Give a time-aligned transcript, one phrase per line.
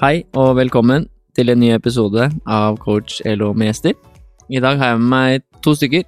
[0.00, 1.02] Hei og velkommen
[1.36, 3.92] til en ny episode av Coach Elo med gjester.
[4.48, 6.06] I dag har jeg med meg to stykker.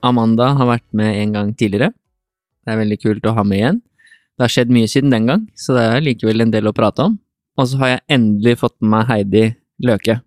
[0.00, 1.90] Amanda har vært med en gang tidligere.
[2.64, 3.82] Det er veldig kult å ha med igjen.
[4.32, 7.04] Det har skjedd mye siden den gang, så det er likevel en del å prate
[7.04, 7.20] om.
[7.60, 9.46] Og så har jeg endelig fått med meg Heidi
[9.84, 10.22] Løke,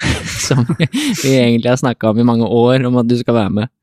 [0.48, 3.76] som vi egentlig har snakka om i mange år, om at du skal være med.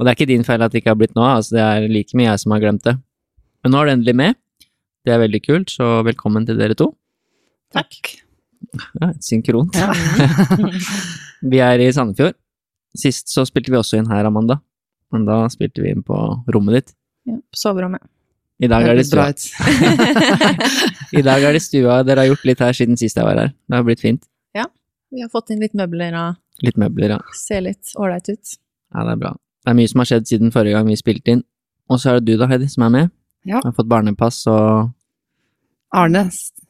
[0.00, 1.92] Og det er ikke din feil at det ikke har blitt nå, altså det er
[1.92, 2.96] like mye jeg som har glemt det.
[3.60, 4.44] Men nå er du endelig med.
[5.04, 6.94] Det er veldig kult, så velkommen til dere to.
[7.76, 8.12] Takk.
[9.00, 9.76] Ja, synkront.
[11.52, 12.36] vi er i Sandefjord.
[12.96, 14.58] Sist så spilte vi også inn her, Amanda.
[15.14, 16.16] Men da spilte vi inn på
[16.54, 16.94] rommet ditt.
[17.28, 18.02] Ja, på soverommet.
[18.64, 19.26] I dag er det stua.
[21.20, 21.98] I dag er det stua.
[22.08, 23.52] Dere har gjort litt her siden sist jeg var her.
[23.52, 24.24] Det har blitt fint.
[24.56, 24.64] Ja.
[25.12, 27.18] Vi har fått inn litt møbler og Litt møbler, ja.
[27.36, 28.54] ser litt ålreit ut.
[28.94, 29.32] Ja, det er bra.
[29.36, 31.42] Det er mye som har skjedd siden forrige gang vi spilte inn.
[31.92, 33.10] Og så er det du da, Heidi, som er med.
[33.44, 33.58] Ja.
[33.58, 34.88] Jeg Har fått barnepass og
[35.92, 36.22] Arne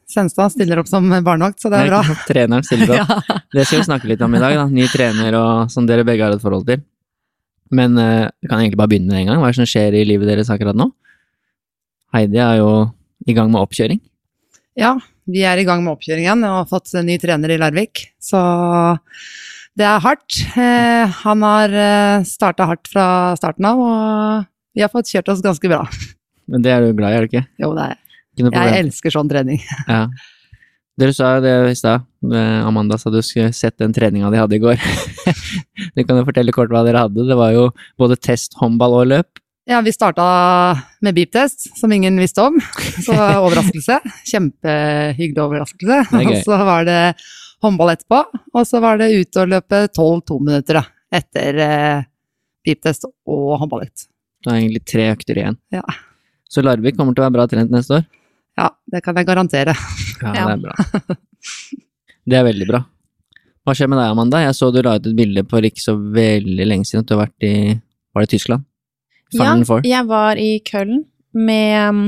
[0.07, 1.99] Senstad stiller opp som barnevakt, så det er bra.
[2.29, 3.31] Treneren stiller opp.
[3.55, 4.67] Det skal vi snakke litt om i dag, da.
[4.71, 6.79] Ny trener og som dere begge har et forhold til.
[7.75, 9.41] Men eh, vi kan egentlig bare begynne med en gang.
[9.41, 10.87] Hva er det som skjer i livet deres akkurat nå?
[12.15, 12.71] Heidi er jo
[13.27, 13.99] i gang med oppkjøring.
[14.79, 14.93] Ja,
[15.27, 18.39] vi er i gang med oppkjøringen og har fått en ny trener i Larvik, så
[19.75, 20.39] det er hardt.
[20.55, 21.77] Eh, han har
[22.29, 25.83] starta hardt fra starten av, og vi har fått kjørt oss ganske bra.
[26.47, 27.47] Men det er du glad i, er du ikke?
[27.59, 28.06] Jo, det er problem.
[28.37, 29.61] Jeg elsker sånn trening.
[29.87, 30.07] Ja.
[30.97, 32.07] Dere sa jo det i stad.
[32.25, 34.81] Eh, Amanda sa du skulle sett den treninga de hadde i går.
[35.95, 37.27] du kan jo fortelle kort hva dere hadde.
[37.29, 37.67] Det var jo
[38.01, 39.43] både test, håndball og løp.
[39.69, 40.25] Ja, vi starta
[41.05, 42.57] med beep-test, som ingen visste om.
[43.05, 43.13] Så
[43.45, 43.99] overraskelse.
[44.31, 45.99] Kjempehyggelig overraskelse.
[46.07, 46.31] Er.
[46.31, 46.99] Og så var det
[47.61, 48.23] håndball etterpå,
[48.57, 50.83] og så var det ut og løpe 12 tominutter da,
[51.19, 52.05] etter eh,
[52.65, 54.07] beep-test og håndballøkt.
[54.41, 55.57] Det har egentlig tre økter igjen.
[55.73, 55.83] Ja.
[56.47, 58.07] Så Larvik kommer til å være bra trent neste år.
[58.57, 59.75] Ja, det kan jeg garantere.
[60.17, 61.17] Ja, det er bra.
[62.27, 62.79] Det er veldig bra.
[63.67, 64.39] Hva skjer med deg, Amanda?
[64.41, 67.13] Jeg så du la ut et bilde for ikke så veldig lenge siden at du
[67.15, 67.55] har vært i
[68.15, 68.65] Var det Tyskland?
[69.31, 69.83] Final ja, Four?
[69.85, 71.01] jeg var i Köln
[71.35, 72.05] med um,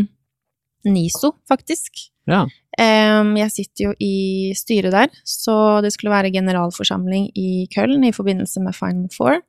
[0.87, 2.07] NISO, faktisk.
[2.29, 2.45] Ja.
[2.79, 8.63] Jeg sitter jo i styret der, så det skulle være generalforsamling i Köln i forbindelse
[8.63, 9.41] med Final Four.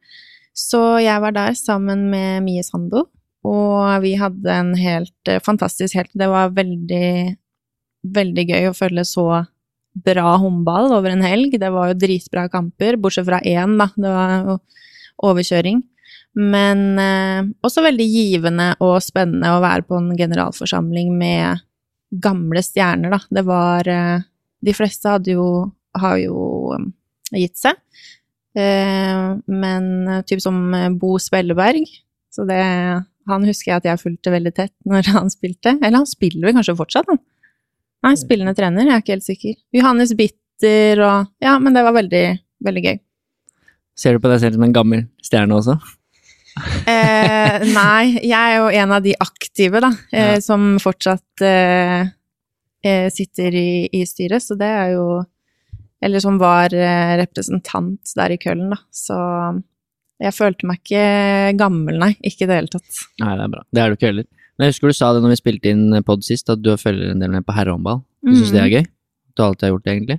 [0.57, 3.07] Så jeg var der sammen med Mie Sando,
[3.47, 7.37] og vi hadde en helt eh, fantastisk helt Det var veldig,
[8.17, 9.27] veldig gøy å følge så
[10.07, 11.57] bra håndball over en helg.
[11.59, 13.89] Det var jo dritbra kamper, bortsett fra én, da.
[13.97, 14.59] Det var jo
[15.31, 15.81] overkjøring.
[16.39, 21.65] Men eh, også veldig givende og spennende å være på en generalforsamling med
[22.23, 23.21] gamle stjerner, da.
[23.41, 24.27] Det var eh,
[24.61, 25.47] De fleste hadde jo
[25.99, 26.89] har jo eh,
[27.45, 27.79] gitt seg.
[28.59, 30.61] Eh, men eh, typ som
[31.01, 31.87] Bo Spelleberg,
[32.31, 32.63] så det
[33.29, 35.77] Han husker jeg at jeg fulgte veldig tett når han spilte.
[35.83, 37.21] Eller han spiller vel kanskje fortsatt, han?
[38.07, 39.57] Nei, spillende trener, jeg er ikke helt sikker.
[39.77, 42.25] Johannes Bitter og Ja, men det var veldig,
[42.65, 43.01] veldig gøy.
[44.01, 45.79] Ser du på deg selv som en gammel stjerne også?
[46.91, 50.41] Eh, nei, jeg er jo en av de aktive, da, eh, Ja.
[50.43, 52.09] som fortsatt eh,
[52.85, 55.05] eh, sitter i, i styret, så det er jo
[56.03, 58.81] Eller som var eh, representant der i Køllen, da.
[58.91, 59.17] Så
[60.21, 61.05] jeg følte meg ikke
[61.61, 62.13] gammel, nei.
[62.27, 63.03] Ikke i det hele tatt.
[63.23, 63.63] Nei, det er bra.
[63.73, 64.27] Det er du ikke heller.
[64.59, 67.15] Men jeg husker du sa det når vi spilte inn pod sist, at du følger
[67.15, 68.03] en del med på herrehåndball.
[68.21, 68.85] Du syns det er gøy?
[69.33, 70.19] Du alltid har gjort det, egentlig?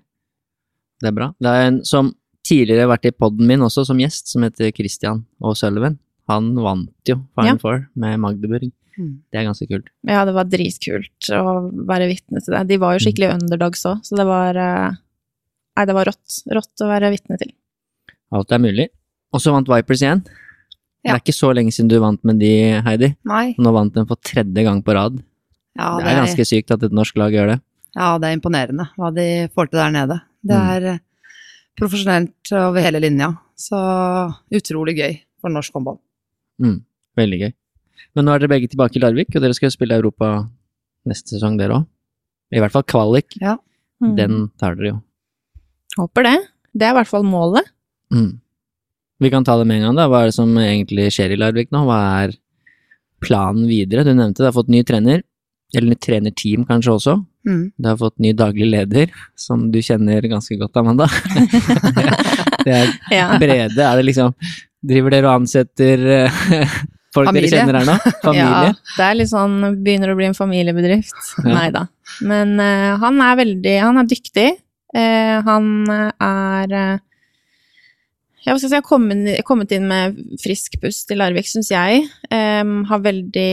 [1.01, 1.27] Det er bra.
[1.37, 2.09] Det er en som
[2.47, 5.25] tidligere har vært i poden min også som gjest, som heter Christian
[5.57, 5.99] Sølven.
[6.31, 7.57] Han vant jo Final Ja.
[7.61, 8.71] Four med Magdeburg.
[8.97, 9.13] Mm.
[9.31, 9.87] Det er ganske kult.
[10.07, 12.65] Ja, det var dritkult å være vitne til det.
[12.69, 14.99] De var jo skikkelig underdogs òg, så det var eh,
[15.77, 16.41] Nei, det var rått.
[16.51, 17.53] Rått å være vitne til.
[18.35, 18.89] Alt er mulig.
[19.31, 20.21] Og så vant Vipers igjen.
[21.01, 22.51] Det er ikke så lenge siden du vant med de,
[22.85, 23.15] Heidi.
[23.25, 23.55] Nei.
[23.57, 25.15] Nå vant den for tredje gang på rad.
[25.79, 27.61] Ja, det er ganske sykt at et norsk lag gjør det.
[27.95, 30.19] ja, det er imponerende hva de får til der nede.
[30.43, 30.67] Det Mm.
[30.75, 30.99] er mm.
[31.79, 33.79] profesjonelt over hele linja, så
[34.51, 35.97] utrolig gøy for norsk håndball.
[36.61, 36.83] Mm,
[37.17, 37.53] veldig gøy.
[38.15, 40.49] Men nå er dere begge tilbake i Larvik, og dere skal spille Europa
[41.07, 41.85] neste sesong, dere òg.
[42.51, 43.37] I hvert fall kvalik.
[43.39, 43.55] Ja.
[44.03, 44.15] Mm.
[44.17, 45.01] Den tar dere jo.
[45.97, 46.37] Håper det.
[46.75, 47.63] Det er i hvert fall målet.
[48.11, 48.40] Mm.
[49.21, 50.07] Vi kan ta det med en gang, da.
[50.09, 51.83] Hva er det som egentlig skjer i Larvik nå?
[51.85, 52.37] Hva er
[53.21, 54.05] planen videre?
[54.07, 55.21] Du nevnte du har fått ny trener,
[55.75, 57.13] eller nytt trenerteam kanskje også.
[57.47, 57.61] Mm.
[57.77, 61.07] Du har fått ny daglig leder, som du kjenner ganske godt, Amanda.
[62.65, 63.27] det er Ja.
[63.41, 64.33] brede, er det liksom
[64.81, 66.37] Driver dere og ansetter eh,
[67.13, 67.49] folk Familie.
[67.51, 67.95] dere kjenner her nå?
[68.25, 68.71] Familie?
[68.71, 71.19] Ja, det er litt sånn Begynner å bli en familiebedrift.
[71.43, 71.51] Ja.
[71.53, 71.83] Nei da.
[72.25, 74.47] Men uh, han er veldig Han er dyktig.
[74.97, 76.97] Uh, han er eh,
[78.45, 82.07] hva skal jeg har kommet, kommet inn med frisk pust i Larvik, syns jeg.
[82.33, 83.51] Um, har veldig,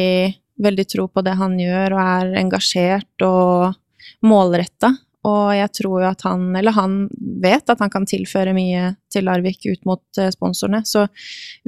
[0.64, 3.76] veldig tro på det han gjør, og er engasjert og
[4.24, 4.94] målretta.
[5.28, 6.98] Og jeg tror jo at han, eller han
[7.42, 10.84] vet at han kan tilføre mye til Larvik ut mot eh, sponsorene.
[10.86, 11.04] Så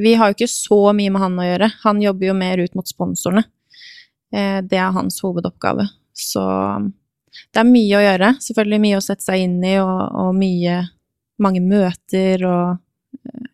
[0.01, 1.71] vi har jo ikke så mye med han å gjøre.
[1.83, 3.43] Han jobber jo mer ut mot sponsorene.
[4.33, 5.89] Eh, det er hans hovedoppgave.
[6.15, 6.45] Så
[7.51, 8.31] det er mye å gjøre.
[8.47, 10.81] Selvfølgelig mye å sette seg inn i, og, og mye
[11.41, 12.81] Mange møter og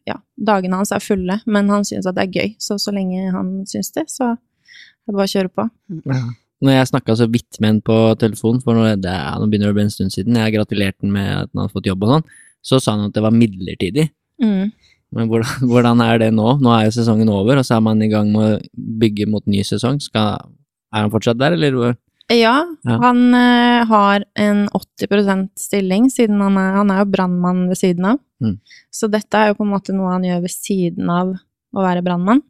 [0.07, 2.57] Ja, dagene hans er fulle, men han syns at det er gøy.
[2.63, 5.69] Så så lenge han syns det, så er det bare å kjøre på.
[6.07, 6.25] Ja.
[6.65, 9.75] Når jeg snakka så vidt med han på telefon, for nå, det, nå begynner det
[9.75, 12.15] å bli en stund siden, jeg gratulerte han med at han hadde fått jobb og
[12.15, 12.29] sånn,
[12.65, 14.09] så sa han at det var midlertidig.
[14.43, 14.73] Mm.
[15.17, 16.57] Men hvordan, hvordan er det nå?
[16.63, 19.45] Nå er jo sesongen over, og så er man i gang med å bygge mot
[19.51, 20.01] ny sesong.
[20.03, 20.49] Skal,
[20.95, 21.97] er han fortsatt der, eller?
[22.33, 22.97] Ja, Ja.
[22.99, 28.05] han uh, har en 80% stilling, siden han er, han er jo brannmann ved siden
[28.05, 28.19] av.
[28.43, 28.57] Mm.
[28.91, 31.31] Så dette er jo på en måte noe han gjør ved siden av
[31.77, 32.43] å være brannmann.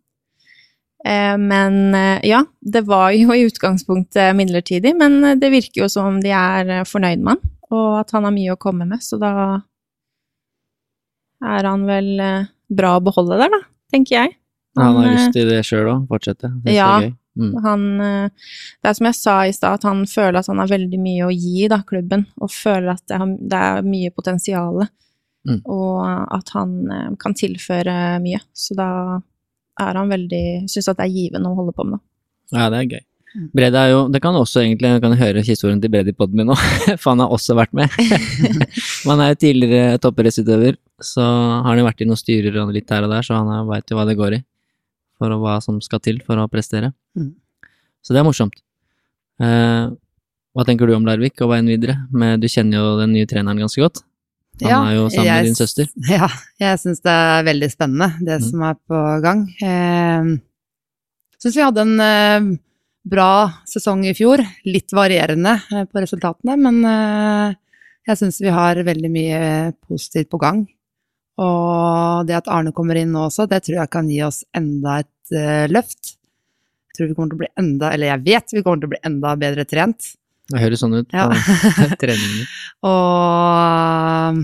[1.06, 6.08] Eh, men eh, ja, det var jo i utgangspunktet midlertidig, men det virker jo som
[6.08, 9.18] om de er fornøyd med han, og at han har mye å komme med, så
[9.20, 9.30] da
[11.46, 12.10] er han vel
[12.72, 13.60] bra å beholde der, da,
[13.92, 14.34] tenker jeg.
[14.80, 16.50] Han har eh, lyst til det sjøl òg, fortsette.
[16.64, 16.90] Det er Ja.
[17.04, 17.12] gøy.
[17.36, 17.54] Mm.
[17.64, 18.28] han eh,
[18.82, 21.26] Det er som jeg sa i stad, at han føler at han har veldig mye
[21.26, 24.86] å gi da, klubben, og føler at det, har, det er mye potensial,
[25.46, 25.60] Mm.
[25.70, 28.40] og at han eh, kan tilføre mye.
[28.50, 29.20] Så da
[29.78, 32.02] er han veldig Syns at det er givende å holde på med.
[32.50, 33.04] Ja, det er gøy.
[33.36, 33.46] Mm.
[33.52, 36.40] Brede er jo Det kan også egentlig jeg kan høre historien til Brede i poden
[36.40, 36.56] min nå,
[37.00, 37.92] for han har også vært med.
[39.10, 42.90] han er jo tidligere toppidrettsutøver, så har han jo vært i noen styrer og litt
[42.90, 44.42] her og der, så han veit jo hva det går i.
[45.18, 46.92] For hva som skal til for å prestere.
[47.16, 47.30] Mm.
[48.04, 48.58] Så det er morsomt.
[49.40, 49.86] Eh,
[50.56, 51.96] hva tenker du om Larvik og veien videre?
[52.12, 54.02] Men du kjenner jo den nye treneren ganske godt.
[54.62, 55.88] Han Ja, er jo sammen jeg med din søster.
[56.08, 56.28] Ja,
[56.60, 58.46] jeg syns det er veldig spennende, det Mm.
[58.50, 59.42] som er på gang.
[59.60, 60.30] Eh,
[61.42, 62.58] syns vi hadde en eh,
[63.06, 63.30] bra
[63.68, 64.40] sesong i fjor.
[64.64, 67.54] Litt varierende eh, på resultatene, men eh,
[68.08, 69.42] jeg syns vi har veldig mye
[69.88, 70.66] positivt på gang.
[71.42, 75.00] Og det at Arne kommer inn nå også, det tror jeg kan gi oss enda
[75.02, 76.14] et uh, løft.
[76.88, 78.92] Jeg tror vi kommer til å bli enda, eller jeg vet vi kommer til å
[78.94, 80.12] bli enda bedre trent.
[80.46, 81.26] Det høres sånn ut på Ja.
[82.00, 82.46] treningene.
[82.88, 84.40] Og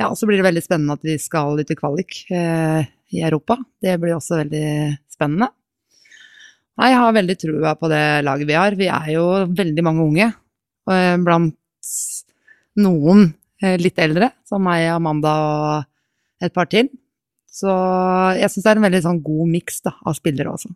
[0.00, 2.80] ja, så blir det veldig spennende at vi skal ut i kvalik uh,
[3.12, 3.58] i Europa.
[3.82, 4.66] Det blir også veldig
[5.12, 5.50] spennende.
[6.80, 8.74] Nei, jeg har veldig trua på det laget vi har.
[8.80, 10.28] Vi er jo veldig mange unge.
[10.88, 11.52] Eh, blant
[12.80, 13.26] noen
[13.78, 15.84] litt eldre, som meg, Amanda og
[16.42, 16.88] et par til.
[17.52, 17.68] Så
[18.38, 20.70] jeg syns det er en veldig sånn god miks av spillere også.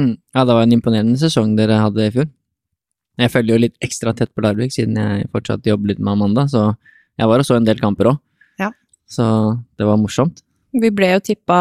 [0.00, 0.14] Mm.
[0.34, 2.28] Ja, det var en imponerende sesong dere hadde i fjor.
[3.20, 6.46] Jeg følger jo litt ekstra tett på Larvik, siden jeg fortsatt jobber litt med Amanda,
[6.48, 6.70] så
[7.20, 8.20] jeg var og så en del kamper òg.
[8.60, 8.70] Ja.
[9.08, 9.24] Så
[9.76, 10.40] det var morsomt.
[10.72, 11.58] Vi ble jo tippa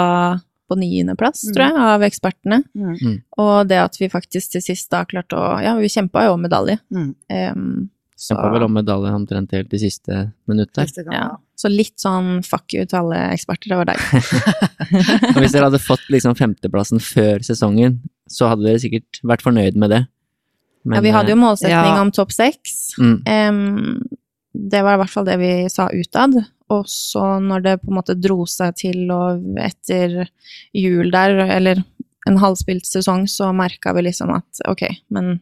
[0.71, 1.53] på niendeplass, Mm.
[1.53, 2.63] tror jeg, av ekspertene.
[2.75, 3.17] Mm.
[3.43, 6.41] Og det at vi faktisk til sist da klarte å Ja, vi kjempa jo om
[6.41, 6.79] medalje.
[6.89, 7.15] Mm.
[7.29, 7.89] Så,
[8.22, 10.18] Kjempa vel om medalje omtrent helt i siste
[10.50, 10.86] minutt der.
[10.86, 11.30] Neste gang, ja.
[11.58, 14.04] så litt sånn fuck you til alle eksperter, det var deg.
[15.34, 17.98] Og hvis dere hadde fått liksom femteplassen før sesongen,
[18.30, 20.01] så hadde dere sikkert vært fornøyd med det.
[20.86, 22.01] Men, ja, vi hadde jo eh, målsetning ja.
[22.01, 22.80] om topp seks.
[23.01, 24.01] mm, Um,
[24.51, 26.38] det var i hvert fall det vi sa utad.
[26.72, 30.28] Og så når det på en måte dro seg til og etter
[30.78, 31.82] jul der, eller
[32.30, 34.86] en halvspilt sesong, så merka vi liksom at ok,
[35.16, 35.40] men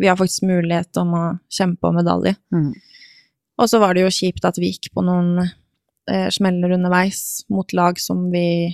[0.00, 2.34] vi har faktisk mulighet om å kjempe om medalje.
[2.54, 2.72] Mm.
[3.60, 7.74] Og så var det jo kjipt at vi gikk på noen eh, smeller underveis mot
[7.76, 8.72] lag som vi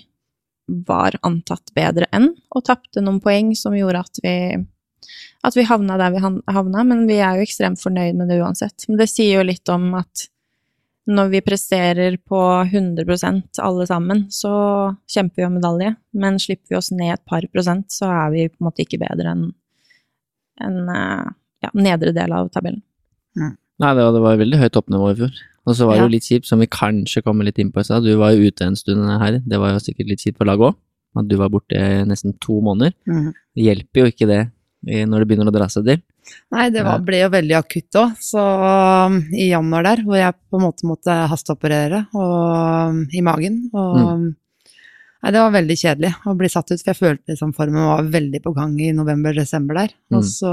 [0.66, 4.37] var antatt bedre enn, og tapte noen poeng som gjorde at vi
[5.47, 8.88] at vi havna der vi havna, men vi er jo ekstremt fornøyd med det uansett.
[8.88, 10.25] Men det sier jo litt om at
[11.06, 14.50] når vi presterer på 100% alle sammen, så
[15.06, 15.92] kjemper vi om medalje.
[16.18, 18.99] Men slipper vi oss ned et par prosent, så er vi på en måte ikke
[19.04, 19.47] bedre enn
[20.60, 21.26] en, eh,
[21.66, 22.82] ja, nedre del av tabellen.
[23.36, 25.32] Nei, det var, det var veldig høyt toppnivå i fjor.
[25.66, 27.84] Og så var det jo litt kjipt, som vi kanskje kommer litt inn på i
[27.84, 28.04] stad.
[28.06, 29.40] Du var jo ute en stund her.
[29.44, 30.76] Det var jo sikkert litt kjipt for laget òg.
[31.16, 32.94] At du var borte nesten to måneder.
[33.08, 33.32] Mm.
[33.56, 34.42] Det hjelper jo ikke det
[35.10, 36.00] når det begynner å dra seg til.
[36.54, 37.04] Nei, det var, Ja.
[37.04, 38.16] ble jo veldig akutt òg.
[38.22, 38.40] Så
[39.06, 43.68] um, i januar der, hvor jeg på en måte måtte hasteoperere og, um, i magen.
[43.75, 44.26] Og Mm.
[45.26, 48.04] Nei, det var veldig kjedelig å bli satt ut, for jeg følte liksom formen var
[48.14, 49.95] veldig på gang i november-desember der.
[50.06, 50.18] Mm.
[50.21, 50.52] Og så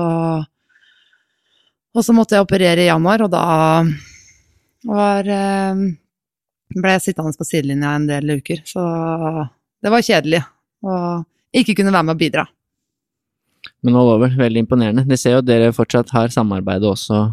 [1.94, 3.44] Og så måtte jeg operere i januar, og da
[4.89, 5.84] var eh,
[6.74, 8.63] ble jeg sittende på sidelinja en del uker.
[8.65, 8.82] Så
[9.77, 10.42] det var kjedelig
[10.82, 10.96] å
[11.53, 12.48] ikke kunne være med og bidra.
[13.86, 15.06] Men all over, veldig imponerende.
[15.06, 17.27] Det ser jo at dere fortsatt har samarbeidet også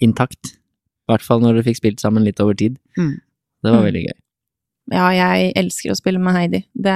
[0.00, 0.56] intakt.
[0.56, 2.80] I hvert fall når dere fikk spilt sammen litt over tid.
[2.96, 3.18] Mm.
[3.20, 3.88] Det var Mm.
[3.90, 4.16] veldig gøy.
[4.92, 6.60] Ja, jeg elsker å spille med Heidi.
[6.72, 6.94] Det,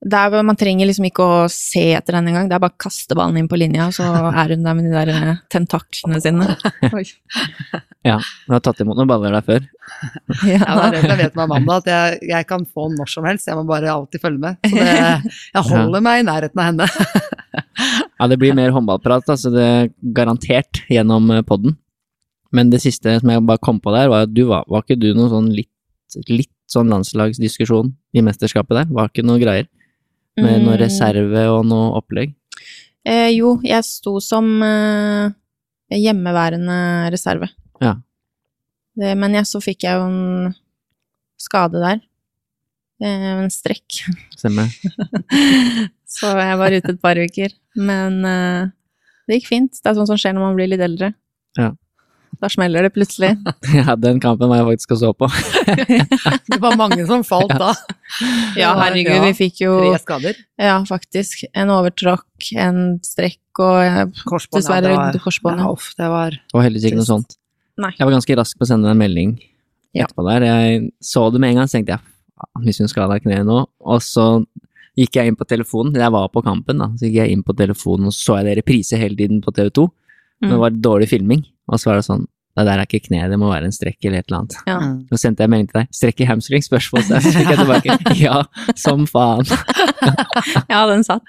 [0.00, 2.46] det er, man trenger liksom ikke å se etter henne engang.
[2.48, 4.92] Det er bare å kaste ballen inn på linja, så er hun der med de
[4.94, 6.46] der eh, tentaklene sine.
[6.96, 7.04] Oi.
[8.06, 9.66] Du har tatt imot noen baller der før.
[10.46, 10.86] Ja, Ja.
[10.94, 13.48] det jeg vet med Amanda, at jeg, jeg kan få den når som helst.
[13.50, 14.56] Jeg må bare alltid følge med.
[14.64, 16.90] Så det, jeg holder meg i nærheten av henne.
[18.20, 21.72] Ja, det blir mer håndballprat, altså det er garantert gjennom eh, podden.
[22.52, 24.98] Men det siste som jeg bare kom på der, var at du var, var ikke
[25.00, 25.70] du noen sånn litt,
[26.28, 28.90] litt sånn landslagsdiskusjon i mesterskapet der?
[28.94, 29.66] Var ikke noe greier?
[30.38, 30.80] Med noe Mm.
[30.80, 32.34] reserve og noe opplegg?
[33.04, 35.30] Eh, jo, jeg sto som eh,
[35.90, 37.48] hjemmeværende reserve.
[37.82, 37.96] Ja.
[38.96, 40.54] Det, men jeg, så fikk jeg jo en
[41.40, 42.00] skade der.
[43.02, 44.02] Eh, en strekk.
[44.36, 44.68] Stemmer.
[46.16, 47.54] så jeg var ute et par uker.
[47.76, 48.70] Men eh,
[49.28, 49.72] det gikk fint.
[49.80, 51.12] Det er sånt som skjer når man blir litt eldre.
[51.58, 51.72] Ja.
[52.40, 53.34] Da smeller det plutselig.
[53.76, 55.28] Ja, den kampen var jeg faktisk og så på.
[56.50, 57.72] Det var mange som falt da.
[58.58, 60.38] Ja, herregud, vi fikk jo Tre skader.
[60.60, 61.44] Ja, faktisk.
[61.54, 64.56] En overtråkk, en strekk og Korsbånd.
[64.62, 65.64] Dessverre ja, det var- korsbåndet.
[65.66, 67.36] Ja, uff, det var Det var heldigvis ikke noe sånt.
[67.80, 67.92] Nei.
[67.98, 69.36] Jeg var ganske rask på å sende en melding
[69.96, 70.04] Ja.
[70.06, 70.44] etterpå der.
[70.48, 73.66] Jeg så det med en gang, så tenkte jeg hvis hun skada kneet nå.
[73.84, 74.26] Og så
[74.98, 75.92] gikk jeg inn på telefonen.
[75.94, 76.88] Jeg var på kampen, da.
[76.96, 79.52] Så gikk jeg inn på telefonen, og så så jeg det reprise hele tiden på
[79.52, 79.88] TV2.
[80.40, 80.60] Men det Mm.
[80.60, 81.44] var dårlig filming.
[81.70, 82.26] Og så var det sånn
[82.58, 84.54] Det der er ikke kne, det må være en strekk eller et eller annet.
[84.66, 84.78] Ja.
[84.82, 84.96] Mm.
[85.08, 85.92] Så sendte jeg melding til deg.
[85.94, 86.64] Strekk i hamstring?
[86.66, 87.22] Spørsmålstegn.
[87.22, 87.98] Så fikk jeg tilbake.
[88.26, 88.40] Ja,
[88.76, 89.46] som faen.
[90.68, 91.22] ja, den satt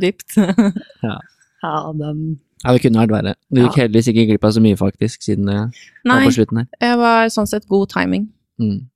[0.00, 0.36] dypt.
[1.02, 3.34] Ja, den Ja, det kunne vært verre.
[3.50, 3.82] Du gikk Ja.
[3.82, 5.58] heldigvis ikke glipp av så mye, faktisk, siden det
[6.06, 6.66] var på slutten her.
[6.80, 8.28] jeg var sånn sett god timing.
[8.60, 8.86] Mm.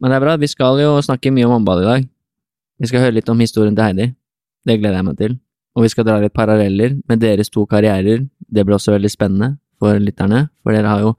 [0.00, 0.36] Men det er bra.
[0.40, 2.08] Vi skal jo snakke mye om håndball i dag.
[2.80, 4.08] Vi skal høre litt om historien til Heidi.
[4.66, 5.38] Det gleder jeg meg til.
[5.76, 8.26] Og vi skal dra litt paralleller med deres to karrierer.
[8.48, 11.14] Det blir også veldig spennende for lytterne, for dere har jo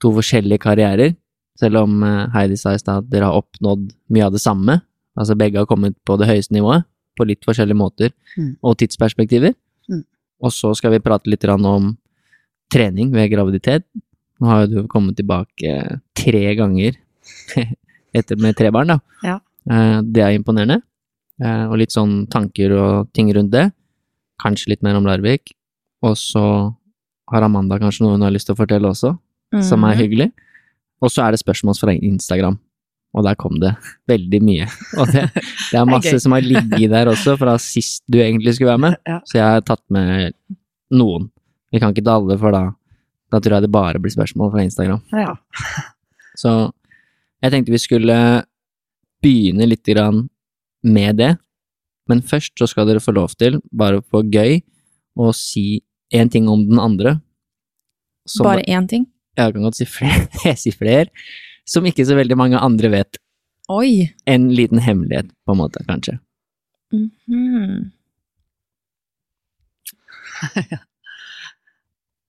[0.00, 1.16] to forskjellige karrierer.
[1.60, 4.78] Selv om eh, Heidi sa i stad at dere har oppnådd mye av det samme.
[5.18, 6.86] Altså begge har kommet på det høyeste nivået,
[7.18, 8.52] på litt forskjellige måter Mm.
[8.62, 9.54] og tidsperspektiver.
[9.90, 10.04] Mm.
[10.46, 11.96] Og så skal vi prate litt om
[12.72, 13.82] trening ved graviditet.
[14.40, 16.94] Nå har jo du kommet tilbake tre ganger
[18.14, 18.98] etter med tre barn, da.
[19.26, 19.40] Ja.
[19.68, 20.80] Eh, Det er imponerende.
[21.42, 23.72] Eh, Og litt sånn tanker og ting rundt det.
[24.40, 25.52] Kanskje litt mer om Larvik.
[26.02, 26.72] Og så
[27.30, 29.14] har Amanda kanskje noe hun har lyst til å fortelle også,
[29.62, 30.00] som er Mhm.
[30.00, 30.32] hyggelig.
[31.02, 32.58] Og så er det spørsmål fra Instagram.
[33.14, 33.74] Og der kom det
[34.08, 34.66] veldig mye.
[34.98, 35.24] Og det,
[35.72, 36.20] det er masse gøy.
[36.20, 38.96] som har ligget der også fra sist du egentlig skulle være med.
[39.06, 39.20] Ja.
[39.26, 40.34] Så jeg har tatt med
[40.92, 41.30] noen.
[41.72, 42.70] Vi kan ikke ta alle, for da,
[43.32, 45.02] da tror jeg det bare blir spørsmål fra Instagram.
[45.12, 45.34] Ja.
[46.36, 46.72] Så
[47.42, 48.44] jeg tenkte vi skulle
[49.22, 50.28] begynne litt grann
[50.82, 51.38] med det.
[52.08, 54.62] Men først så skal dere få lov til, bare på gøy,
[55.18, 55.80] å si
[56.12, 57.18] én ting om den andre.
[58.28, 59.06] Som, Bare én ting?
[59.38, 61.06] Jeg kan godt si flere, jeg sier flere,
[61.68, 63.20] som ikke så veldig mange andre vet.
[63.70, 64.10] Oi!
[64.26, 66.18] En liten hemmelighet, på en måte, kanskje.
[66.92, 67.90] Mm -hmm.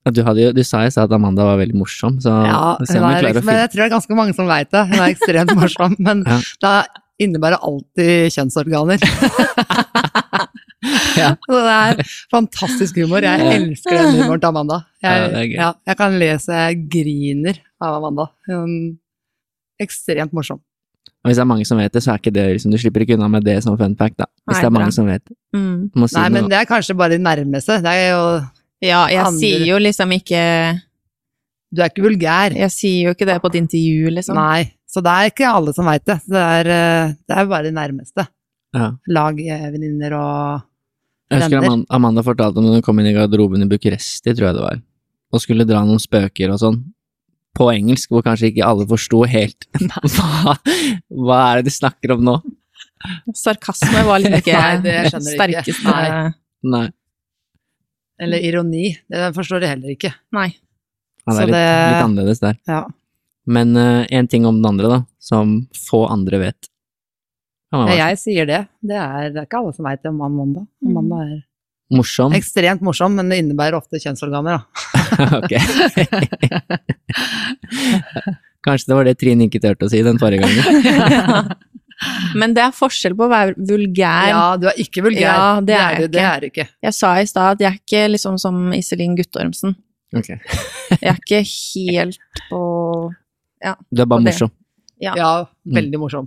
[0.10, 3.02] Du, jo, du sa jeg sa at Amanda var veldig morsom, så Ja, liksom,
[3.46, 4.82] men jeg tror det er ganske mange som veit det.
[4.90, 6.40] Hun er ekstremt morsom, men Ja.
[6.62, 6.88] det
[7.22, 8.98] innebærer alltid kjønnsorganer.
[11.22, 11.36] Ja.
[11.46, 12.00] Så det er
[12.32, 13.22] fantastisk humor.
[13.26, 14.78] Jeg elsker den humoren til Amanda.
[15.04, 18.30] Jeg, Ja, jeg kan lese jeg griner av Amanda.
[18.50, 18.66] Er
[19.84, 20.60] ekstremt morsom.
[21.22, 23.04] Og hvis det er mange som vet det, så er ikke det liksom, Du slipper
[23.06, 24.26] ikke unna med det som fun fact, da.
[24.50, 24.96] Hvis Nei, det er mange bra.
[24.96, 25.36] som vet det.
[25.54, 26.08] Mm.
[26.08, 27.78] Si Nei, men det er kanskje bare de nærmeste.
[27.84, 28.24] Det er jo
[28.82, 30.42] Ja, jeg Andre- sier jo liksom ikke
[31.72, 32.56] Du er ikke vulgær.
[32.58, 34.36] Jeg sier jo ikke det på et intervju, liksom.
[34.36, 34.74] Nei.
[34.90, 36.18] Så det er ikke alle som veit det.
[36.28, 38.26] Det er, eh, det er bare de nærmeste.
[38.76, 38.90] Ja.
[39.08, 40.62] Lagvenninner og
[41.32, 41.58] Jeg husker.
[41.64, 44.64] Amanda, Amanda fortalte om da hun kom inn i garderoben i Bucuresti, tror jeg det
[44.66, 44.82] var,
[45.32, 46.80] og skulle dra noen spøker og sånn,
[47.58, 49.66] på engelsk, hvor kanskje ikke alle forsto helt
[50.16, 50.54] hva,
[51.12, 52.36] hva er det de snakker om nå?
[53.36, 54.96] Sarkasme var litt ikke Nei, det
[55.26, 56.32] sterkeste Nei.
[56.72, 56.86] Nei.
[58.22, 58.92] Eller ironi.
[59.10, 60.12] Det forstår de heller ikke.
[60.38, 60.52] Nei.
[61.26, 62.58] Ja, det Så er litt, det- litt annerledes der.
[62.70, 62.82] Ja.
[63.50, 65.56] Men én ting om den andre, da, som
[65.90, 66.70] få andre vet.
[67.72, 68.66] Ja, jeg sier det.
[68.84, 70.94] Det er, det er ikke alle som veit det om mann Mm.
[70.96, 71.40] Mandag er
[71.96, 72.34] morsom.
[72.36, 74.64] ekstremt morsom, men det innebærer ofte kjønnsorganer, da.
[78.66, 80.66] Kanskje det var det Trine ikke turte å si den forrige gangen.
[82.40, 84.28] Men det er forskjell på å være vulgær.
[84.32, 85.22] Ja, du er ikke vulgær.
[85.22, 86.66] Ja, det er du, det er du ikke.
[86.82, 89.72] Jeg sa i stad at jeg er ikke liksom som Iselin Guttormsen.
[90.18, 90.38] Okay.
[90.98, 92.18] Jeg er ikke helt
[92.50, 92.60] på
[93.62, 94.50] Du er bare morsom.
[95.02, 95.14] Ja.
[95.18, 95.46] Ja,
[95.78, 96.26] veldig morsom.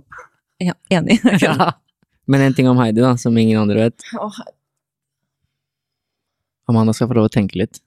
[0.63, 1.19] Ja, enig.
[1.41, 1.73] Ja.
[2.27, 4.05] Men en ting om Heidi, da, som ingen andre vet.
[4.17, 4.37] Åh,
[6.69, 7.81] Amanda skal få lov å tenke litt.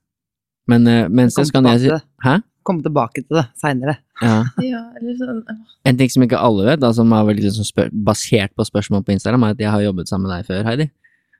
[0.70, 1.96] Men uh, mens det skal så kan jeg si.
[2.22, 2.36] Hæ?
[2.68, 3.96] Komme tilbake til det seinere.
[4.22, 4.36] Ja.
[4.66, 4.82] ja,
[5.18, 5.42] sånn
[5.88, 9.02] En ting som ikke alle vet, da, som er veldig liksom spør basert på spørsmål
[9.06, 10.88] på Instagram, er at jeg har jobbet sammen med deg før, Heidi.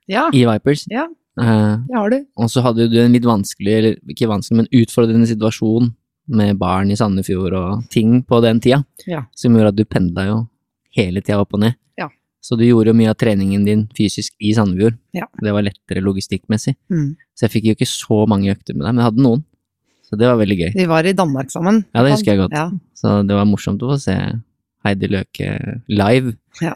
[0.09, 0.87] Ja, I Vipers.
[0.91, 1.07] Ja.
[1.39, 2.19] Uh, det har du.
[2.35, 5.93] og så hadde du en litt vanskelig, eller ikke vanskelig, men utfordrende situasjon
[6.35, 9.23] med barn i Sandefjord og ting på den tida, Ja.
[9.39, 10.39] som gjorde at du pendla jo
[10.97, 11.77] hele tida opp og ned.
[11.99, 12.09] Ja.
[12.45, 14.97] Så du gjorde jo mye av treningen din fysisk i Sandefjord.
[15.17, 15.27] Ja.
[15.43, 16.77] Det var lettere logistikkmessig.
[16.93, 17.11] Mm.
[17.37, 19.45] Så jeg fikk jo ikke så mange økter med deg, men jeg hadde noen.
[20.09, 20.71] Så det var veldig gøy.
[20.79, 21.83] Vi var i Danmark sammen.
[21.93, 22.55] Ja, det husker jeg godt.
[22.57, 22.71] Ja.
[22.97, 24.17] Så det var morsomt å få se
[24.87, 25.51] Heidi Løke
[25.91, 26.33] live.
[26.65, 26.73] Ja.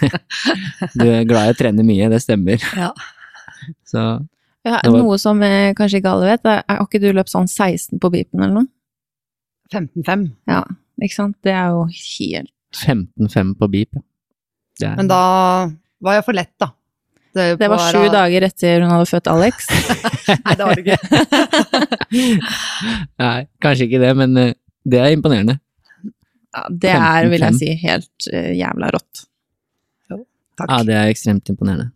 [0.98, 2.58] du er glad i å trene mye, det stemmer.
[2.74, 2.90] Ja.
[3.86, 4.02] Så
[4.66, 7.48] ja, var- Noe som eh, kanskje ikke alle vet, er har ikke du løpt sånn
[7.48, 8.70] 16 på beepen eller noe?
[9.70, 10.26] 15-5.
[10.50, 10.64] Ja,
[11.00, 11.36] ikke sant?
[11.46, 14.02] Det er jo helt 15-5 på beep, ja.
[14.80, 15.22] Det er, Men da
[16.00, 16.70] var jeg for lett, da.
[17.36, 18.12] Det, Det var sju da...
[18.24, 19.66] dager etter hun hadde født Alex.
[20.46, 20.98] Nei, det var det ikke.
[23.22, 24.54] Nei, kanskje ikke det, men eh,
[24.88, 25.58] det er imponerende.
[26.50, 27.58] Ja, det er, vil jeg 15-5.
[27.60, 29.26] si, helt uh, jævla rått.
[30.10, 30.66] Takk.
[30.66, 31.90] Ja, det er ekstremt imponerende.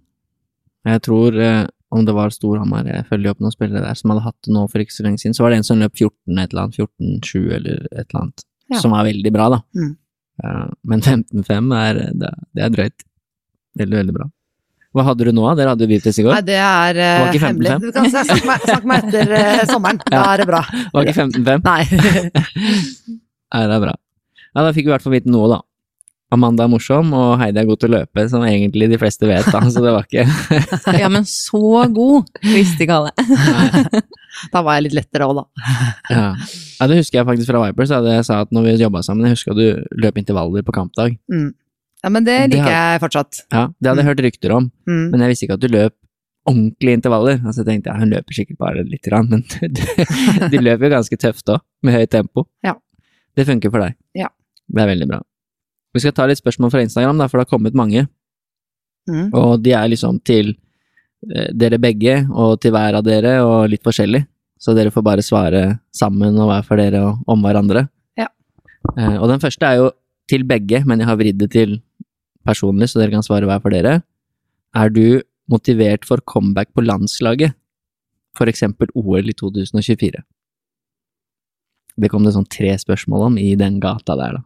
[0.86, 1.64] Jeg tror, uh,
[1.94, 4.62] om det var Storhamar, jeg følger opp noen spillere der som hadde hatt det nå
[4.70, 6.78] for ikke så lenge siden, så var det en som løp 14 et eller annet,
[6.78, 8.78] 14-7 eller et eller annet, Ja.
[8.80, 9.60] som var veldig bra, da.
[9.76, 9.92] Mm.
[10.84, 13.04] Men 15-5 er, det, det er drøyt.
[13.78, 14.26] Veldig, veldig bra.
[14.94, 15.44] Hva hadde du nå?
[15.58, 16.42] Dere hadde jo Beatles i Nei, går.
[16.46, 17.70] det er Det var uh, ikke hemmelig.
[17.82, 19.98] Du kan snakke meg, snakke meg etter eh, sommeren.
[20.06, 20.24] Da Ja.
[20.34, 20.60] er det bra.
[20.94, 21.64] Var ikke 15-5?
[21.66, 21.82] Nei.
[23.54, 23.94] Nei, det er bra.
[24.54, 25.58] Ja, da fikk vi i hvert fall vite noe, da.
[26.34, 29.46] Amanda er morsom, og Heidi er god til å løpe, som egentlig de fleste vet,
[29.54, 31.60] da, så det var ikke Ja, men så
[31.94, 33.12] god visste ikke alle.
[33.18, 34.00] Nei.
[34.52, 35.44] Da var jeg litt lettere òg, da.
[36.14, 36.22] Ja.
[36.80, 39.26] ja, det husker jeg faktisk fra Vipers, da jeg sa at når vi jobba sammen,
[39.28, 41.18] jeg husker at du løp intervaller på kampdag.
[41.32, 41.52] Mm.
[42.04, 43.44] Ja, men det Det liker jeg fortsatt.
[43.52, 45.10] Ja, det hadde jeg hørt rykter om, Mm.
[45.12, 45.94] men jeg visste ikke at du løp
[46.46, 47.38] ordentlige intervaller.
[47.40, 49.84] Altså jeg tenkte ja, hun løper sikkert bare litt, men du,
[50.52, 52.44] du løper jo ganske tøft òg, med høyt tempo.
[52.66, 52.74] Ja.
[53.34, 53.96] Det funker for deg.
[54.14, 54.28] Ja.
[54.68, 55.22] Det er veldig bra.
[55.94, 58.04] Vi skal ta litt spørsmål fra Instagram, da, for det har kommet mange.
[59.08, 59.30] Mm.
[59.32, 60.54] Og de er liksom til
[61.30, 64.24] eh, dere begge, og til hver av dere, og litt forskjellig.
[64.64, 67.84] Så dere får bare svare sammen og hver for dere og om hverandre.
[68.16, 68.30] Ja.
[68.96, 69.90] Eh, og den første er jo
[70.30, 71.76] til begge, men jeg har vridd det til
[72.48, 73.98] personlig, så dere kan svare hver for dere.
[74.74, 75.20] Er du
[75.52, 77.52] motivert for comeback på landslaget?
[78.34, 80.24] For eksempel OL i 2024?
[81.94, 84.42] Det kom det sånn tre spørsmål om i den gata der, da.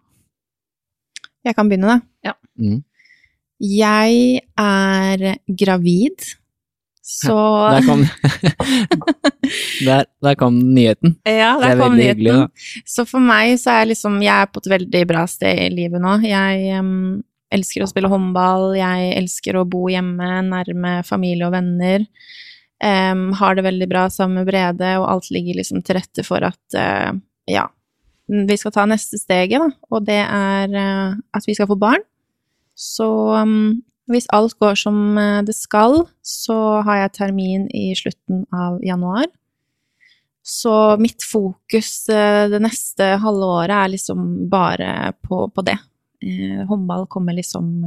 [1.47, 2.35] Jeg kan begynne, da.
[2.59, 2.83] Mm.
[3.63, 6.27] Jeg er gravid,
[7.09, 7.35] så
[7.73, 8.03] Der kom
[9.87, 11.14] der, der kom nyheten.
[11.25, 12.21] Ja, der er kom nyheten.
[12.21, 12.83] hyggelig.
[12.85, 16.05] Så for meg så er liksom Jeg er på et veldig bra sted i livet
[16.05, 16.18] nå.
[16.29, 17.23] Jeg um,
[17.55, 22.05] elsker å spille håndball, jeg elsker å bo hjemme nærme familie og venner.
[22.85, 26.44] Um, har det veldig bra sammen med Brede, og alt ligger liksom til rette for
[26.44, 27.16] at uh,
[27.49, 27.64] ja,
[28.29, 29.73] vi skal ta neste steget, da.
[29.88, 32.05] Og det er uh, at vi skal få barn.
[32.79, 33.09] Så
[33.40, 38.81] em, hvis alt går som eh, det skal, så har jeg termin i slutten av
[38.85, 39.29] januar.
[40.42, 45.77] Så mitt fokus eh, det neste halve året er liksom bare på, på det.
[46.25, 47.85] Eh, håndball kommer liksom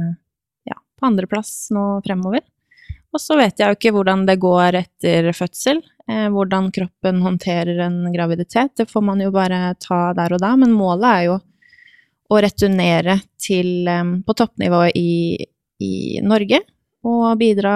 [0.68, 2.44] ja, på andreplass nå fremover.
[3.12, 5.82] Og så vet jeg jo ikke hvordan det går etter fødsel,
[6.32, 8.72] hvordan kroppen håndterer en graviditet.
[8.80, 11.34] Det får man jo bare ta der og da, men målet er jo
[12.32, 13.84] å returnere til,
[14.24, 15.44] på toppnivå i,
[15.82, 16.60] i Norge
[17.08, 17.74] og bidra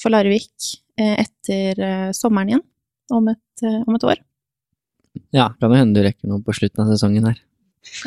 [0.00, 0.68] for Larvik
[1.00, 2.64] eh, etter eh, sommeren igjen
[3.12, 4.20] om et, eh, om et år.
[5.32, 7.40] Ja, kan jo hende du rekker noe på slutten av sesongen her.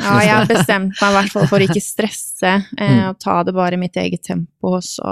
[0.00, 3.02] Ja, jeg har bestemt meg i hvert fall for ikke stresse eh, Mm.
[3.10, 4.78] og ta det bare i mitt eget tempo.
[4.82, 5.04] Så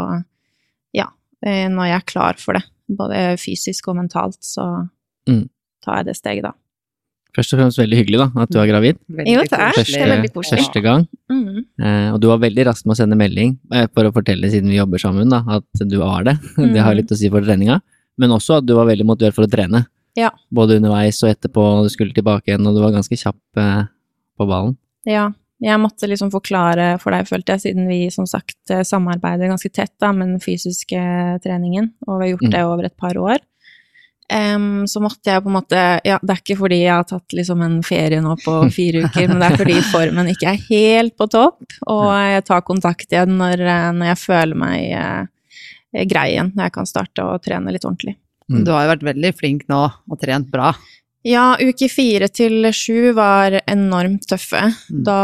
[0.97, 1.09] ja,
[1.45, 4.89] eh, når jeg er klar for det, både fysisk og mentalt, så
[5.29, 5.49] Mm.
[5.85, 6.53] tar jeg det steget, da.
[7.35, 8.99] Først og fremst veldig hyggelig da, at du er gravid.
[9.11, 9.41] Veldig Jo.
[9.43, 9.59] Det
[9.99, 10.59] er veldig koselig.
[10.61, 11.07] første gang.
[11.31, 11.65] Mm.
[11.83, 14.71] Eh, og du var veldig rask med å sende melding eh, for å fortelle, siden
[14.71, 16.37] vi jobber sammen, da, at du var det.
[16.57, 16.97] Det har Mhm.
[17.03, 17.81] litt å si for treninga.
[18.19, 19.87] Men også at du var veldig motivert for å trene.
[20.17, 20.31] Ja.
[20.55, 23.87] Både underveis og etterpå, og du skulle tilbake igjen, og du var ganske kjapp eh,
[24.39, 24.77] på ballen.
[25.05, 29.51] Ja, jeg måtte liksom forklare for deg, følte jeg, siden vi som sagt eh, samarbeider
[29.51, 32.51] ganske tett da, med den fysiske treningen, og vi har gjort Mm.
[32.55, 33.39] det over et par år.
[34.33, 37.37] Em, så måtte jeg på en måte Ja, det er ikke fordi jeg har tatt
[37.37, 41.17] liksom en ferie nå på fire uker, men det er fordi formen ikke er helt
[41.21, 46.29] på topp, og jeg tar kontakt igjen når, eh, når jeg føler meg uh, grei
[46.35, 48.17] igjen, når jeg kan starte å trene litt ordentlig.
[48.51, 48.65] Mm.
[48.67, 50.75] Du har jo vært veldig flink nå og trent bra.
[51.25, 54.67] Ja, uke fire til sju var enormt tøffe.
[54.93, 55.05] Mm.
[55.07, 55.21] Da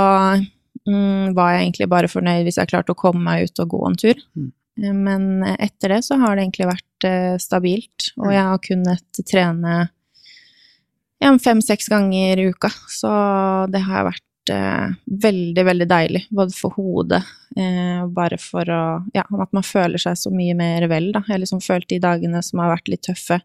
[0.89, 3.83] mm, var jeg egentlig bare fornøyd hvis jeg klarte å komme meg ut og gå
[3.89, 4.23] en tur.
[4.39, 4.49] Mm.
[4.81, 5.27] Eh, Men
[5.59, 8.33] etter det så har det egentlig vært eh, stabilt, og Mm.
[8.33, 9.91] jeg har kunnet trene
[11.21, 12.71] ja, fem-seks ganger i uka.
[12.89, 13.11] Så
[13.71, 17.23] det har vært eh, veldig, veldig deilig, både for hodet,
[17.57, 18.81] eh, bare for å
[19.15, 21.21] Ja, at man føler seg så mye mer vel, da.
[21.29, 23.41] Jeg har liksom følt de dagene som har vært litt tøffe.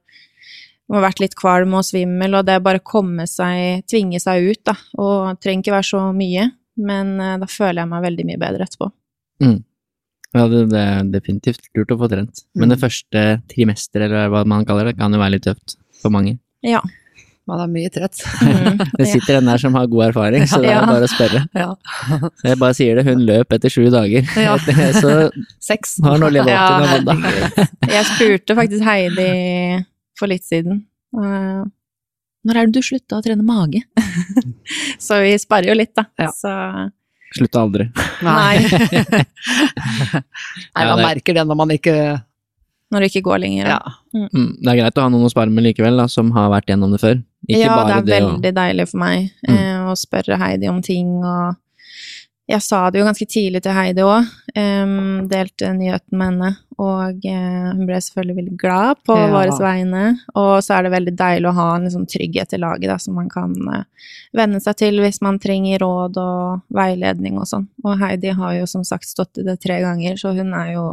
[0.88, 4.64] Man har vært litt kvalm og svimmel, og det bare komme seg, tvinge seg ut,
[4.64, 4.76] da.
[4.98, 8.64] Og trenger ikke være så mye, men eh, da føler jeg meg veldig mye bedre
[8.68, 8.92] etterpå.
[10.36, 12.44] Ja, det, det er definitivt lurt å få trent.
[12.56, 12.84] Men det Mm.
[12.84, 13.22] første
[13.52, 16.38] trimester, eller hva man kaller det, kan jo være litt tøft for mange.
[16.66, 16.82] Ja.
[17.48, 18.24] Man er mye trøtt.
[18.98, 20.86] Det sitter en der som har god erfaring, så det er Ja.
[20.90, 21.44] bare å spørre.
[22.50, 24.26] Jeg bare sier det, hun løp etter sju dager.
[24.42, 24.56] Ja.
[25.02, 25.12] Så
[25.62, 26.00] Seks.
[26.04, 27.68] har nå levd opp til noe da.
[27.94, 29.86] Jeg spurte faktisk Heidi
[30.18, 30.82] for litt siden.
[31.16, 31.64] eh,
[32.50, 33.84] når er det du slutta å trene mage?
[35.02, 36.06] så vi sparer jo litt, da.
[36.18, 36.32] Ja.
[36.34, 36.52] Så
[37.34, 37.90] Slutta aldri.
[38.24, 38.60] nei,
[40.76, 41.96] Nei, man merker det når man ikke
[42.94, 43.68] når det ikke går lenger.
[43.74, 43.80] Ja.
[44.14, 46.70] Mm, det er greit å ha noen å spare med likevel, da, som har vært
[46.70, 47.18] gjennom det før.
[47.50, 49.56] Ikke ja, bare det er det veldig deilig for meg Mm.
[49.58, 51.58] eh, å spørre Heidi om ting, og
[52.48, 54.28] jeg sa det jo ganske tidlig til Heidi òg.
[55.30, 59.32] delte nyheten med henne, og uh, hun ble selvfølgelig veldig glad på Ja.
[59.34, 60.04] våre vegne.
[60.36, 63.16] Og så er det veldig deilig å ha en liksom, trygghet i laget, da, som
[63.18, 63.84] man kan uh,
[64.36, 67.68] venne seg til hvis man trenger råd og veiledning og sånn.
[67.84, 70.86] Og Heidi har jo som sagt stått i det tre ganger, så hun er jo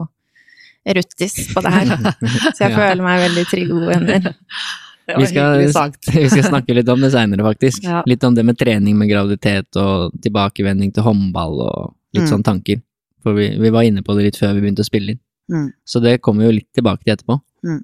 [0.97, 1.93] ruttis på det her.
[2.57, 4.33] Så jeg føler meg veldig trygg og god hender.
[5.19, 5.59] Vi skal,
[6.15, 7.83] vi skal snakke litt om det seinere, faktisk.
[7.89, 8.03] Ja.
[8.07, 12.31] Litt om det med trening med graviditet og tilbakevending til håndball og litt Mm.
[12.31, 12.81] sånne tanker.
[13.23, 15.21] For vi, vi var inne på det litt før vi begynte å spille inn.
[15.53, 15.69] Mm.
[15.87, 17.37] Så det kommer vi jo litt tilbake til etterpå.
[17.67, 17.81] Mm.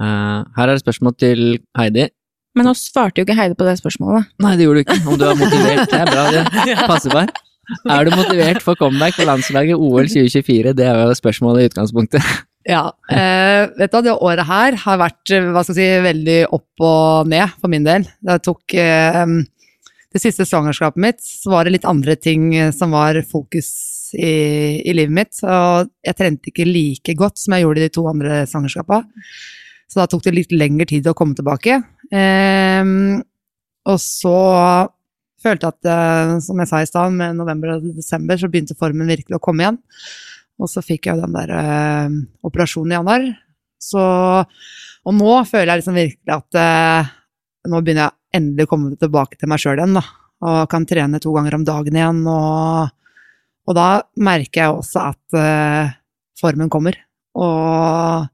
[0.00, 1.42] Uh, her er det spørsmål til
[1.78, 2.08] Heidi.
[2.56, 4.26] Men nå svarte jo ikke Heidi på det spørsmålet.
[4.42, 4.98] Nei, det gjorde du ikke.
[5.12, 6.24] Om du er motivert, det er bra.
[6.32, 7.42] Det passer bare.
[7.90, 10.72] Er du motivert for comeback på landslaget OL 2024?
[10.78, 12.22] Det er jo spørsmålet i utgangspunktet.
[12.66, 12.90] Ja.
[13.10, 16.82] Eh, vet du det året her har vært eh, hva skal jeg si, veldig opp
[16.86, 18.06] og ned for min del.
[18.18, 19.22] Det tok eh,
[20.16, 23.70] Det siste svangerskapet mitt, så var det litt andre ting eh, som var fokus
[24.16, 25.38] i, i livet mitt.
[25.44, 29.22] Og jeg trente ikke like godt som jeg gjorde i de to andre svangerskapene.
[29.86, 31.78] Så da tok det litt lengre tid å komme tilbake.
[32.10, 32.92] Eh,
[33.86, 34.38] og så
[35.46, 38.78] følte jeg at, eh, som jeg sa i stad, med november og desember så begynte
[38.78, 39.78] formen virkelig å komme igjen.
[40.56, 42.16] Og så fikk jeg den der eh,
[42.46, 43.26] operasjonen i januar.
[43.82, 44.02] Så
[45.06, 47.10] Og nå føler jeg liksom virkelig at eh,
[47.70, 50.04] nå begynner jeg endelig å komme tilbake til meg sjøl igjen, da.
[50.46, 52.22] Og kan trene to ganger om dagen igjen.
[52.28, 52.88] Og,
[53.66, 53.88] og da
[54.20, 55.94] merker jeg også at eh,
[56.40, 56.98] formen kommer.
[57.36, 58.26] Og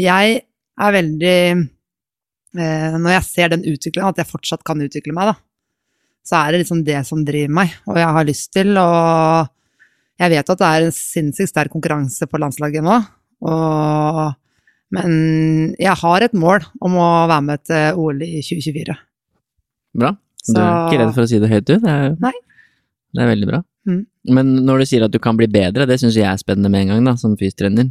[0.00, 0.40] jeg
[0.76, 5.36] er veldig eh, Når jeg ser den utviklingen, at jeg fortsatt kan utvikle meg, da,
[6.26, 7.76] så er det liksom det som driver meg.
[7.86, 8.88] Og jeg har lyst til å
[10.16, 12.96] Jeg vet at det er en sinnssykt sterk konkurranse på landslaget nå,
[13.44, 14.20] og,
[14.96, 15.10] men
[15.76, 18.96] jeg har et mål om å være med til OL i 2024.
[20.00, 20.14] Bra.
[20.46, 21.74] Du er ikke redd for å si det høyt, du?
[21.82, 22.32] Det er, Nei.
[23.16, 23.60] Det er veldig bra.
[23.88, 24.02] Mm.
[24.36, 26.84] Men når du sier at du kan bli bedre, det syns jeg er spennende med
[26.86, 27.90] en gang, da, som fysiotrener.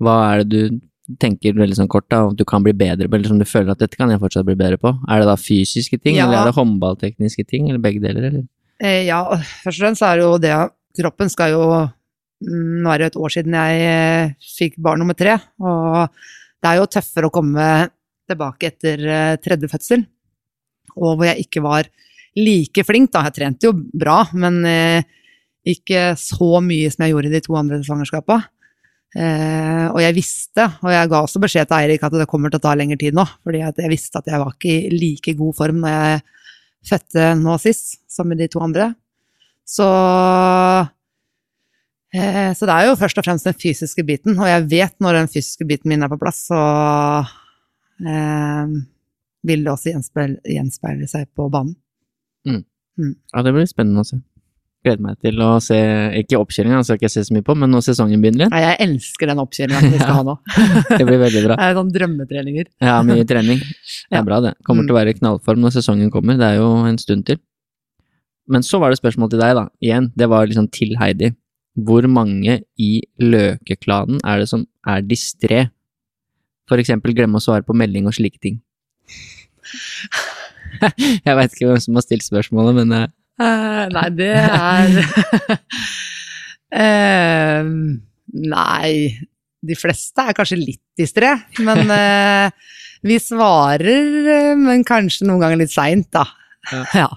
[0.00, 0.80] Hva er det du
[1.20, 3.72] tenker veldig sånn kort, da, om du kan bli bedre på, eller som du føler
[3.74, 4.92] at dette kan jeg fortsatt bli bedre på?
[5.10, 6.24] Er det da fysiske ting, Ja.
[6.26, 8.44] eller er det håndballtekniske ting, eller begge deler, eller?
[8.80, 9.24] Eh, ja,
[9.64, 10.54] først og fremst er det jo det
[11.00, 15.18] kroppen skal jo mm, Nå er det et år siden jeg eh, fikk barn nummer
[15.18, 16.06] tre, og
[16.60, 17.66] det er jo tøffere å komme
[18.30, 20.04] tilbake etter eh, tredje fødsel,
[20.96, 21.90] og hvor jeg ikke var
[22.38, 23.24] like flink, da.
[23.28, 25.02] Jeg trente jo bra, men eh,
[25.68, 28.48] ikke så mye som jeg gjorde i de to andre svangerskapene.
[29.10, 32.60] Eh, og jeg visste, og jeg ga også beskjed til Eirik at det kommer til
[32.60, 35.56] å ta lengre tid nå, fordi jeg visste at jeg var ikke i like god
[35.58, 36.20] form når jeg
[36.90, 38.92] fødte nå sist, som i de to andre.
[39.70, 39.86] Så
[42.14, 45.20] eh, Så det er jo først og fremst den fysiske biten, og jeg vet når
[45.22, 46.60] den fysiske biten min er på plass, så
[48.06, 48.72] eh,
[49.46, 51.76] vil det også gjenspeile, gjenspeile seg på banen.
[53.00, 54.18] Ja, det blir spennende å se.
[54.84, 55.76] Gleder meg til å se,
[56.20, 58.52] ikke oppkjøringa, skal ikke jeg se så mye på, men når sesongen begynner igjen.
[58.52, 60.34] Nei, jeg elsker den oppkjøringa vi skal ha nå.
[60.98, 61.56] Det blir veldig bra.
[61.56, 62.68] Det er sånn drømmetreninger.
[62.84, 63.60] Ja, mye trening.
[63.62, 64.20] Det Ja.
[64.20, 64.52] er bra, det.
[64.66, 66.36] Kommer til å være i knallform når sesongen kommer.
[66.40, 67.40] Det er jo en stund til.
[68.50, 69.64] Men så var det spørsmål til deg, da.
[69.84, 71.28] Igjen, det var liksom til Heidi.
[71.86, 75.68] Hvor mange i Løke-klanen er det som er distré?
[76.70, 78.56] For eksempel glemme å svare på melding og slike ting.
[81.26, 83.10] Jeg veit ikke hvem som har stilt spørsmålet, men
[83.40, 84.90] Eh, nei, det er
[86.76, 87.64] uh,
[88.52, 88.90] Nei,
[89.64, 91.32] de fleste er kanskje litt distré,
[91.64, 92.52] men uh,
[93.06, 96.26] vi svarer, men kanskje noen ganger litt seint, da.
[96.70, 96.84] Ja.
[97.00, 97.08] Ja.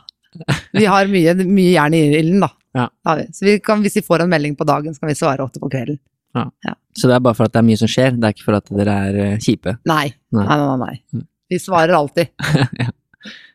[0.80, 2.52] Vi har mye, mye jern i ilden, da.
[2.74, 2.88] Ja.
[3.34, 5.62] Så vi kan, hvis vi får en melding på dagen, så kan vi svare åtte
[5.62, 6.00] på kvelden.
[6.98, 8.58] Så det er bare for at det er mye som skjer, det er ikke for
[8.58, 9.76] at dere er eh, kjipe.
[9.90, 10.08] Nei.
[10.34, 10.46] Nei.
[10.46, 10.96] Nei, nei, nei.
[11.14, 11.26] Mm.
[11.54, 12.34] Vi svarer alltid.
[12.84, 12.90] Ja.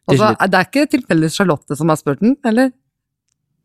[0.08, 2.70] Og Til så er ikke tilfeldigvis Charlotte som har spurt den, eller?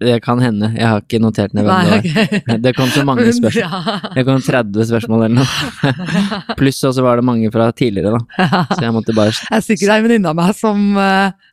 [0.04, 2.58] Det kan hende, jeg har ikke notert ned hvem det var.
[2.66, 4.02] Det kom så mange spørsmål.
[4.18, 6.56] Det kom 30 spørsmål eller noe.
[6.60, 8.66] Pluss også var det mange fra tidligere, da.
[8.74, 11.48] Så jeg måtte bare Jeg er sikkert ei venninne av meg som eh,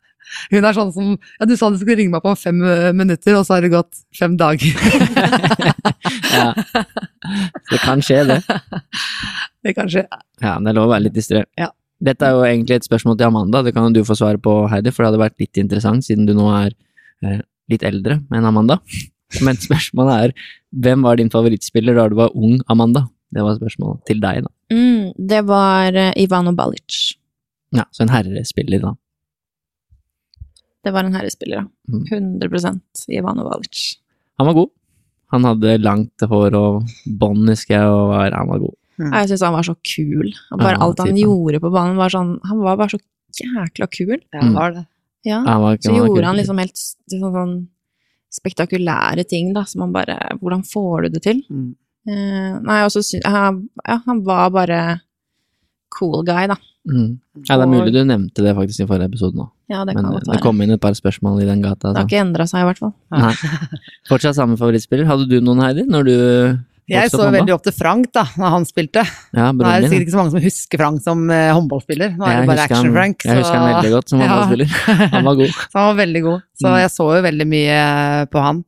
[0.51, 2.91] Hun er sånn som Ja, du sa du skulle ringe meg på om fem eh,
[2.95, 4.71] minutter, og så har det gått fem dager.
[6.31, 6.53] Ja.
[7.69, 8.39] Det kan skje, det.
[9.65, 10.05] det kan skje.
[10.41, 11.43] Ja, men det er lov å være litt distré.
[11.59, 11.69] Ja.
[12.01, 14.55] Dette er jo egentlig et spørsmål til Amanda, det kan jo du få svare på,
[14.71, 16.73] Heidi, for det hadde vært litt interessant, siden du nå er
[17.27, 18.79] eh, litt eldre enn Amanda.
[19.45, 20.49] Men spørsmålet er,
[20.83, 23.05] hvem var din favorittspiller da du var ung, Amanda?
[23.31, 24.51] Det var spørsmålet til deg, da.
[24.73, 27.17] Mm, det var eh, Ivano Balic.
[27.75, 28.95] Ja, så en herrespiller, da.
[30.83, 31.65] Det var en herrespiller, ja.
[31.91, 32.05] Mm.
[32.41, 32.79] 100
[33.13, 33.81] Ivano Valic.
[34.39, 34.69] Han var god.
[35.31, 38.75] Han hadde langt hår og bånd, husker jeg, og var, han var god.
[38.99, 39.11] Mm.
[39.15, 40.31] Jeg syns han var så kul.
[40.51, 41.21] Bare Ja, alt han typen.
[41.21, 42.99] gjorde på banen, var sånn Han var bare så
[43.39, 44.17] jækla kul.
[44.33, 44.85] Ja, han var det.
[45.25, 45.39] Ja.
[45.45, 46.25] Han var, Så han gjorde kul.
[46.27, 47.55] han liksom helt sånn, sånn
[48.31, 51.41] spektakulære ting, da, som han bare Hvordan får du det til?
[51.49, 51.69] Mm.
[52.09, 54.81] Eh, nei, og så syns han, ja, han var bare
[55.97, 56.57] cool guy, da.
[56.89, 57.19] Mm.
[57.45, 60.03] Ja, det er mulig du nevnte det faktisk i forrige episode nå, Ja, det men
[60.03, 60.35] kan godt være.
[60.35, 61.93] det kom inn et par spørsmål i den gata.
[61.93, 62.09] Det har Så.
[62.11, 62.93] ikke endra seg, i hvert fall.
[63.15, 63.31] Nei.
[64.11, 65.07] Fortsatt samme favorittspiller.
[65.07, 66.13] Hadde du noen, Heidi, når du
[66.91, 67.35] Jeg så håndball?
[67.39, 69.03] veldig opp til Frank da når han spilte.
[69.37, 72.17] Ja, det er sikkert ikke så mange som husker Frank som eh, håndballspiller.
[72.17, 73.23] Nå er det bare Action-Frank.
[73.23, 74.27] Jeg husker han veldig godt som Ja.
[74.27, 75.07] håndballspiller.
[75.15, 75.55] Han var god.
[75.77, 76.41] Han var veldig god.
[76.59, 76.79] Så Mm.
[76.81, 77.79] jeg så jo veldig mye
[78.33, 78.63] på han.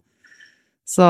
[0.87, 1.09] Så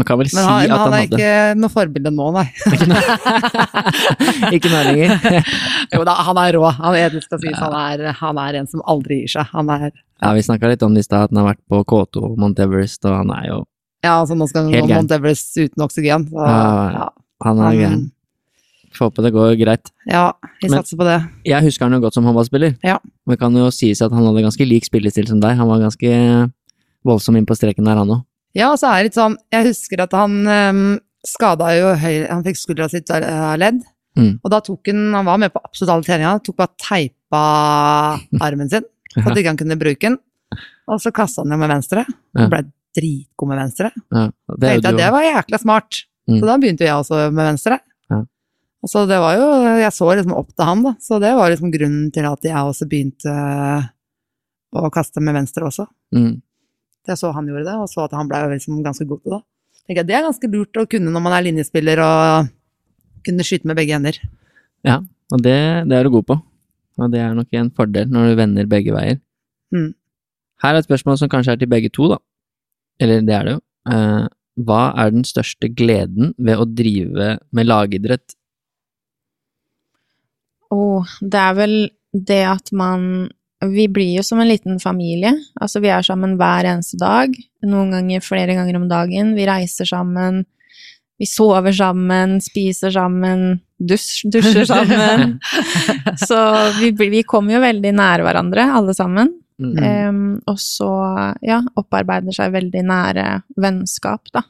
[0.00, 2.10] Man kan vel si Men han, at men han han er hadde ikke noe forbilde
[2.16, 2.46] nå, nei.
[4.56, 5.10] Ikke nå lenger.
[5.94, 6.62] Jo da, han er rå.
[6.78, 9.50] Han er, sies, han, er, han er en som aldri gir seg.
[9.54, 11.82] Han er Ja, vi snakka litt om det i stad, at han har vært på
[11.92, 13.58] K2 Mount Everest, og han er jo
[14.06, 14.94] Ja, altså nå skal han gå nå.
[15.00, 16.24] Mount Everest uten oksygen.
[16.30, 16.62] Så, Ja,
[16.96, 17.08] ja,
[17.44, 18.06] Han er han, gæren.
[18.96, 19.92] Får håpe det går greit.
[20.10, 20.24] ja,
[20.62, 21.18] vi Men- satser på det.
[21.46, 22.78] Jeg husker han jo godt som håndballspiller.
[22.82, 22.96] Ja.
[23.26, 25.56] Men det kan jo sies at han hadde ganske lik spillestil som deg.
[25.60, 26.14] Han var ganske
[27.06, 28.24] voldsom inn på streken der, han òg.
[28.56, 30.86] Ja, så er det litt sånn Jeg husker at han um,
[31.26, 33.82] skada jo høyre Han fikk skuldra sitt av ledd.
[34.18, 34.32] Mm.
[34.42, 37.44] Og da tok han Han var med på absolutt alle treninga, Tok bare teipa
[38.46, 40.16] armen sin for at ikke han kunne bruke den.
[40.90, 42.04] Og så kasta han jo med venstre.
[42.06, 42.44] Ja.
[42.44, 42.60] Og ble
[42.94, 43.90] dritgod med venstre.
[44.14, 44.26] Ja,
[44.62, 46.02] det du det var jækla smart.
[46.30, 46.36] Mm.
[46.38, 47.80] Så da begynte jeg også med venstre.
[48.10, 48.20] Ja.
[48.80, 49.48] Og så det var jo
[49.80, 50.94] Jeg så liksom opp til han, da.
[51.02, 53.34] Så det var liksom grunnen til at jeg også begynte
[54.70, 55.88] å kaste med venstre også.
[56.14, 56.38] Mm.
[57.08, 59.40] Jeg så han gjorde det, og så at han ble liksom ganske god til det.
[59.86, 62.50] Tenker jeg, Det er ganske lurt å kunne når man er linjespiller og
[63.26, 64.20] kunne skyte med begge hender.
[64.86, 65.00] Ja,
[65.32, 65.56] og det,
[65.88, 66.36] det er du god på.
[67.00, 69.20] Og det er nok en fordel når du vender begge veier.
[69.72, 69.92] Mm.
[70.60, 72.20] Her er et spørsmål som kanskje er til begge to, da.
[73.00, 73.62] Eller det er det jo.
[73.90, 74.26] Eh,
[74.60, 78.36] hva er den største gleden ved å drive med lagidrett?
[80.74, 81.76] Og det er vel
[82.12, 85.34] det at man Vi blir jo som en liten familie.
[85.60, 87.34] Altså, vi er sammen hver eneste dag.
[87.66, 89.34] Noen ganger flere ganger om dagen.
[89.36, 90.44] Vi reiser sammen.
[91.20, 95.34] Vi sover sammen, spiser sammen, dusj, dusjer sammen.
[96.28, 96.38] Så
[96.78, 99.34] vi, vi kommer jo veldig nære hverandre, alle sammen.
[99.60, 99.74] Mm.
[99.84, 100.88] Em, og så,
[101.44, 103.26] ja, opparbeider seg veldig nære
[103.60, 104.46] vennskap, da.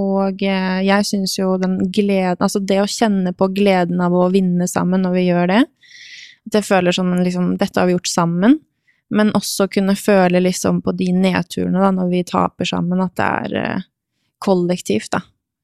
[0.00, 4.30] Og eh, jeg syns jo den gleden Altså det å kjenne på gleden av å
[4.32, 5.58] vinne sammen når vi gjør det,
[6.44, 8.58] det føler sånn liksom Dette har vi gjort sammen.
[9.12, 13.26] Men også kunne føle liksom på de nedturene, da, når vi taper sammen, at det
[13.26, 13.82] er eh,
[14.40, 15.20] kollektivt, da.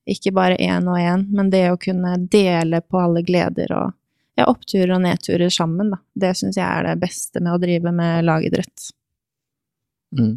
[0.09, 3.95] Ikke bare én og én, men det å kunne dele på alle gleder og
[4.37, 5.99] ja, oppturer og nedturer sammen, da.
[6.13, 8.91] Det syns jeg er det beste med å drive med lagidrett.
[10.19, 10.35] Mm.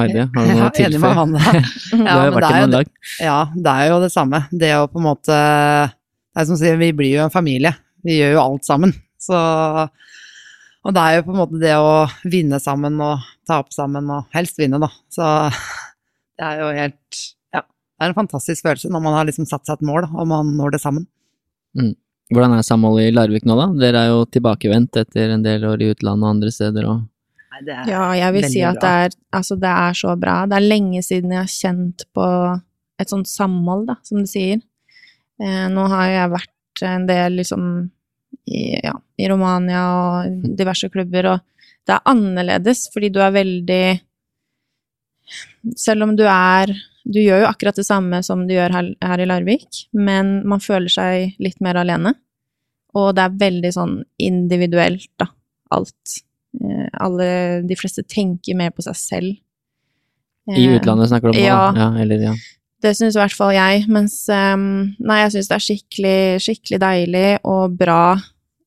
[0.00, 1.12] Heidi, har du noe å tilføye?
[1.12, 1.54] Amanda.
[1.92, 2.90] Du har jo vært det noen dag.
[3.22, 4.42] Ja, det er jo det samme.
[4.50, 7.74] Det å på en måte Det er som å si, vi blir jo en familie.
[8.06, 8.94] Vi gjør jo alt sammen.
[9.20, 9.38] Så
[10.80, 14.30] Og det er jo på en måte det å vinne sammen og tape sammen og
[14.32, 14.88] helst vinne, da.
[15.12, 15.26] Så
[16.40, 17.60] det er jo helt Ja.
[17.60, 20.54] Det er en fantastisk følelse når man har liksom satt seg et mål, og man
[20.56, 21.04] når det sammen.
[22.30, 23.68] Hvordan er samholdet i Larvik nå, da?
[23.76, 26.88] Dere er jo tilbakevendt etter en del år i utlandet og andre steder.
[26.88, 27.06] og
[27.66, 30.46] det er Ja, jeg vil si at det er, altså det er så bra.
[30.48, 32.26] Det er lenge siden jeg har kjent på
[33.00, 34.60] et sånt samhold, da, som du sier.
[35.40, 37.64] Eh, nå har jeg vært en del liksom
[38.50, 43.84] i, ja, i Romania og diverse klubber, og det er annerledes fordi du er veldig
[45.78, 46.72] Selv om du er
[47.06, 50.60] Du gjør jo akkurat det samme som du gjør her, her i Larvik, men man
[50.60, 52.12] føler seg litt mer alene.
[52.98, 55.30] Og det er veldig sånn individuelt, da,
[55.72, 56.20] alt.
[56.60, 57.28] Eh, alle,
[57.66, 59.32] de fleste tenker mer på seg selv.
[60.50, 61.58] I utlandet snakker du om ja.
[61.76, 62.34] ja eller, ja.
[62.84, 63.86] det syns i hvert fall jeg.
[63.92, 68.02] Mens um, Nei, jeg syns det er skikkelig, skikkelig deilig og bra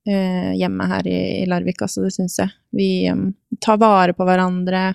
[0.05, 2.03] hjemme her i, i Larvik, altså.
[2.03, 2.51] Det syns jeg.
[2.75, 3.29] Vi um,
[3.63, 4.93] tar vare på hverandre.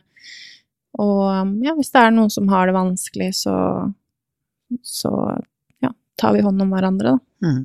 [0.98, 3.56] Og um, ja, hvis det er noen som har det vanskelig, så
[4.84, 5.10] så
[5.80, 5.88] ja,
[6.20, 7.46] tar vi hånd om hverandre, da.
[7.46, 7.62] Mm.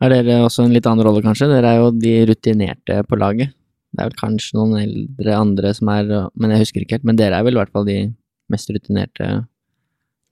[0.00, 1.50] Er dere også en litt annen rolle, kanskje?
[1.50, 3.50] Dere er jo de rutinerte på laget.
[3.92, 6.08] Det er vel kanskje noen eldre andre som er
[6.38, 7.06] Men jeg husker ikke helt.
[7.08, 7.98] Men dere er vel i hvert fall de
[8.52, 9.28] mest rutinerte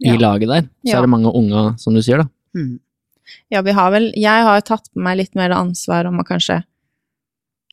[0.04, 0.16] i Ja.
[0.20, 0.62] laget der.
[0.84, 0.98] Så Ja.
[0.98, 2.28] er det mange unge, som du sier, da.
[2.54, 2.78] Mm.
[3.52, 6.60] Ja, vi har vel Jeg har tatt på meg litt mer ansvar om å kanskje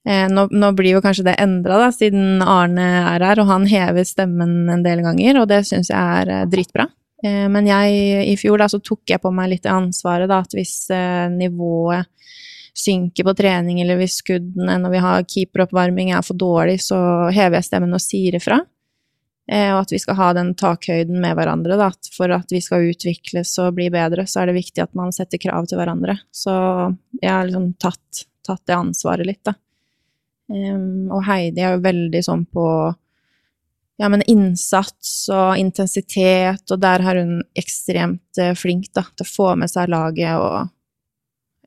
[0.08, 3.70] eh, nå, nå blir jo kanskje det endra, da, siden Arne er her, og han
[3.70, 6.88] hever stemmen en del ganger, og det syns jeg er eh, dritbra.
[7.24, 10.58] Eh, men jeg, i fjor, da, så tok jeg på meg litt ansvaret, da, at
[10.58, 12.10] hvis eh, nivået
[12.74, 16.98] synker på trening, eller hvis skuddene når vi har keeperoppvarming er for dårlig, så
[17.34, 18.64] hever jeg stemmen og sier ifra.
[19.52, 21.78] Eh, og at vi skal ha den takhøyden med hverandre.
[21.80, 21.90] Da.
[22.16, 25.42] For at vi skal utvikles og bli bedre, så er det viktig at man setter
[25.42, 26.18] krav til hverandre.
[26.32, 26.54] Så
[27.20, 29.58] jeg har liksom tatt, tatt det ansvaret litt, da.
[30.52, 32.66] Um, og Heidi er jo veldig sånn på
[34.02, 39.30] ja, men innsats og intensitet, og der er hun ekstremt eh, flink da, til å
[39.30, 40.72] få med seg laget og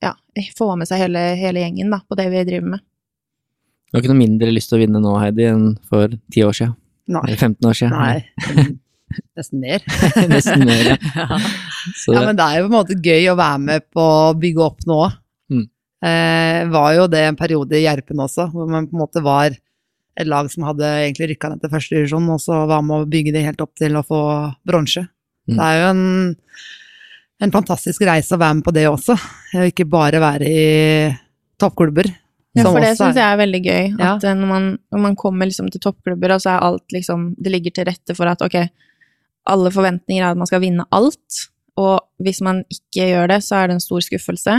[0.04, 0.12] ja,
[0.58, 2.84] få med seg hele, hele gjengen da, på det vi driver med.
[3.86, 6.58] Du har ikke noe mindre lyst til å vinne nå, Heidi, enn for ti år
[6.58, 6.76] siden?
[7.06, 7.22] Nei.
[7.28, 7.94] Eller 15 år siden?
[7.94, 8.76] Nei.
[9.38, 9.84] Nesten mer.
[10.32, 10.96] Nesten mer, ja.
[11.22, 11.38] ja.
[11.94, 14.34] Så ja, men det er jo på en måte gøy å være med på å
[14.40, 14.98] bygge opp nå.
[15.52, 15.66] Mm.
[16.06, 19.54] Eh, var jo det en periode i Gjerpen også, hvor man på en måte var
[20.16, 23.10] et lag som hadde egentlig rykka ned til første divisjon, og så var med å
[23.10, 24.20] bygge det helt opp til å få
[24.66, 25.04] bronse.
[25.46, 25.56] Mm.
[25.56, 26.04] Det er jo en,
[27.46, 29.16] en fantastisk reise å være med på det også,
[29.60, 30.70] og ikke bare være i
[31.60, 32.08] toppklubber.
[32.56, 33.90] Ja, for det syns jeg er veldig gøy.
[34.00, 34.32] At ja.
[34.36, 37.74] når, man, når man kommer liksom til toppklubber, og så er alt liksom Det ligger
[37.76, 38.56] til rette for at ok,
[39.52, 41.42] alle forventninger er at man skal vinne alt.
[41.76, 44.56] Og hvis man ikke gjør det, så er det en stor skuffelse.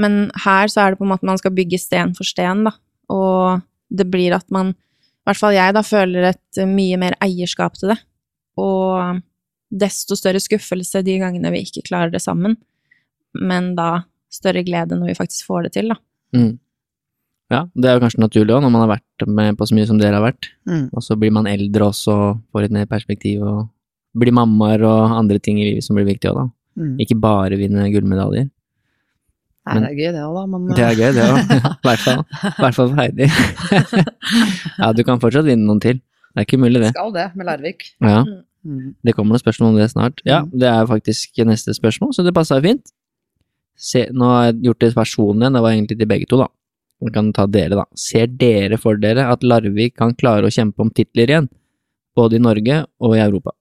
[0.00, 2.74] Men her så er det på en måte man skal bygge sten for sten, da.
[3.12, 3.62] Og
[3.94, 7.76] det blir at man, i hvert fall jeg, da, føler et eh, mye mer eierskap
[7.78, 7.98] til det.
[8.60, 9.20] Og
[9.74, 12.56] desto større skuffelse de gangene vi ikke klarer det sammen.
[13.34, 15.98] Men da større glede når vi faktisk får det til, da.
[16.38, 16.52] mm.
[17.52, 19.86] Ja, det er jo kanskje naturlig òg, når man har vært med på så mye
[19.86, 20.48] som dere har vært.
[20.66, 20.88] Mm.
[20.92, 22.16] Og så blir man eldre også,
[22.52, 23.68] får et mer perspektiv, og
[24.16, 26.46] blir mammaer og andre ting i livet som blir viktige òg, da.
[26.80, 26.94] Mm.
[27.04, 28.48] Ikke bare vinne gullmedaljer.
[29.64, 31.52] Nei, det er gøy det òg, da, men Det er gøy, det òg.
[31.84, 32.24] I hvert fall.
[32.50, 33.28] I hvert fall for Heidi.
[34.80, 36.00] ja, du kan fortsatt vinne noen til.
[36.34, 36.90] Det er ikke umulig, det.
[36.96, 37.88] skal det med Larvik.
[38.02, 38.24] Ja,
[38.64, 38.94] Mm.
[39.04, 40.22] det kommer noen spørsmål om det snart.
[40.24, 40.54] Ja, Mm.
[40.58, 42.80] det er faktisk neste spørsmål, så det passa fint.
[43.76, 46.46] Se, nå har jeg gjort det personlig, det var egentlig til begge to, da.
[47.02, 47.84] Vi kan ta dere, da.
[47.98, 51.50] Ser dere for dere at Larvik kan klare å kjempe om titler igjen?
[52.14, 53.54] Både i Norge og i Europa?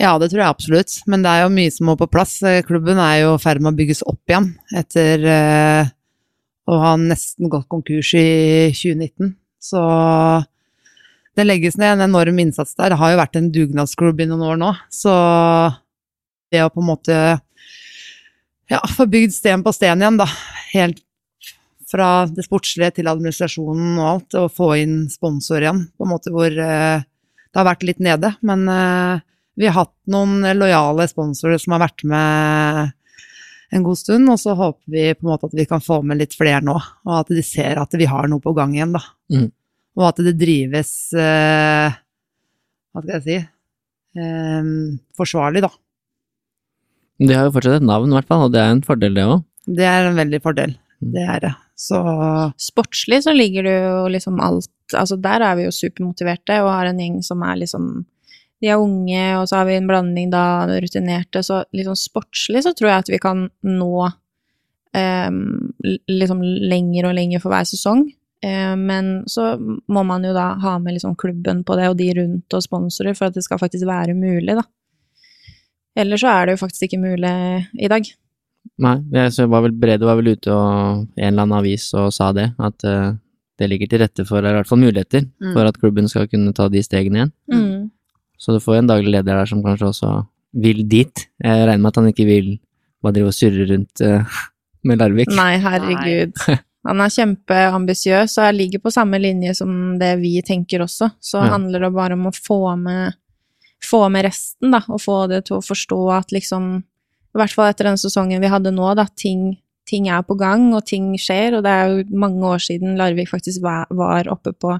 [0.00, 2.34] Ja, det tror jeg absolutt, men det er jo mye som må på plass.
[2.44, 5.88] Eh, Klubben er jo i ferd med å bygges opp igjen etter eh,
[6.68, 8.26] å ha nesten gått konkurs i
[8.76, 9.32] 2019.
[9.62, 9.80] Så
[11.36, 12.92] det legges ned en enorm innsats der.
[12.92, 15.14] Det har jo vært en dugnadsklubb i noen år nå, så
[16.52, 17.16] det å på en måte
[18.70, 20.28] ja, få bygd sten på sten igjen, da.
[20.74, 21.00] Helt
[21.96, 26.32] fra det sportslige til administrasjonen og alt, og få inn sponsor igjen, på en måte
[26.34, 28.34] hvor eh, det har vært litt nede.
[28.46, 29.24] Men eh,
[29.56, 32.92] vi har hatt noen lojale sponsorer som har vært med
[33.74, 36.20] en god stund, og så håper vi på en måte at vi kan få med
[36.20, 39.02] litt flere nå, og at de ser at vi har noe på gang igjen, da.
[39.32, 39.48] Mm.
[39.96, 41.94] Og at det drives eh,
[42.92, 43.36] Hva skal jeg si
[44.20, 44.70] eh,
[45.16, 45.72] forsvarlig, da.
[47.16, 49.24] De har jo fortsatt et navn, i hvert fall, og det er en fordel, det
[49.24, 49.46] òg.
[49.66, 50.76] Det er en veldig fordel.
[51.00, 51.12] Mm.
[51.16, 51.54] Det er det.
[51.76, 52.00] Så
[52.56, 56.88] Sportslig så ligger det jo liksom alt Altså der er vi jo supermotiverte og har
[56.88, 57.88] en gjeng som er liksom
[58.62, 62.72] De er unge, og så har vi en blanding da rutinerte, så liksom sportslig så
[62.72, 63.90] tror jeg at vi kan nå
[64.96, 65.42] um,
[66.08, 68.06] liksom lenger og lenger for hver sesong.
[68.40, 69.58] Eh, men så
[69.92, 73.16] må man jo da ha med liksom klubben på det, og de rundt og sponsorer,
[73.18, 74.64] for at det skal faktisk være mulig, da.
[75.96, 77.34] Ellers så er det jo faktisk ikke mulig
[77.80, 78.08] i dag.
[78.78, 82.32] Nei, jeg var vel Brede var vel ute og en eller annen avis og sa
[82.36, 83.14] det, at uh,
[83.56, 85.52] det ligger til rette for, i hvert fall muligheter, Mm.
[85.54, 87.32] for at klubben skal kunne ta de stegene igjen.
[87.52, 87.90] Mm.
[88.38, 90.10] Så du får en daglig leder der som kanskje også
[90.60, 91.26] vil dit.
[91.40, 92.58] Jeg regner med at han ikke vil
[93.02, 94.24] bare drive og surre rundt uh,
[94.84, 95.32] med Larvik.
[95.32, 96.36] Nei, herregud.
[96.86, 101.08] Han er kjempeambisiøs og jeg ligger på samme linje som det vi tenker også.
[101.18, 101.48] Så Ja.
[101.56, 103.14] handler det bare om å få med,
[103.82, 106.84] få med resten, da, og få det til å forstå at liksom
[107.36, 109.50] I hvert fall etter den sesongen vi hadde nå, da, ting,
[109.88, 111.58] ting er på gang, og ting skjer.
[111.58, 114.72] Og det er jo mange år siden Larvik faktisk var, var oppe på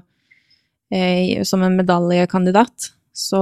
[0.93, 2.91] eh, som en medaljekandidat.
[3.13, 3.41] Så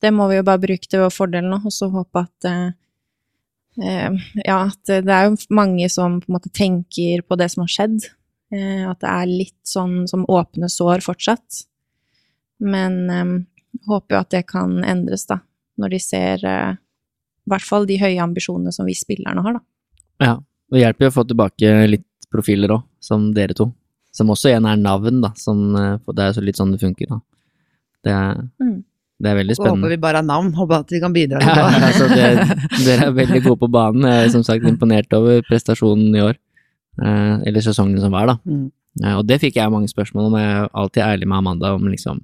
[0.00, 2.68] det må vi jo bare bruke til vår fordel nå, og så håpe at eh,
[3.80, 7.64] eh, ja, at det er jo mange som på en måte tenker på det som
[7.66, 8.10] har skjedd.
[8.54, 11.64] Eh, at det er litt sånn som åpne sår fortsatt.
[12.60, 13.34] Men eh,
[13.88, 15.40] håper jo at det kan endres, da.
[15.80, 16.72] Når de ser eh,
[17.50, 19.60] i hvert fall de høye ambisjonene som vi spillerne har, da.
[20.22, 20.34] Ja,
[20.70, 23.72] det hjelper jo å få tilbake litt profiler òg, som dere to.
[24.14, 25.32] Som også igjen er navn, da.
[25.38, 27.20] Som, eh, det er jo litt sånn det funker, da.
[28.06, 28.82] Det er, Mm.
[29.20, 29.82] det er veldig spennende.
[29.84, 31.84] håper vi bare har navn, håper at vi kan bidra Ja, litt.
[31.90, 34.02] altså det, dere er veldig gode på banen.
[34.08, 36.36] Jeg er som sagt imponert over prestasjonen i år.
[37.02, 38.38] Eh, eller sesongen som var, da.
[38.46, 38.70] Mm.
[39.00, 40.34] Ja, og det fikk jeg mange spørsmål om.
[40.40, 42.22] Jeg er alltid ærlig med Amanda om liksom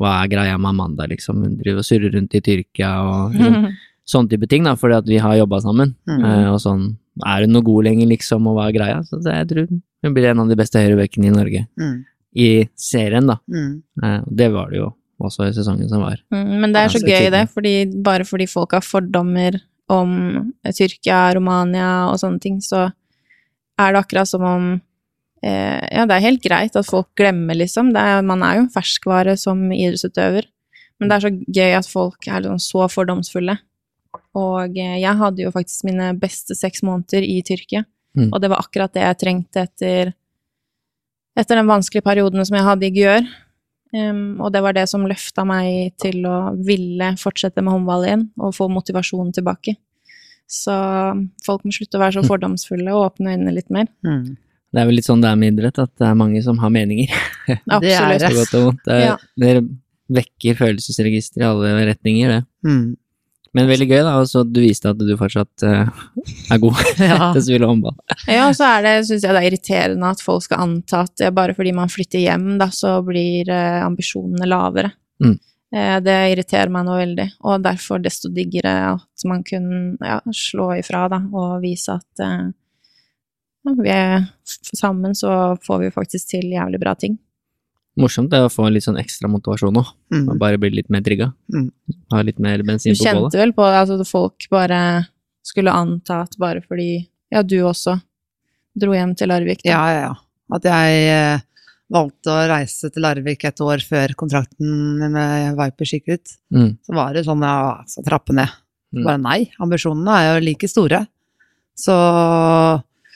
[0.00, 1.40] hva er greia med Amanda, liksom.
[1.42, 3.68] Hun driver og surrer rundt i Tyrkia og liksom,
[4.08, 5.94] sånne type ting, da, fordi at vi har jobba sammen.
[6.08, 6.22] Mm.
[6.24, 6.86] Eh, og sånn,
[7.26, 9.00] er hun noe god lenger, liksom, og hva er greia?
[9.06, 9.68] Så det, jeg tror
[10.06, 11.64] hun blir en av de beste høyrebekkene i Norge.
[11.80, 11.96] Mm.
[12.38, 12.48] I
[12.78, 13.38] serien, da.
[13.50, 13.72] Mm.
[14.02, 16.20] Eh, det var det jo også i sesongen som var.
[16.34, 19.58] Mm, men det er så gøy, det, fordi bare fordi folk har fordommer
[19.90, 20.12] om
[20.68, 22.86] Tyrkia, Romania og sånne ting, så
[23.78, 24.68] er det akkurat som om
[25.42, 27.92] eh, Ja, det er helt greit at folk glemmer, liksom.
[27.96, 30.46] Det er, man er jo en ferskvare som idrettsutøver.
[30.98, 33.58] Men det er så gøy at folk er liksom så fordomsfulle.
[34.38, 37.84] Og eh, jeg hadde jo faktisk mine beste seks måneder i Tyrkia,
[38.16, 38.30] Mm.
[38.32, 40.08] og det var akkurat det jeg trengte etter,
[41.38, 43.26] etter den vanskelige perioden som jeg hadde i Gjør.
[43.94, 48.24] Um, og det var det som løfta meg til å ville fortsette med håndball igjen,
[48.40, 49.76] og få motivasjonen tilbake.
[50.48, 50.74] Så
[51.44, 53.86] folk må slutte å være så fordomsfulle og åpne øynene litt mer.
[54.04, 54.34] Mm.
[54.72, 56.72] Det er vel litt sånn det er med idrett, at det er mange som har
[56.74, 57.12] meninger.
[57.48, 58.28] Det er det.
[58.84, 59.16] Det, er- Ja.
[59.40, 59.62] Dere
[60.10, 62.42] vekker følelsesregister i alle retninger, det.
[62.68, 62.96] Mm.
[63.58, 64.14] Men veldig gøy, da.
[64.20, 65.90] Og så du viste at du fortsatt uh,
[66.52, 67.32] er god Ja.
[67.34, 67.98] til å spille håndball.
[68.28, 71.26] Ja, og så er det, syns jeg det er irriterende at folk skal anta at
[71.34, 74.94] bare fordi man flytter hjem, da, så blir uh, ambisjonene lavere.
[75.24, 75.36] Mm.
[75.74, 80.72] Uh, det irriterer meg nå veldig, og derfor desto diggere at man kunne ja, slå
[80.78, 82.28] ifra, da, og vise at
[83.68, 84.28] ja, vi er
[84.78, 87.18] sammen, så får vi faktisk til jævlig bra ting.
[87.98, 89.82] Morsomt det å få litt sånn ekstra motivasjon nå.
[90.14, 90.38] Mm.
[90.38, 91.32] Bare bli litt mer trigga.
[91.52, 91.70] Mm.
[92.12, 93.32] Ha litt mer Du bensin på bålet.
[93.32, 94.80] kjente vel på altså, at folk bare
[95.42, 98.00] skulle anta at bare fordi Ja, du også
[98.78, 99.62] dro hjem til Larvik.
[99.64, 99.70] da.
[99.70, 100.14] Ja, ja, ja.
[100.54, 101.40] At jeg eh,
[101.92, 106.78] valgte å reise til Larvik et år før kontrakten med Viper gikk ut, Mm.
[106.86, 108.48] så var det sånn, ja, så trappe ned.
[108.94, 109.04] Mm.
[109.04, 111.06] Bare nei, ambisjonene er jo like store.
[111.76, 111.92] Så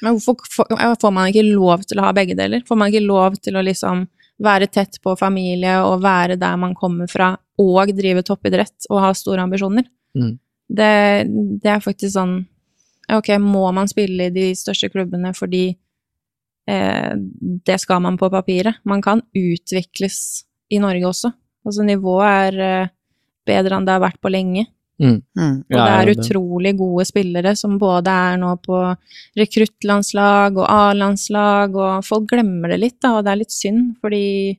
[0.02, 0.66] Men hvorfor
[0.98, 2.60] får man ikke lov til å ha begge deler?
[2.66, 4.08] Får man ikke lov til å liksom
[4.42, 9.12] være tett på familie og være der man kommer fra, og drive toppidrett og ha
[9.16, 9.86] store ambisjoner?
[10.18, 10.34] Mm.
[10.72, 10.94] Det,
[11.62, 12.40] det er faktisk sånn
[13.12, 15.64] Ok, må man spille i de største klubbene fordi
[16.70, 17.10] eh,
[17.66, 18.78] det skal man på papiret?
[18.88, 21.32] Man kan utvikles i Norge også.
[21.66, 22.92] Altså nivået er eh,
[23.44, 24.64] bedre enn det har vært på lenge.
[25.00, 25.18] Mm.
[25.38, 28.96] Og Ja, det er utrolig gode spillere som både er nå på
[29.38, 34.58] rekruttlandslag og A-landslag, og folk glemmer det litt, da, og det er litt synd, fordi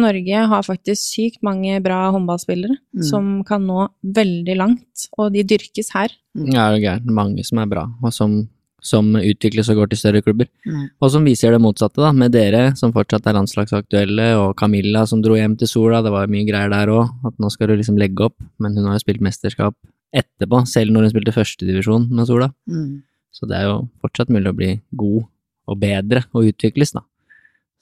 [0.00, 3.02] Norge har faktisk sykt mange bra håndballspillere Mm.
[3.02, 6.10] som kan nå veldig langt, og de dyrkes her.
[6.34, 7.10] Ja, det er gærent.
[7.10, 8.48] Mange som er bra, og som,
[8.84, 10.48] som utvikles og går til større klubber.
[10.66, 10.88] Mm.
[11.00, 15.22] Og som viser det motsatte, da, med dere som fortsatt er landslagsaktuelle, og Camilla som
[15.24, 18.00] dro hjem til Sola, det var mye greier der òg, at nå skal du liksom
[18.00, 19.76] legge opp, men hun har jo spilt mesterskap
[20.16, 22.50] etterpå, selv når hun spilte førstedivisjon med Sola.
[22.70, 23.02] Mm.
[23.34, 25.22] Så det er jo fortsatt mulig å bli god
[25.70, 27.04] og bedre og utvikles, da.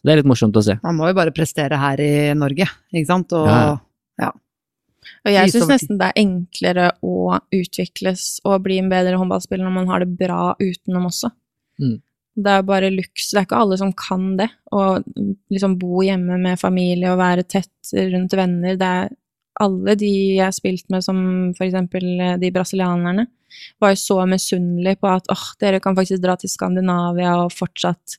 [0.05, 0.77] Det er litt morsomt å se.
[0.85, 3.33] Man må jo bare prestere her i Norge, ikke sant?
[3.35, 3.49] Og
[4.19, 4.33] Ja.
[5.25, 9.77] Og jeg syns nesten det er enklere å utvikles og bli en bedre håndballspiller når
[9.77, 11.31] man har det bra utenom også.
[11.81, 11.97] Mm.
[12.39, 13.31] Det er bare luks.
[13.33, 14.49] Det er ikke alle som kan det.
[14.71, 14.83] Å
[15.51, 18.77] liksom bo hjemme med familie og være tett rundt venner.
[18.79, 19.09] Det er
[19.59, 21.19] alle de jeg har spilt med, som
[21.59, 23.27] for eksempel de brasilianerne,
[23.83, 28.19] var jo så misunnelige på at åh, dere kan faktisk dra til Skandinavia og fortsatt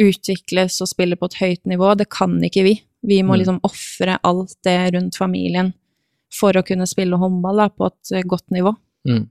[0.00, 1.92] utvikles og spille på et høyt nivå.
[2.00, 2.74] Det kan ikke vi.
[3.04, 3.38] Vi må Mm.
[3.40, 5.74] liksom ofre alt det rundt familien
[6.32, 8.74] for å kunne spille håndball da, på et eh, godt nivå.
[9.08, 9.24] Mm.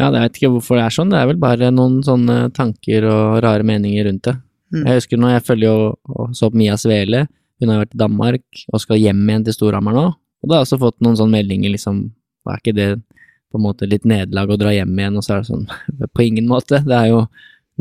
[0.00, 3.04] Ja, jeg vet ikke hvorfor det er sånn, det er vel bare noen sånne tanker
[3.10, 4.36] og rare meninger rundt det.
[4.72, 4.84] Mm.
[4.86, 7.26] Jeg husker når jeg følger jo og så på Mia Svele,
[7.60, 10.62] hun har vært i Danmark og skal hjem igjen til Storhamar nå, og da har
[10.62, 11.98] jeg også fått noen sånne meldinger liksom,
[12.48, 12.88] er ikke det
[13.50, 15.66] på en måte litt nederlag å dra hjem igjen, og så er det sånn
[16.14, 16.78] På ingen måte.
[16.86, 17.24] Det er jo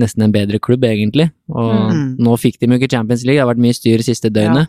[0.02, 1.30] nesten en bedre klubb, egentlig.
[1.54, 2.16] Og Mm.
[2.26, 4.68] nå fikk de jo ikke Champions League, det har vært mye styr siste døgnet.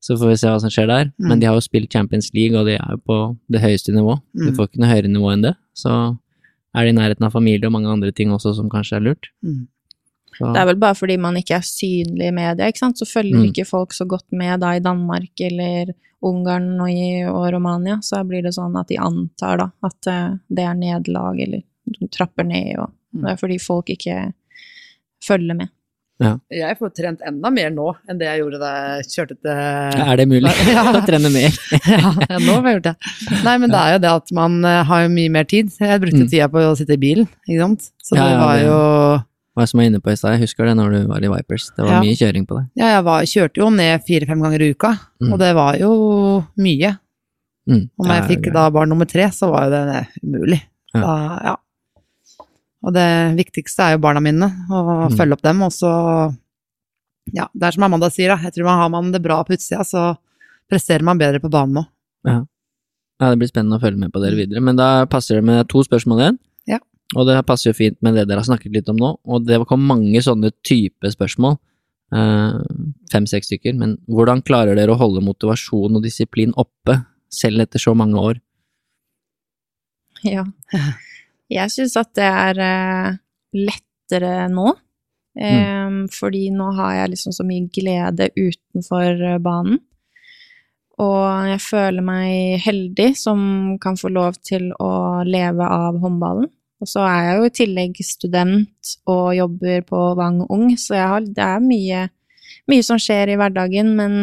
[0.00, 1.04] Så får vi se hva som skjer der.
[1.20, 1.28] Mm.
[1.28, 3.16] Men de har jo spilt Champions League, og de er jo på
[3.52, 4.20] det høyeste nivå.
[4.34, 4.54] Du Mm.
[4.56, 5.54] får ikke noe høyere nivå enn det.
[5.74, 5.90] Så
[6.74, 9.28] er de i nærheten av familie og mange andre ting også som kanskje er lurt.
[9.44, 9.66] Mm.
[10.40, 12.96] Det er vel bare fordi man ikke er synlig i media, ikke sant.
[12.98, 13.50] Så følger Mm.
[13.52, 15.92] ikke folk så godt med da i Danmark eller
[16.22, 17.96] Ungarn og, i, og Romania.
[18.00, 21.62] Så blir det sånn at de antar da at eh, det er nederlag eller
[22.00, 23.22] de trapper ned, og Mm.
[23.22, 24.32] det er fordi folk ikke
[25.26, 25.68] følger med.
[26.52, 29.50] Jeg får trent enda mer nå enn det jeg gjorde da jeg kjørte til
[30.04, 30.82] er det mulig Ja.
[30.92, 31.54] å trene mer?
[31.94, 32.94] ja, ja, nå har jeg gjort det.
[33.46, 35.72] Nei, men det er jo det at man eh, har jo mye mer tid.
[35.80, 36.28] Jeg brukte Mm.
[36.28, 37.88] tida på å sitte i bilen, ikke sant.
[38.04, 38.76] Så Ja, det ja, var jo
[39.56, 41.70] Hva som var inne på i stad, jeg husker det når du var i Vipers.
[41.76, 42.00] Det var Ja.
[42.04, 42.64] mye kjøring på det.
[42.78, 44.92] Ja, jeg var, kjørte jo ned fire-fem ganger i uka,
[45.22, 45.32] Mm.
[45.32, 45.90] og det var jo
[46.56, 46.92] mye.
[47.68, 47.82] Mm.
[47.98, 50.60] Og når jeg fikk da barn nummer tre, så var jo det umulig.
[50.94, 51.00] Ja.
[51.00, 51.56] Da, ja.
[52.82, 53.06] Og det
[53.36, 55.16] viktigste er jo barna mine, og Mm.
[55.18, 55.62] følge opp dem.
[55.62, 55.90] Og så
[57.32, 58.36] Ja, det er som Amanda sier, da.
[58.42, 60.16] Jeg tror man har man det bra på utsida, så
[60.70, 61.84] presterer man bedre på banen nå.
[62.24, 62.44] Ja,
[63.30, 64.60] det blir spennende å følge med på dere videre.
[64.60, 66.38] Men da passer det med to spørsmål igjen.
[66.66, 66.78] Ja.
[67.14, 69.18] Og det passer jo fint med det dere har snakket litt om nå.
[69.26, 71.58] Og det kom mange sånne type spørsmål.
[72.12, 72.52] Eh,
[73.12, 73.76] Fem-seks stykker.
[73.76, 78.40] Men hvordan klarer dere å holde motivasjon og disiplin oppe, selv etter så mange år?
[80.24, 80.44] Ja.
[81.50, 83.18] Jeg syns at det er eh,
[83.58, 84.72] lettere nå.
[85.40, 86.08] Mm.
[86.10, 89.78] Fordi nå har jeg liksom så mye glede utenfor eh, banen.
[91.00, 93.42] Og jeg føler meg heldig som
[93.80, 96.50] kan få lov til å leve av håndballen.
[96.80, 101.08] Og så er jeg jo i tillegg student og jobber på Vang Ung, så jeg
[101.12, 102.04] har, det er mye,
[102.72, 104.14] mye som skjer i hverdagen, men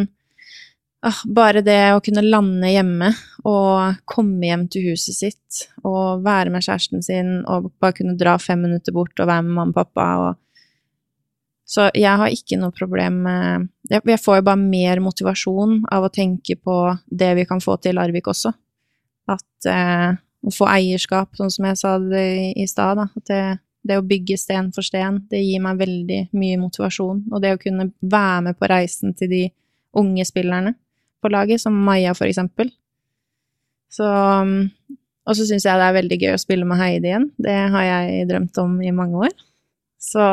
[1.30, 3.12] bare det å kunne lande hjemme
[3.46, 8.38] og komme hjem til huset sitt og være med kjæresten sin og bare kunne dra
[8.42, 10.44] fem minutter bort og være med mamma og pappa og
[11.68, 16.10] Så jeg har ikke noe problem med jeg, får jo bare mer motivasjon av å
[16.10, 18.54] tenke på det vi kan få til i Larvik også.
[19.28, 20.16] At eh,
[20.48, 23.04] å få eierskap, sånn som jeg sa det i, stad.
[23.04, 27.26] At det, det å bygge sten for sten, det gir meg veldig mye motivasjon.
[27.34, 29.44] Og det å kunne være med på reisen til de
[30.00, 30.78] unge spillerne
[31.24, 32.72] på laget, som Maja for eksempel.
[33.94, 34.70] Så um,
[35.28, 37.30] Og så syns jeg det er veldig gøy å spille med Heidi igjen.
[37.36, 39.34] Det har jeg drømt om i mange år.
[40.00, 40.24] Så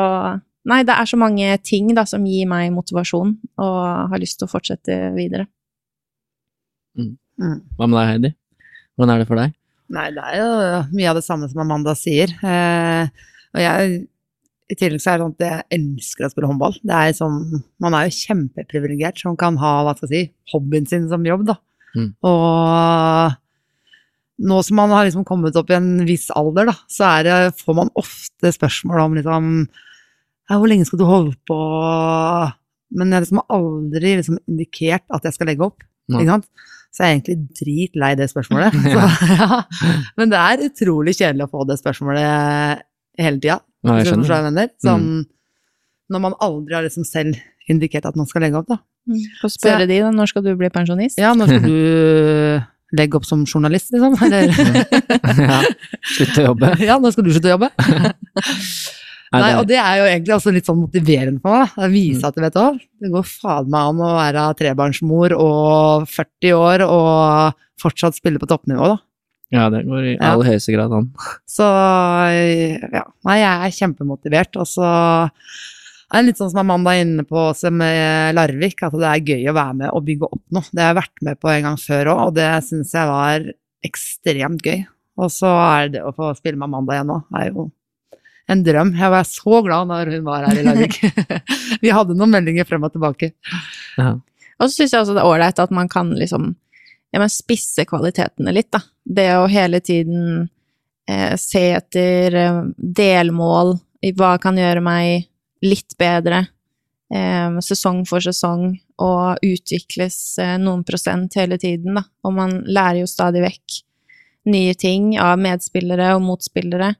[0.65, 4.47] Nei, det er så mange ting da som gir meg motivasjon, og har lyst til
[4.47, 5.45] å fortsette videre.
[6.97, 7.11] Mm.
[7.77, 8.31] Hva med deg, Heidi?
[8.95, 9.53] Hvordan er det for deg?
[9.93, 10.49] Nei, det er jo
[10.95, 12.33] mye av det samme som Amanda sier.
[12.41, 13.99] Eh, og jeg,
[14.71, 16.75] i tillegg så er det sånn at jeg elsker å spille håndball.
[16.81, 17.39] Det er sånn,
[17.83, 21.45] man er jo kjempeprivilegert som kan ha, hva skal jeg si, hobbyen sin som jobb,
[21.51, 21.59] da.
[21.95, 22.09] Mm.
[22.27, 23.35] Og
[24.49, 27.35] nå som man har liksom kommet opp i en viss alder, da, så er det,
[27.61, 29.51] får man ofte spørsmål om liksom
[30.45, 31.57] ja, hvor lenge skal du holde på?
[32.95, 35.85] Men jeg liksom har aldri liksom indikert at jeg skal legge opp.
[36.11, 36.21] Nei.
[36.21, 36.49] Ikke sant?
[36.93, 38.75] Så jeg er egentlig dritlei det spørsmålet.
[38.93, 39.05] Så,
[39.35, 39.61] ja.
[40.19, 42.85] Men det er utrolig kjedelig å få det spørsmålet
[43.21, 43.57] hele tida.
[43.85, 44.31] Ja, jeg skjønner.
[44.35, 44.69] jeg mener.
[44.83, 45.07] Sånn,
[46.13, 47.37] Når man aldri har liksom selv
[47.71, 48.77] indikert at man skal legge opp, da.
[49.41, 50.11] Få spørre de, da.
[50.13, 51.17] Når skal du bli pensjonist?
[51.21, 52.65] Ja, når skal du
[52.95, 54.13] legge opp som journalist, liksom?
[54.25, 54.53] Eller
[55.45, 55.61] ja.
[56.15, 56.73] Slutte å jobbe.
[56.89, 57.71] ja, når skal du slutte å jobbe?
[59.33, 61.73] Nei, Nei, og det er jo egentlig også litt sånn motiverende for meg.
[61.75, 61.87] da.
[61.91, 66.53] viser at at vet du det går faen meg an å være trebarnsmor og 40
[66.55, 68.99] år og fortsatt spille på toppnivå, da.
[69.53, 70.31] Ja, det går i Ja.
[70.33, 71.11] aller høyeste grad an.
[71.47, 71.65] Så
[72.93, 74.57] ja, nei, jeg er kjempemotivert.
[74.61, 74.85] Og så
[75.29, 79.23] er det litt sånn som Amanda er inne på også med Larvik, at det er
[79.35, 80.67] gøy å være med og bygge opp noe.
[80.71, 83.47] Det har jeg vært med på en gang før òg, og det syns jeg var
[83.85, 84.85] ekstremt gøy.
[85.21, 85.47] Og så
[85.79, 87.69] er det å få spille med Amanda igjen nå, er jo
[88.51, 88.91] en drøm.
[88.97, 90.99] Jeg var så glad når hun var her i Larvik.
[91.81, 93.31] Vi hadde noen meldinger frem og tilbake.
[93.97, 94.11] Ja.
[94.59, 96.51] Og så syns jeg også det er ålreit at man kan liksom
[97.15, 98.81] ja, men spisse kvalitetene litt, da.
[99.03, 100.49] Det å hele tiden
[101.07, 103.71] eh, se etter eh, delmål
[104.03, 105.29] i hva kan gjøre meg
[105.63, 106.41] litt bedre,
[107.15, 112.03] eh, sesong for sesong, og utvikles eh, noen prosent hele tiden, da.
[112.27, 113.79] Og man lærer jo stadig vekk
[114.51, 116.91] nye ting av medspillere og motspillere.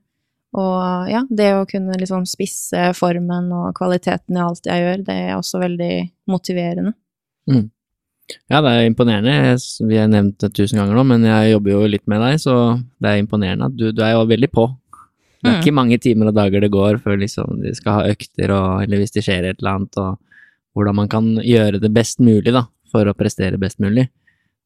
[0.55, 5.21] Og ja, det å kunne liksom spisse formen og kvaliteten i alt jeg gjør, det
[5.25, 5.95] er også veldig
[6.31, 6.95] motiverende.
[8.49, 9.35] Ja, det er imponerende.
[9.89, 12.55] Vi har nevnt det tusen ganger nå, men jeg jobber jo litt med deg, så
[13.01, 14.65] det er imponerende at du, du er jo veldig på.
[15.45, 15.61] Det er Mm.
[15.61, 18.97] ikke mange timer og dager det går før liksom de skal ha økter, og, eller
[18.97, 20.17] hvis det skjer et eller annet, og
[20.73, 24.07] hvordan man kan gjøre det best mulig da, for å prestere best mulig.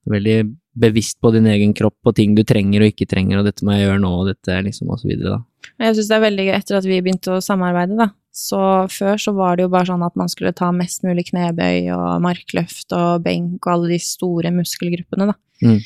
[0.08, 0.38] Veldig
[0.80, 3.76] bevisst på din egen kropp og ting du trenger og ikke trenger, og dette må
[3.76, 5.68] jeg gjøre nå, og dette liksom, og så videre, da.
[5.84, 8.08] Jeg syns det er veldig gøy etter at vi begynte å samarbeide, da.
[8.36, 8.60] Så
[8.94, 12.22] før så var det jo bare sånn at man skulle ta mest mulig knebøy og
[12.24, 15.38] markløft og benk og alle de store muskelgruppene, da.
[15.66, 15.80] Mm.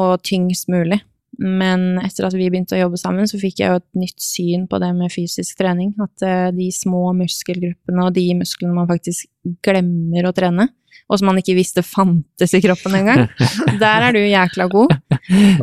[0.00, 1.00] Og tyngst mulig.
[1.40, 4.66] Men etter at vi begynte å jobbe sammen, så fikk jeg jo et nytt syn
[4.68, 5.94] på det med fysisk trening.
[6.02, 9.30] At eh, de små muskelgruppene og de musklene man faktisk
[9.64, 10.68] glemmer å trene,
[11.10, 13.24] og som man ikke visste fantes i kroppen engang,
[13.82, 14.94] der er du jækla god.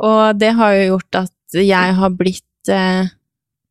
[0.01, 3.13] Og det har jo gjort at jeg har blitt eh,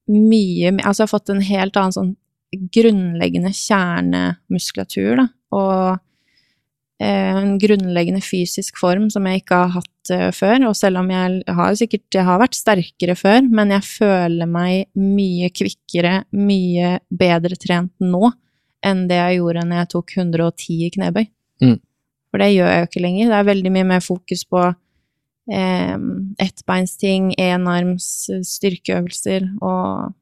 [0.07, 2.13] mye Altså jeg har fått en helt annen sånn
[2.53, 5.27] grunnleggende kjernemuskulatur, da.
[5.57, 5.99] Og
[7.03, 10.69] eh, en grunnleggende fysisk form som jeg ikke har hatt eh, før.
[10.71, 14.89] Og selv om jeg har sikkert jeg har vært sterkere før, men jeg føler meg
[15.01, 18.33] mye kvikkere, mye bedre trent nå
[18.87, 21.25] enn det jeg gjorde når jeg tok 110 i knebøy.
[21.65, 21.79] Mm.
[22.31, 23.31] For det gjør jeg jo ikke lenger.
[23.31, 25.97] Det er veldig mye mer fokus på eh,
[26.45, 28.11] ettbeinsting, enarms
[28.47, 30.15] styrkeøvelser og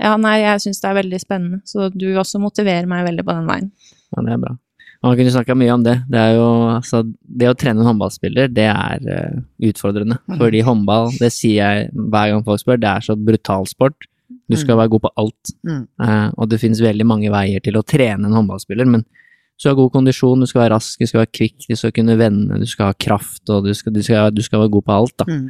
[0.00, 3.36] Ja, nei, jeg syns det er veldig spennende, så du også motiverer meg veldig på
[3.36, 3.70] den veien.
[4.14, 4.56] Ja, det er bra.
[5.00, 5.94] Man kunne snakka mye om det.
[6.12, 9.38] Det er jo altså Det å trene en håndballspiller, det er uh,
[9.70, 10.18] utfordrende.
[10.28, 14.08] Fordi håndball, det sier jeg hver gang folk spør, det er så brutal sport.
[14.50, 15.52] Du skal være god på alt.
[15.66, 15.82] Mm.
[16.02, 19.74] Eh, og det finnes veldig mange veier til å trene en håndballspiller, men du skal
[19.74, 22.58] ha god kondisjon, du skal være rask, du skal være kvikk, du skal kunne vende,
[22.62, 25.16] du skal ha kraft, og du skal, du skal, du skal være god på alt,
[25.22, 25.26] da.
[25.28, 25.44] Mm.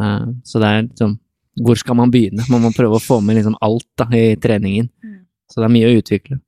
[0.00, 1.18] Eh, så det er liksom
[1.62, 2.44] Hvor skal man begynne?
[2.50, 4.88] Man må prøve å få med liksom alt da, i treningen.
[5.04, 5.20] Mm.
[5.50, 6.38] Så det er mye å utvikle.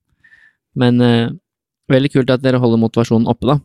[0.77, 1.33] Men eh,
[1.93, 3.59] veldig kult at dere holder motivasjonen oppe, da.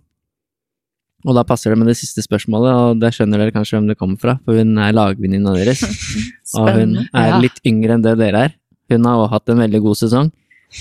[1.22, 3.98] Og da passer det med det siste spørsmålet, og det skjønner dere kanskje hvem det
[4.00, 5.84] kommer fra, for hun er lagvenninna deres.
[6.58, 8.56] Og hun er litt yngre enn det dere er.
[8.92, 10.32] Hun har også hatt en veldig god sesong.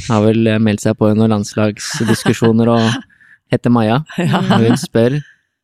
[0.09, 2.89] Har vel eh, meldt seg på noen landslagsdiskusjoner og
[3.53, 4.01] heter Maja.
[4.19, 5.21] Og hun spør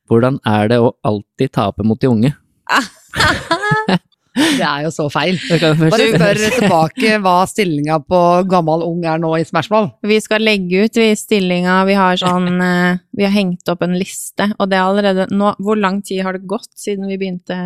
[0.07, 2.32] hvordan er det å alltid tape mot de unge?
[4.37, 5.39] Det er jo så feil.
[5.49, 5.70] Bare
[6.12, 8.18] spør tilbake hva stillinga på
[8.51, 9.89] gammel ung er nå i Smashball.
[10.05, 13.97] Vi skal legge ut vi stillinga, vi har sånn eh, Vi har hengt opp en
[13.97, 17.57] liste, og det er allerede nå Hvor lang tid har det gått siden vi begynte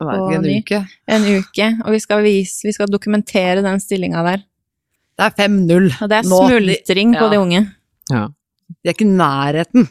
[0.00, 0.58] på en ny?
[0.64, 0.82] uke.
[1.06, 1.68] En uke.
[1.86, 4.42] Og vi skal vise Vi skal dokumentere den stillinga der.
[5.16, 7.30] Det er 5-0 Og det er smultring på Ja.
[7.32, 7.62] de unge.
[8.10, 8.26] Ja.
[8.82, 9.86] De er ikke i nærheten.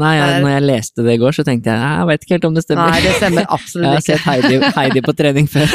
[0.00, 2.46] Nei, jeg, når jeg leste det i går, så tenkte jeg jeg vet ikke helt
[2.48, 2.90] om det stemmer.
[2.90, 4.16] Nei, det stemmer absolutt ikke.
[4.20, 5.74] Jeg har sett Heidi, Heidi på trening før.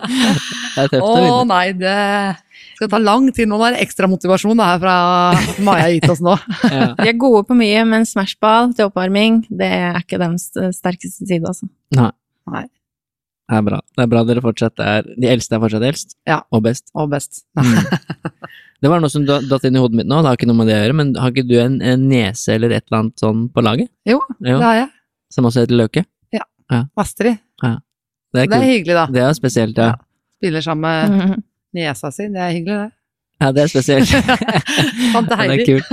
[0.74, 1.96] det er tøft Å å nei, det
[2.74, 3.48] skal ta lang tid.
[3.50, 4.96] Nå er det ekstra motivasjon det her fra
[5.64, 6.36] Maja har gitt oss nå.
[6.74, 6.90] Ja.
[6.98, 11.44] De er gode på mye, men smashball til oppvarming, det er ikke deres sterkeste side,
[11.46, 11.68] altså.
[11.96, 12.10] Nei.
[12.50, 12.66] Nei.
[13.44, 13.78] Det er bra.
[13.96, 16.38] Det er bra dere fortsatt er De eldste er fortsatt eldst, Ja.
[16.50, 16.88] og best.
[16.94, 17.42] Og best.
[17.60, 17.76] Mm.
[18.84, 20.56] Det var noe som da- datt inn i hodet mitt nå, det har ikke noe
[20.58, 23.16] med det å gjøre, men har ikke du en, en nese eller et eller annet
[23.22, 23.88] sånn på laget?
[24.04, 24.88] Jo, Jo, det har jeg.
[25.32, 26.02] Som også heter Løke?
[26.98, 27.38] Astrid.
[27.62, 29.06] Det er Det er hyggelig, da.
[29.14, 29.94] Det er spesielt, ja.
[30.40, 31.42] Spiller sammen med Mhm.
[31.78, 32.28] niesa si.
[32.28, 32.92] Det er hyggelig, det.
[33.40, 34.10] Ja, det er spesielt.
[35.14, 35.88] Ja, det er kult.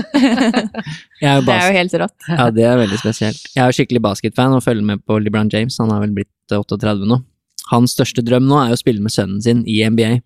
[1.21, 2.17] Jeg er jo Det er jo helt rått.
[2.27, 3.41] ja, det er veldig spesielt.
[3.55, 6.31] Jeg er jo skikkelig basketfan og følger med på LeBron James, han har vel blitt
[6.51, 7.21] 38 nå.
[7.69, 10.19] Hans største drøm nå er jo å spille med sønnen sin i NBA.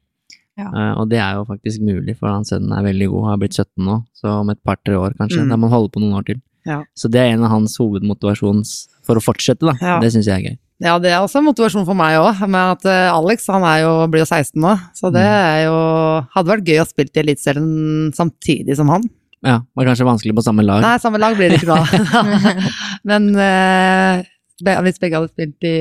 [0.55, 0.69] Ja.
[0.71, 3.57] Uh, og det er jo faktisk mulig, for hans sønn er veldig god, har blitt
[3.59, 5.43] 17 nå, så om et par-tre år kanskje.
[5.43, 5.49] Mm.
[5.51, 6.39] Da må han holde på noen år til.
[6.65, 6.79] Ja.
[6.97, 8.71] Så det er en av hans hovedmotivasjons
[9.05, 9.75] for å fortsette, da.
[9.83, 9.97] Ja.
[10.01, 10.55] Det syns jeg er gøy.
[10.83, 13.83] Ja, det er også en motivasjon for meg òg, med at eh, Alex han er
[13.83, 14.73] jo, blir jo 16 nå.
[14.95, 15.35] Så det Mm.
[15.35, 15.75] er jo
[16.33, 17.69] Hadde vært gøy å spille i Eliteserien
[18.15, 19.05] samtidig som han.
[19.45, 20.81] Ja, var kanskje vanskelig på samme lag.
[20.83, 21.83] Nei, samme lag blir det ikke da.
[23.11, 24.23] Men eh,
[24.87, 25.75] hvis begge hadde spilt i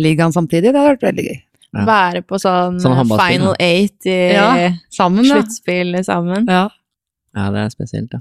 [0.00, 1.40] ligaen samtidig, det hadde vært veldig gøy.
[1.74, 1.84] Ja.
[1.88, 5.40] Være på sånn Sånn final eight i Ja, Sammen, da.
[5.40, 6.46] sluttspill sammen.
[6.46, 6.68] Ja,
[7.34, 8.20] Ja, det er spesielt, ja.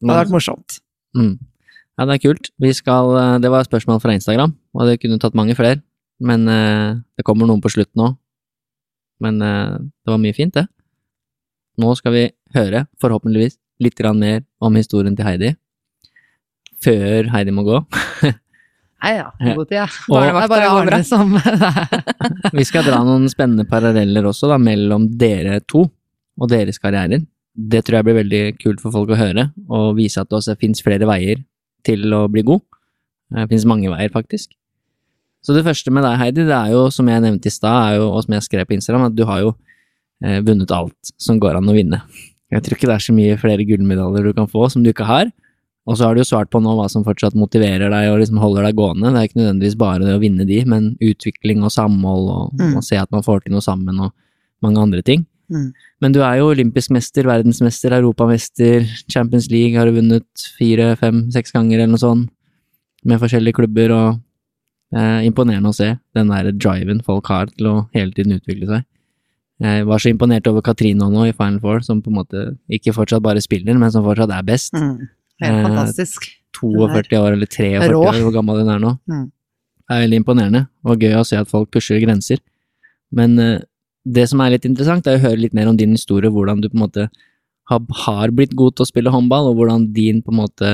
[0.00, 0.80] det hadde vært morsomt.
[1.14, 1.36] Mm.
[1.98, 2.50] Ja, det er kult.
[2.58, 5.82] Vi skal, eh, det var et spørsmål fra Instagram, og det kunne tatt mange flere.
[6.18, 8.16] Men eh, det kommer noen på slutten òg.
[9.22, 10.66] Men eh, det var mye fint, det.
[11.78, 12.24] Nå skal vi
[12.56, 15.56] høre, forhåpentligvis, litt mer om historien til Heidi.
[16.82, 17.78] Før Heidi må gå.
[19.02, 19.54] Nei ja, Ja.
[19.58, 19.86] god tid, ja.
[20.08, 20.96] Barnevakta Det er bare går bra.
[20.96, 25.88] Arne som Vi skal dra noen spennende paralleller også, da, mellom dere to
[26.40, 27.24] og deres karrierer.
[27.52, 30.54] Det tror jeg blir veldig kult for folk å høre, og vise at det også
[30.60, 31.42] fins flere veier
[31.84, 32.62] til å bli god.
[33.34, 34.54] Det fins mange veier, faktisk.
[35.42, 38.04] Så det første med deg, Heidi, det er jo, som jeg nevnte i stad, er
[38.06, 39.52] og som jeg skrev på Instagram, at du har jo
[40.22, 41.98] eh, vunnet alt som går an å vinne.
[42.52, 45.08] Jeg tror ikke det er så mye flere gullmedaljer du kan få som du ikke
[45.08, 45.32] har.
[45.86, 48.38] Og så har du jo svart på nå hva som fortsatt motiverer deg og liksom
[48.38, 49.10] holder deg gående.
[49.10, 52.76] Det er ikke nødvendigvis bare det å vinne de, men utvikling og samhold og, Mm.
[52.78, 54.12] og se at man får til noe sammen og
[54.62, 55.26] mange andre ting.
[55.50, 55.72] Mm.
[56.00, 60.24] Men du er jo olympisk mester, verdensmester, europamester, Champions League har du vunnet
[60.56, 62.30] fire, fem, seks ganger eller noe sånt.
[63.04, 64.20] med forskjellige klubber, og
[64.94, 68.84] er imponerende å se den der driven folk har til å hele tiden utvikle seg.
[69.60, 72.94] Jeg var så imponert over Katrine nå i Final Four, som på en måte ikke
[72.94, 74.72] fortsatt bare spiller, men som fortsatt er best.
[74.74, 75.08] Mm.
[75.42, 76.28] Helt Eh, fantastisk.
[76.56, 78.02] 42 år, eller 43 Rå.
[78.06, 78.92] år, hvor gammel hun er nå.
[79.10, 79.26] Mm.
[79.82, 82.38] Det er veldig imponerende, og gøy å se at folk pusher grenser.
[83.10, 83.60] Men eh,
[84.06, 86.68] det som er litt interessant, er å høre litt mer om din historie, hvordan du
[86.68, 87.08] på en måte
[87.70, 90.70] har, har blitt god til å spille håndball, og hvordan din på en måte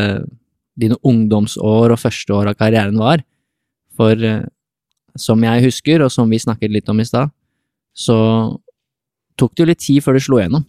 [0.79, 3.25] dine ungdomsår og første år av karrieren var.
[3.99, 4.47] For eh,
[5.19, 7.33] som jeg husker, og som vi snakket litt om i stad,
[7.99, 8.19] så
[9.39, 10.67] tok det jo litt tid før det slo gjennom.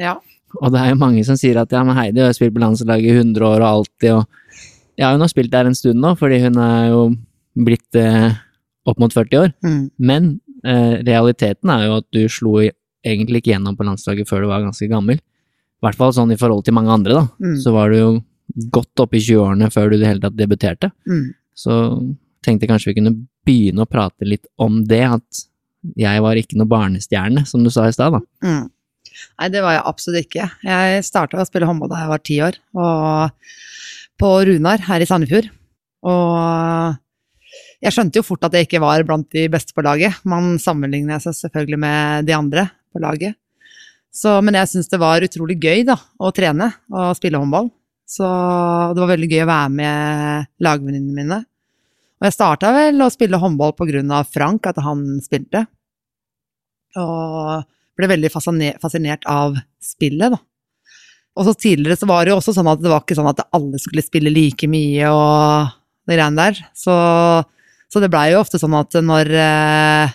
[0.00, 0.16] Ja.
[0.60, 3.08] Og det er jo mange som sier at ja, men Heidi har spilt på landslaget
[3.08, 6.42] i 100 år og alltid, og ja, hun har spilt der en stund nå, fordi
[6.44, 7.02] hun er jo
[7.66, 8.34] blitt eh,
[8.88, 9.52] opp mot 40 år.
[9.64, 9.82] Mm.
[9.98, 10.28] Men
[10.66, 14.64] eh, realiteten er jo at du slo egentlig ikke gjennom på landslaget før du var
[14.64, 15.18] ganske gammel.
[15.18, 17.24] I hvert fall sånn i forhold til mange andre, da.
[17.42, 17.56] Mm.
[17.64, 18.10] Så var du jo
[18.74, 20.92] godt oppe i 20-årene før du i det hele tatt debuterte.
[21.08, 21.32] Mm.
[21.58, 21.78] Så
[22.44, 25.42] tenkte jeg kanskje vi kunne begynne å prate litt om det, at
[25.98, 28.22] jeg var ikke noe barnestjerne, som du sa i stad, da.
[29.40, 30.48] Nei, det var jeg absolutt ikke.
[30.66, 33.52] Jeg starta å spille håndball da jeg var ti år, og
[34.22, 35.48] på Runar her i Sandefjord.
[36.06, 36.98] Og
[37.82, 40.18] jeg skjønte jo fort at jeg ikke var blant de beste på laget.
[40.28, 43.38] Man sammenligner seg selvfølgelig med de andre på laget.
[44.12, 47.70] Så, men jeg syns det var utrolig gøy da, å trene og spille håndball.
[48.12, 48.26] Så
[48.92, 51.38] det var veldig gøy å være med lagvenninnene mine.
[52.20, 53.72] Og jeg starta vel å spille håndball
[54.12, 55.64] av Frank, at han spilte.
[57.00, 57.64] Og
[57.98, 60.40] ble veldig fascinert av spillet, da.
[61.32, 63.46] Og så tidligere så var det jo også sånn at det var ikke sånn at
[63.56, 65.70] alle skulle spille like mye og
[66.08, 66.58] de greiene der.
[66.76, 66.94] Så,
[67.88, 70.12] så det blei jo ofte sånn at når eh,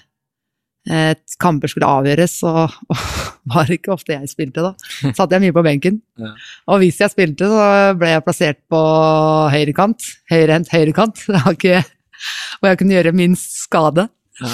[0.88, 2.68] et kamper skulle avgjøres, så
[3.52, 4.74] var det ikke ofte jeg spilte, da.
[5.18, 6.02] Satt jeg mye på benken.
[6.18, 6.32] Ja.
[6.74, 8.80] Og hvis jeg spilte, så ble jeg plassert på
[9.54, 10.02] høyrekant.
[10.32, 11.20] Høyrehendt høyrekant.
[11.30, 14.08] Hvor jeg kunne gjøre minst skade.
[14.42, 14.50] Ja.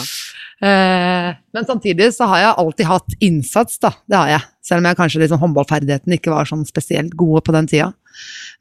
[0.63, 3.91] Eh, men samtidig så har jeg alltid hatt innsats, da.
[4.07, 4.45] Det har jeg.
[4.63, 7.89] Selv om jeg kanskje liksom håndballferdighetene ikke var sånn spesielt gode på den tida.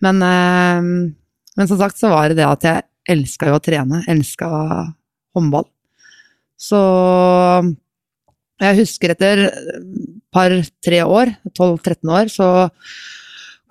[0.02, 0.80] Men, eh,
[1.56, 4.02] men som sagt så var det det at jeg elska jo å trene.
[4.10, 4.48] Elska
[5.36, 5.68] håndball.
[6.58, 6.80] Så
[8.62, 9.48] jeg husker etter
[10.32, 12.48] par-tre år, 12-13 år, så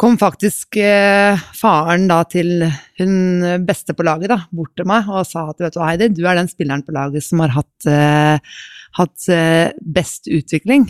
[0.01, 2.63] kom faktisk eh, faren da til
[2.97, 6.23] hun beste på laget da, bort til meg og sa at vet du Heidi, du
[6.25, 8.57] er den spilleren på laget som har hatt, eh,
[8.97, 10.87] hatt eh, best utvikling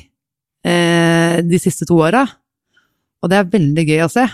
[0.64, 2.24] eh, de siste to åra.
[3.22, 4.26] Og det er veldig gøy å se.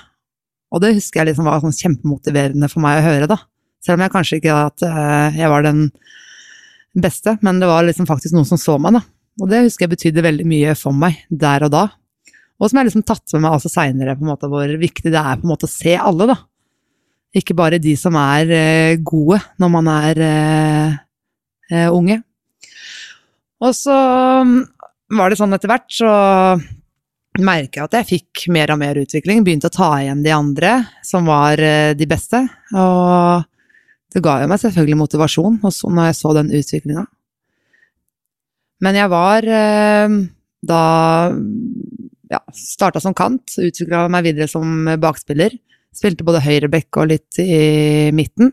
[0.71, 3.39] Og det husker jeg liksom var sånn kjempemotiverende for meg å høre, da.
[3.83, 5.87] Selv om jeg kanskje ikke at eh, jeg var den
[6.97, 9.05] beste, men det var liksom faktisk noen som så meg, da.
[9.41, 11.87] Og det husker jeg betydde veldig mye for meg der og da.
[12.57, 15.51] Og som jeg liksom tatt med meg også seinere, hvor viktig det er på en
[15.51, 16.37] måte å se alle, da.
[17.37, 20.95] Ikke bare de som er eh, gode når man er eh,
[21.69, 22.21] eh, unge.
[23.61, 23.97] Og så
[24.47, 24.57] mm,
[25.17, 26.11] var det sånn etter hvert, så
[27.37, 29.43] merker jeg at jeg fikk mer og mer utvikling.
[29.45, 30.73] Begynte å ta igjen de andre
[31.05, 32.41] som var eh, de beste.
[32.73, 33.45] Og
[34.13, 37.05] det ga jo meg selvfølgelig motivasjon også når jeg så den utviklinga.
[38.85, 40.17] Men jeg var eh,
[40.67, 40.83] da
[42.31, 45.55] ja, starta som kant, utvikla meg videre som bakspiller.
[45.95, 48.51] Spilte både høyreback og litt i midten.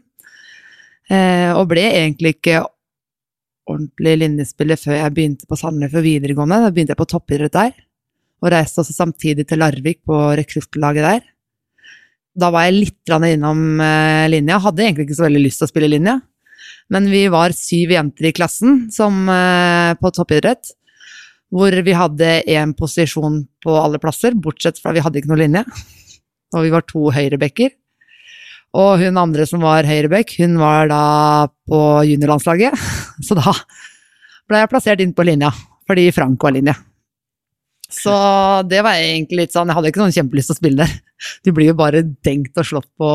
[1.13, 2.63] Eh, og ble egentlig ikke
[3.69, 6.63] ordentlig linjespiller før jeg begynte på Sandefjord videregående.
[6.65, 7.73] Da begynte jeg på toppidrett der,
[8.45, 11.25] og reiste også samtidig til Larvik på rekruttlaget der.
[12.35, 15.73] Da var jeg litt innom eh, linja, hadde egentlig ikke så veldig lyst til å
[15.73, 16.19] spille linja.
[16.93, 20.75] Men vi var syv jenter i klassen som, eh, på toppidrett,
[21.53, 25.65] hvor vi hadde én posisjon på alle plasser, bortsett fra vi hadde ikke noe linje.
[26.55, 27.75] Og vi var to høyrebacker.
[28.75, 31.05] Og hun andre som var høyreback, hun var da
[31.69, 32.75] på juniorlandslaget.
[33.27, 33.55] Så da
[34.51, 35.53] ble jeg plassert inn på linja,
[35.89, 36.75] fordi Frank var linje.
[37.95, 38.15] Så
[38.67, 40.95] det var egentlig litt sånn Jeg hadde ikke noen kjempelyst til å spille der.
[41.47, 43.11] Du blir jo bare dengt og slått på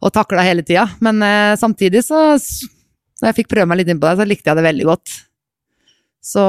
[0.00, 0.86] og takla hele tida.
[1.04, 2.38] Men eh, samtidig så
[3.20, 5.16] Når jeg fikk prøve meg litt innpå det, så likte jeg det veldig godt.
[6.20, 6.44] Så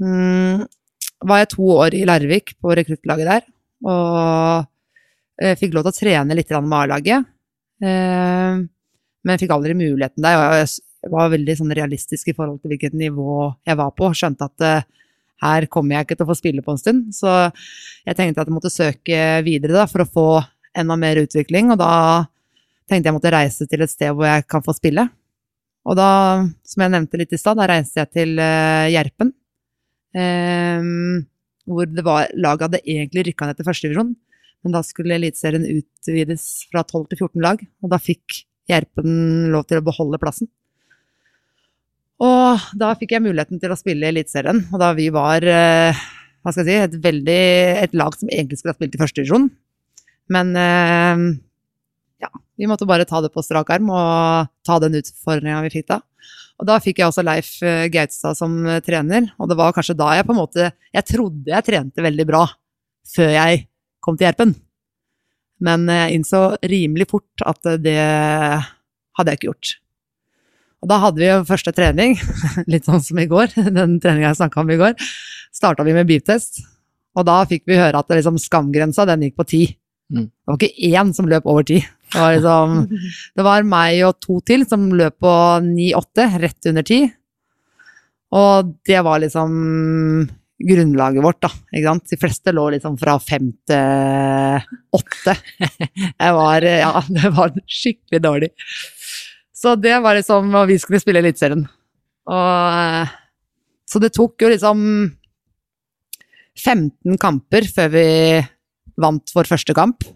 [0.00, 0.64] mm,
[1.26, 3.46] var jeg to år i Larvik på rekruttlaget der,
[3.86, 4.66] og
[5.40, 7.30] eh, fikk lov til å trene litt med A-laget.
[7.82, 8.60] Eh,
[9.26, 10.38] men fikk aldri muligheten der.
[10.38, 14.12] Og jeg var veldig sånn realistisk i forhold til hvilket nivå jeg var på.
[14.14, 14.86] Skjønte at eh,
[15.44, 17.10] her kommer jeg ikke til å få spille på en stund.
[17.16, 17.32] Så
[18.06, 20.28] jeg tenkte at jeg måtte søke videre da, for å få
[20.76, 21.72] enda mer utvikling.
[21.74, 21.92] Og da
[22.88, 25.08] tenkte jeg måtte reise til et sted hvor jeg kan få spille.
[25.86, 26.10] Og da,
[26.66, 29.32] som jeg nevnte litt i stad, da reiste jeg til uh, Gjerpen.
[30.16, 31.26] Um,
[31.68, 34.14] hvor det var Laget hadde egentlig rykka ned til førstedivisjon,
[34.64, 39.66] Men da skulle Eliteserien utvides fra 12 til 14 lag, og da fikk Gjerpen lov
[39.68, 40.48] til å beholde plassen.
[42.18, 46.06] Og da fikk jeg muligheten til å spille i Eliteserien, og da vi var uh,
[46.46, 47.42] hva skal jeg si, et, veldig,
[47.82, 49.48] et lag som egentlig skulle ha spilt i førstedivisjon.
[50.30, 51.22] Men eh,
[52.22, 55.88] ja, vi måtte bare ta det på strak arm og ta den utfordringa vi fikk
[55.92, 56.00] da.
[56.56, 59.98] Og da fikk jeg også Leif eh, Gautstad som eh, trener, og det var kanskje
[59.98, 62.46] da jeg på en måte Jeg trodde jeg trente veldig bra
[63.12, 63.66] før jeg
[64.02, 64.54] kom til Gjerpen.
[65.62, 69.76] Men jeg innså rimelig fort at det hadde jeg ikke gjort.
[70.84, 72.16] Og da hadde vi jo første trening,
[72.72, 74.96] litt sånn som i går, den treninga jeg snakka om i går.
[75.54, 76.60] Starta vi med beep-test,
[77.16, 79.62] og da fikk vi høre at liksom skamgrensa den gikk på ti.
[80.12, 80.28] Mm.
[80.28, 81.80] Det var ikke én som løp over ti.
[82.16, 82.76] Det var, liksom,
[83.36, 85.32] det var meg og to til som løp på
[85.66, 87.10] 9-8, rett under 10.
[88.36, 89.50] Og det var liksom
[90.66, 91.50] grunnlaget vårt, da.
[91.76, 92.06] Ikke sant?
[92.08, 94.64] De fleste lå liksom fra fem til
[94.96, 95.36] åtte.
[95.60, 98.50] Jeg var Ja, det var skikkelig dårlig.
[99.56, 101.66] Så det var liksom Og vi skulle spille Eliteserien.
[103.86, 104.80] Så det tok jo liksom
[106.56, 108.06] 15 kamper før vi
[108.96, 110.06] vant vår første kamp.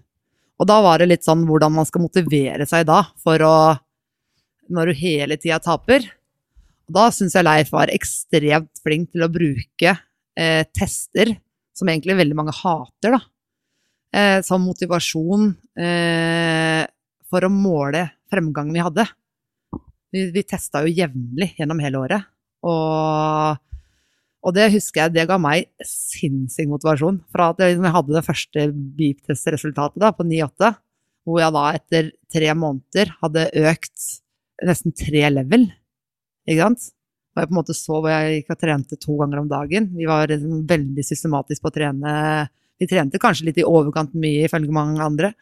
[0.60, 3.54] Og da var det litt sånn hvordan man skal motivere seg da for å
[4.70, 6.04] Når du hele tida taper.
[6.86, 9.94] Og da syns jeg Leif var ekstremt flink til å bruke
[10.38, 11.32] eh, tester,
[11.74, 13.20] som egentlig veldig mange hater, da.
[14.14, 16.84] Eh, som motivasjon eh,
[17.30, 19.08] for å måle fremgangen vi hadde.
[20.10, 22.30] Vi, vi testa jo jevnlig gjennom hele året.
[22.66, 23.58] Og,
[24.40, 27.18] og, det husker jeg, det ga meg sinnssyk motivasjon.
[27.32, 30.70] Fra at jeg, liksom, hadde det første beep-test-resultatet på 9-8,
[31.28, 34.06] hvor jeg da etter tre måneder hadde økt
[34.66, 35.66] nesten tre level.
[36.48, 36.88] Ikke sant?
[37.30, 39.90] Og jeg på en måte så hvor jeg gikk og trente to ganger om dagen.
[39.94, 42.14] Vi var liksom veldig systematiske på å trene.
[42.80, 45.34] Vi trente kanskje litt i overkant mye, ifølge mange andre.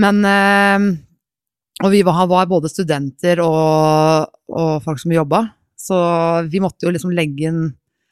[0.00, 0.88] Men eh,
[1.84, 5.44] Og vi var, var både studenter og, og folk som jobba.
[5.80, 5.96] Så
[6.52, 7.62] vi måtte jo liksom legge inn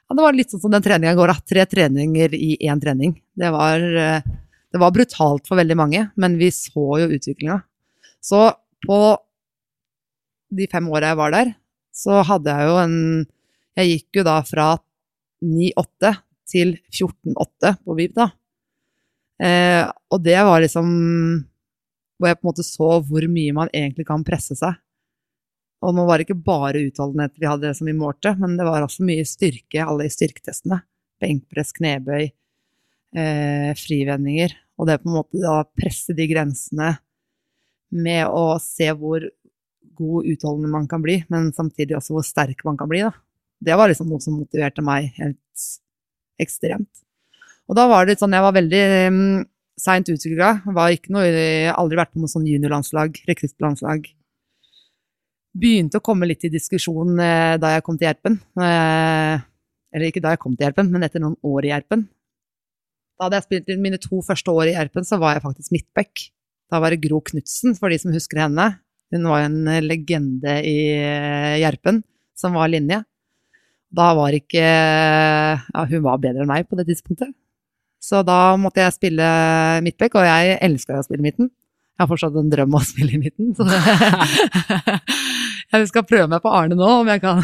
[0.09, 1.47] ja, Det var litt sånn som den treninga går, da.
[1.53, 3.15] Tre treninger i én trening.
[3.37, 7.61] Det var, det var brutalt for veldig mange, men vi så jo utviklinga.
[8.25, 8.47] Så
[8.87, 8.99] på
[10.57, 11.53] de fem åra jeg var der,
[11.93, 12.97] så hadde jeg jo en
[13.79, 14.73] Jeg gikk jo da fra
[15.45, 16.11] 9-8
[16.51, 18.33] til 14-8 på VIP, da.
[19.39, 20.89] Eh, og det var liksom
[22.19, 24.75] hvor jeg på en måte så hvor mye man egentlig kan presse seg.
[25.85, 28.83] Og nå var det ikke bare utholdenhet vi hadde som vi målte, men det var
[28.83, 30.81] også mye styrke, alle i styrketestene.
[31.23, 32.25] Benkpress, knebøy,
[33.15, 34.57] eh, frivendinger.
[34.79, 36.97] Og det på en måte da presse de grensene
[37.95, 39.23] med å se hvor
[39.99, 43.15] god utholdende man kan bli, men samtidig også hvor sterk man kan bli, da.
[43.59, 45.63] Det var liksom noe som motiverte meg helt
[46.39, 47.03] ekstremt.
[47.67, 49.41] Og da var det litt sånn, jeg var veldig um,
[49.79, 50.53] seint utvikla.
[50.71, 54.07] Aldri vært på noe sånn juniorlandslag, rekruttlandslag
[55.57, 58.39] begynte å komme litt i diskusjon eh, da jeg kom til Gjerpen.
[58.61, 59.45] Eh,
[59.95, 62.05] eller ikke da jeg kom til Gjerpen, men etter noen år i Gjerpen.
[63.19, 66.29] Da hadde jeg spilt mine to første år i Gjerpen, så var jeg faktisk midtback.
[66.69, 68.69] Da var det Gro Knutsen, for de som husker henne.
[69.15, 70.79] Hun var en legende i
[71.63, 72.03] Gjerpen,
[72.37, 73.01] som var linje.
[73.89, 77.33] Da var ikke Ja, hun var bedre enn meg på det tidspunktet.
[77.99, 79.29] Så da måtte jeg spille
[79.83, 81.51] midtback, og jeg elska å spille midten.
[81.99, 83.79] Jeg har fortsatt en drøm om å spille i midten, så det
[85.73, 87.43] Jeg skal prøve meg på Arne nå, om jeg kan.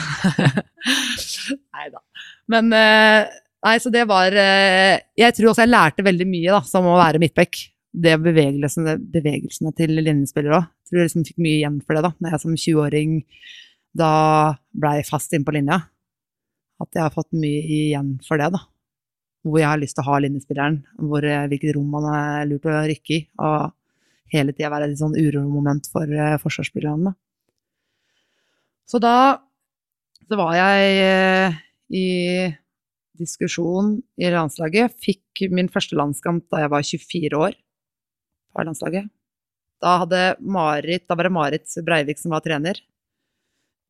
[1.74, 1.98] Nei da.
[2.55, 2.70] Men
[3.64, 7.20] Nei, så det var Jeg tror også jeg lærte veldig mye, da, som å være
[7.22, 7.59] midtback.
[7.94, 10.70] Det bevegelsene, bevegelsene til linjespillere òg.
[10.84, 12.12] Tror jeg liksom fikk mye igjen for det, da.
[12.20, 13.18] Når jeg som 20-åring
[13.94, 14.12] da
[14.74, 15.78] blei fast inn på linja.
[16.82, 18.64] At jeg har fått mye igjen for det, da.
[19.44, 20.80] Hvor jeg har lyst til å ha linjespilleren.
[20.98, 23.20] Hvor, hvilket rom man er lurt å rykke i.
[23.38, 23.72] Og
[24.33, 27.14] hele tida være et sånn uromoment for uh, forsvarsspillerne.
[28.89, 29.16] Så da
[30.25, 31.57] så var jeg uh,
[31.93, 32.07] i
[33.20, 34.97] diskusjon i landslaget.
[35.05, 37.59] Fikk min første landskamp da jeg var 24 år
[38.55, 39.11] på landslaget.
[39.85, 39.99] Da,
[40.41, 42.79] Marit, da var det Marit Breivik som var trener.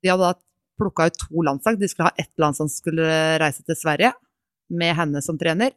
[0.03, 0.35] De hadde da
[0.81, 1.79] plukka ut to landslag.
[1.79, 3.07] De skulle ha ett land som skulle
[3.41, 4.11] reise til Sverige,
[4.75, 5.75] med henne som trener.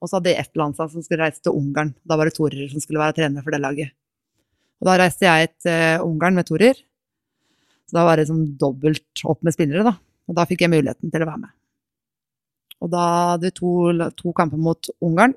[0.00, 1.94] Og så hadde de ett landslag som skulle reise til Ungarn.
[2.04, 3.94] Da var det torer som skulle være trener for det laget.
[4.80, 6.76] Og da reiste jeg til Ungarn med torer.
[7.86, 9.94] Så da var det liksom dobbelt opp med spillere, da.
[10.26, 11.54] Og da fikk jeg muligheten til å være med.
[12.82, 13.72] Og da hadde vi to,
[14.18, 15.36] to kamper mot Ungarn.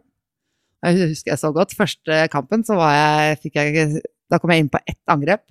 [0.83, 1.75] Jeg husker jeg så godt.
[1.77, 5.45] Første kampen så var jeg, jeg Da kom jeg inn på ett angrep.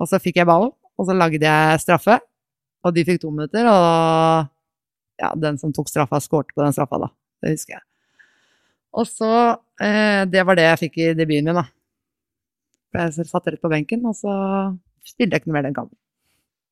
[0.00, 2.16] Og så fikk jeg ballen, og så lagde jeg straffe.
[2.86, 4.48] Og de fikk to minutter, og
[5.20, 7.12] ja, den som tok straffa, skårte på den straffa, da.
[7.44, 7.89] Det husker jeg.
[8.96, 9.30] Og så
[9.82, 11.66] eh, Det var det jeg fikk i debuten min, da.
[12.90, 14.32] For Jeg satt rett på benken, og så
[15.06, 15.96] spilte jeg ikke noe mer den kampen.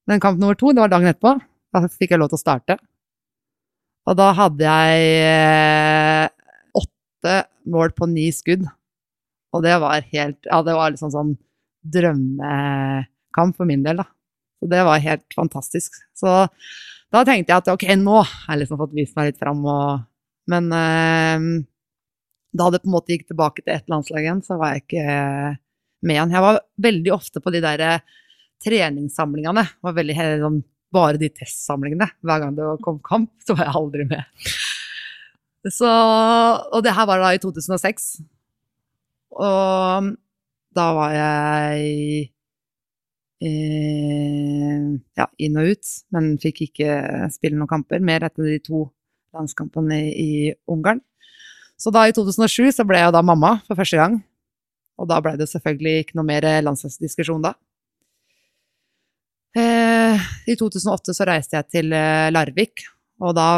[0.08, 1.36] Men kamp nummer to, det var dagen etterpå.
[1.74, 2.78] Da fikk jeg lov til å starte.
[4.08, 6.26] Og da hadde jeg eh,
[6.80, 7.34] åtte
[7.68, 8.64] mål på ni skudd.
[9.52, 11.34] Og det var helt Ja, det var liksom sånn
[11.88, 14.08] drømmekamp for min del, da.
[14.58, 16.00] Så det var helt fantastisk.
[16.16, 16.32] Så
[17.14, 20.06] da tenkte jeg at ok, nå har jeg liksom fått vist meg litt fram, og
[20.48, 21.46] Men eh,
[22.52, 25.04] da det på en måte gikk tilbake til ett landslag igjen, så var jeg ikke
[26.06, 26.32] med igjen.
[26.34, 28.06] Jeg var veldig ofte på de der eh,
[28.64, 29.64] treningssamlingene.
[29.84, 30.62] Var veldig, sånn,
[30.94, 32.08] bare de testsamlingene.
[32.24, 34.48] Hver gang det kom kamp, så var jeg aldri med.
[35.68, 38.10] Så, og det her var da i 2006.
[39.38, 40.12] Og
[40.78, 42.28] da var jeg
[43.44, 44.86] eh,
[45.18, 46.94] ja, inn og ut, men fikk ikke
[47.34, 48.00] spille noen kamper.
[48.04, 48.86] Mer etter de to
[49.36, 50.30] landskampene i, i
[50.70, 51.02] Ungarn.
[51.78, 54.18] Så da i 2007 så ble jeg da mamma for første gang.
[54.98, 57.54] Og da ble det selvfølgelig ikke noe mer landslagsdiskusjon da.
[59.58, 62.84] Eh, I 2008 så reiste jeg til eh, Larvik,
[63.22, 63.48] og da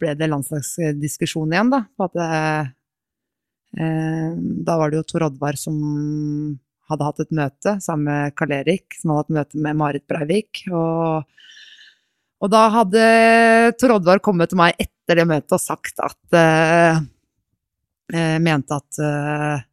[0.00, 1.84] ble det landslagsdiskusjon igjen, da.
[1.96, 2.68] På at eh,
[3.80, 4.34] eh,
[4.66, 5.78] da var det jo Tor Oddvar som
[6.90, 10.66] hadde hatt et møte sammen med Karl Erik, som hadde hatt møte med Marit Breivik.
[10.70, 11.24] Og,
[12.42, 13.06] og da hadde
[13.80, 17.00] Tor Oddvar kommet til meg etter det møtet og sagt at eh,
[18.12, 19.64] Mente at eh,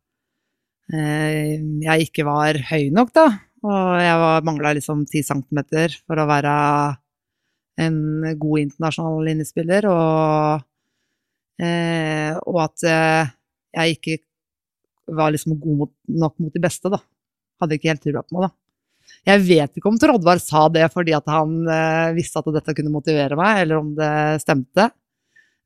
[0.94, 1.54] eh,
[1.86, 3.28] jeg ikke var høy nok, da.
[3.64, 6.54] Og jeg mangla liksom ti centimeter for å være
[7.84, 7.98] en
[8.40, 10.66] god internasjonal linjespiller, og,
[11.64, 13.32] eh, og at eh,
[13.80, 14.18] jeg ikke
[15.14, 15.88] var liksom god
[16.24, 17.00] nok mot de beste, da.
[17.62, 18.58] Hadde ikke helt trua på meg, da.
[19.28, 22.94] Jeg vet ikke om Trodvar sa det fordi at han eh, visste at dette kunne
[22.94, 24.14] motivere meg, eller om det
[24.44, 24.90] stemte.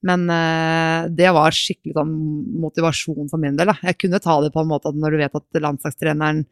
[0.06, 2.14] Men uh, det var skikkelig sånn
[2.62, 3.72] motivasjon for min del.
[3.72, 3.78] Da.
[3.90, 6.44] Jeg kunne ta det på en måte at når du vet at landslagstreneren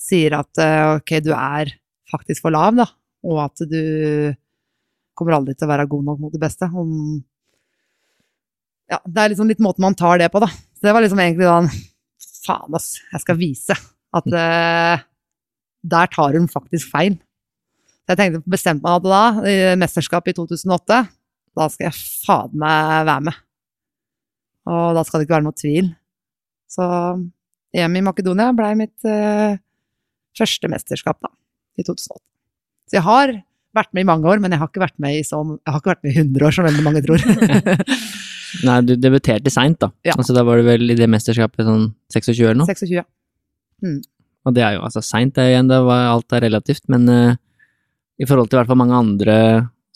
[0.00, 1.74] sier at uh, ok, du er
[2.10, 2.86] faktisk for lav, da,
[3.26, 3.80] og at du
[5.16, 6.68] kommer aldri til å være god nok mot de beste.
[6.68, 6.90] Om
[8.92, 10.48] ja, det er liksom litt måten man tar det på, da.
[10.48, 11.70] Så det var liksom egentlig sånn
[12.46, 13.74] Faen, ass, jeg skal vise
[14.14, 15.00] at uh,
[15.82, 17.16] der tar hun faktisk feil.
[18.06, 21.00] Så jeg tenkte, bestemte meg da, i mesterskapet i 2008,
[21.56, 21.96] da skal jeg
[22.26, 23.40] faen meg være med.
[24.66, 25.90] Og da skal det ikke være noe tvil.
[26.70, 26.86] Så
[27.76, 29.58] EM i Makedonia blei mitt eh,
[30.36, 31.30] første mesterskap, da,
[31.78, 32.22] i 2008.
[32.86, 33.34] Så jeg har
[33.76, 35.82] vært med i mange år, men jeg har ikke vært med i, så, jeg har
[35.82, 37.24] ikke vært med i 100 år, som veldig mange tror.
[38.66, 39.90] Nei, du debuterte seint, da.
[40.06, 40.14] Ja.
[40.16, 42.68] Altså, da var du vel i det mesterskapet sånn 26 eller noe?
[42.70, 42.94] 26.
[42.94, 43.04] ja.
[44.46, 47.36] Og det er jo altså seint, det igjen, da alt er relativt, men uh,
[48.16, 49.36] i forhold til i hvert fall mange andre,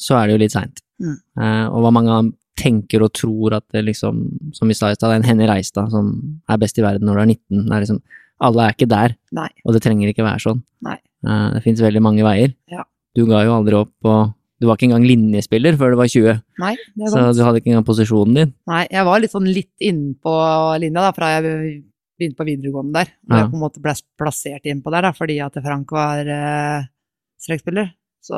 [0.01, 0.83] så er det jo litt seint.
[1.01, 1.17] Mm.
[1.41, 2.21] Eh, og hva mange
[2.61, 4.19] tenker og tror at det liksom,
[4.53, 6.11] som vi sa i stad, det er en Henny Reistad som
[6.51, 7.63] er best i verden når du er 19.
[7.69, 8.03] Det er liksom,
[8.41, 9.49] alle er ikke der, Nei.
[9.65, 10.61] og det trenger ikke være sånn.
[10.85, 10.99] Nei.
[11.27, 12.53] Eh, det fins veldig mange veier.
[12.73, 12.85] Ja.
[13.17, 16.37] Du ga jo aldri opp, og du var ikke engang linjespiller før du var 20,
[16.61, 18.51] Nei, det er så du hadde ikke engang posisjonen din.
[18.69, 20.35] Nei, jeg var litt sånn litt innpå
[20.85, 21.81] linja da, fra jeg
[22.21, 23.09] begynte på videregående der.
[23.25, 23.39] Og Ja.
[23.41, 26.85] jeg på en måte ble plassert innpå der da, fordi at Frank var eh,
[27.41, 27.89] strekspiller.
[28.21, 28.37] Så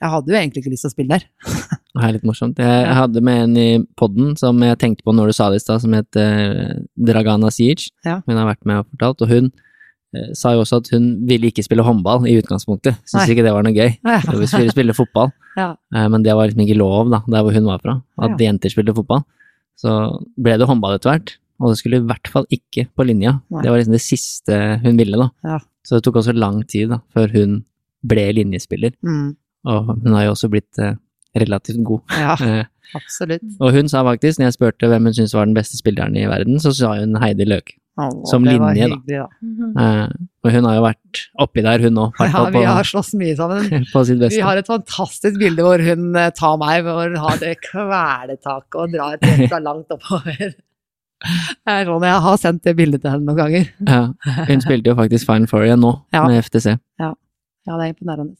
[0.00, 1.24] jeg hadde jo egentlig ikke lyst til å spille der.
[1.90, 2.60] Det er litt morsomt.
[2.62, 5.64] Jeg, hadde med en i podden som jeg tenkte på når du sa det i
[5.64, 7.90] stad, som het eh, Dragana Siege.
[8.06, 8.20] Ja.
[8.28, 9.48] Hun har vært med og fortalt, og hun
[10.14, 13.00] eh, sa jo også at hun ville ikke spille håndball i utgangspunktet.
[13.10, 13.90] Syns ikke det var noe gøy.
[14.30, 15.72] Hun ville spille fotball, Ja.
[15.96, 18.46] eh, men det var liksom ikke lov da, der hvor hun var fra, at Ja.
[18.46, 19.26] jenter spilte fotball.
[19.82, 19.96] Så
[20.38, 23.34] ble det håndball etter hvert, og det skulle i hvert fall ikke på linja.
[23.50, 23.66] Nei.
[23.66, 25.28] Det var liksom det siste hun ville, da.
[25.42, 25.58] Ja.
[25.84, 27.60] Så det tok også lang tid da, før hun
[28.06, 29.34] ble linjespiller, Mm,
[29.66, 30.94] og hun har jo også blitt eh,
[31.36, 32.00] relativt god.
[32.16, 32.64] ja, Eh,
[32.96, 33.44] absolutt.
[33.60, 36.24] og hun sa faktisk, når jeg spurte hvem hun syntes var den beste spilleren i
[36.26, 37.76] verden, så sa hun Heidi Løk.
[38.00, 38.58] Oh, Som linje,
[38.88, 38.96] da.
[38.96, 39.26] hyggelig, da.
[39.44, 39.70] Mhm.
[39.76, 42.20] Eh, og hun har jo vært oppi der, hun òg.
[42.24, 43.68] Ja, vi har slåss mye sammen.
[43.92, 44.38] på sitt beste.
[44.38, 48.78] Vi har et fantastisk bilde hvor hun eh, tar meg, hvor hun har det kveletaket
[48.80, 50.54] og drar ekstra langt oppover.
[51.20, 53.66] Det er sånn, Jeg har sendt det bildet til henne noen ganger.
[53.84, 53.98] ja,
[54.48, 56.22] hun spilte jo faktisk Fine Four igjen nå, Ja.
[56.24, 56.78] med FTC.
[56.98, 57.10] Ja,
[57.68, 58.38] det er imponerende.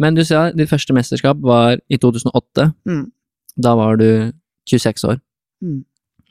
[0.00, 2.70] Men du sa ditt første mesterskap var i 2008.
[2.88, 3.04] Mm.
[3.62, 4.08] Da var du
[4.70, 5.20] 26 år.
[5.62, 5.82] Mm.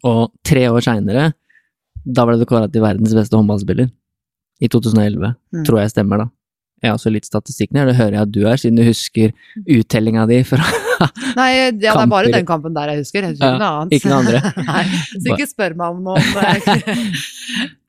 [0.09, 1.31] Og tre år seinere,
[2.03, 3.91] da ble du kåra til verdens beste håndballspiller.
[4.63, 5.35] I 2011.
[5.55, 5.63] Mm.
[5.67, 6.29] Tror jeg stemmer, da.
[6.83, 9.31] Jeg har også litt statistikken her, det hører jeg at du er, siden du husker
[9.63, 10.65] uttellinga di fra
[11.39, 13.25] Nei, ja, det er bare den kampen der jeg husker.
[13.27, 13.93] Jeg husker Ja, ikke noe annet.
[13.97, 14.39] ikke noe andre.
[14.69, 14.83] Nei,
[15.23, 17.13] så ikke spør meg om noen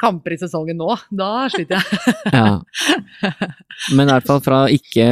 [0.04, 0.90] kamper i sesongen nå.
[1.14, 2.14] Da sliter jeg.
[2.34, 2.50] Ja.
[3.94, 5.08] Men i hvert fall fra ikke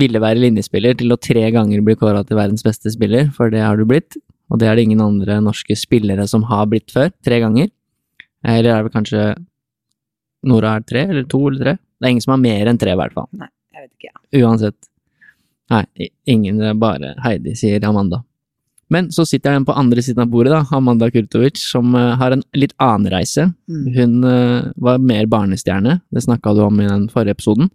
[0.00, 3.62] ville være linjespiller til å tre ganger bli kåra til verdens beste spiller, for det
[3.64, 4.16] har du blitt.
[4.50, 7.12] og det er det ingen andre norske spillere som har blitt før.
[7.24, 7.68] Tre ganger.
[8.46, 9.28] Eller er det kanskje
[10.48, 11.72] Nora er tre, eller to eller tre?
[12.00, 13.28] Det er ingen som har mer enn tre, i hvert fall.
[13.36, 14.14] Jeg vet ikke.
[14.40, 14.78] Uansett.
[15.70, 18.24] Nei, ingen, det er bare Heidi, sier Amanda.
[18.90, 22.34] Men så sitter den på andre siden av bordet, da, Amanda Kurtovic, som eh, har
[22.34, 23.46] en litt annen reise.
[23.70, 23.84] Mm.
[23.94, 27.70] Hun eh, var mer barnestjerne, det snakka du om i den forrige episoden.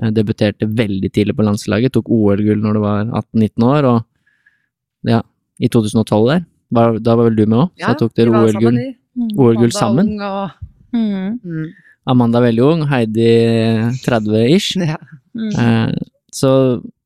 [0.00, 5.20] Eh, debuterte veldig tidlig på landslaget, tok OL-gull når du var 18-19 år, og ja,
[5.60, 8.80] i 2012 der, var, da var vel du med òg, så tok dere OL-gull
[9.18, 9.32] Mm.
[9.34, 10.12] OL-gull sammen.
[10.94, 11.40] Mm.
[11.42, 11.70] mm,
[12.06, 13.32] Amanda veldig ung, Heidi
[14.04, 14.76] 30-ish.
[14.78, 14.98] ja.
[15.34, 15.50] Mm.
[15.58, 15.96] Eh,
[16.32, 16.50] så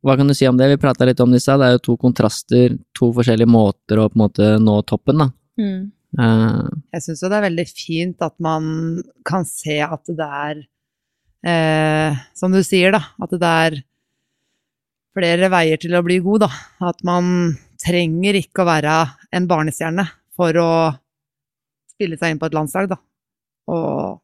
[0.03, 0.67] hva kan du si om det?
[0.73, 4.01] Vi prata litt om det i stad, det er jo to kontraster, to forskjellige måter
[4.03, 5.29] å på en måte nå toppen, da.
[5.61, 5.83] Mm.
[6.19, 8.65] Uh, Jeg syns jo det er veldig fint at man
[9.25, 10.59] kan se at det er
[11.49, 13.01] eh, Som du sier, da.
[13.23, 13.79] At det er
[15.17, 16.51] flere veier til å bli god, da.
[16.91, 18.97] At man trenger ikke å være
[19.35, 20.05] en barnestjerne
[20.37, 20.73] for å
[21.95, 22.99] spille seg inn på et landslag, da.
[23.71, 24.19] Og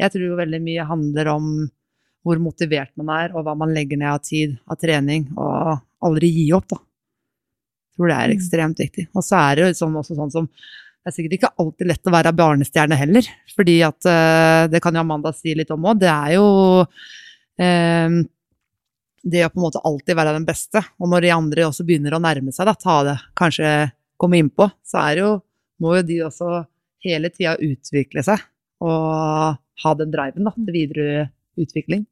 [0.00, 1.50] jeg tror jo veldig mye handler om
[2.24, 6.30] hvor motivert man er, og hva man legger ned av tid, av trening, og aldri
[6.32, 6.78] gi opp, da.
[7.94, 8.36] Jeg tror det er Mm.
[8.38, 9.04] ekstremt viktig.
[9.14, 10.48] Og så er det jo sånn, også sånn som
[11.04, 14.94] det er sikkert ikke alltid lett å være barnestjerne heller, fordi at eh, Det kan
[14.94, 15.98] jo Amanda si litt om òg.
[16.00, 16.46] Det er jo
[17.60, 18.08] eh,
[19.24, 20.80] det å på en måte alltid være den beste.
[20.98, 24.70] Og når de andre også begynner å nærme seg, da, ta det, kanskje komme innpå,
[24.84, 25.42] så er det jo,
[25.84, 26.50] må jo de også
[27.04, 28.40] hele tida utvikle seg
[28.84, 31.28] og ha den driven da, til videre
[31.60, 32.04] utvikling.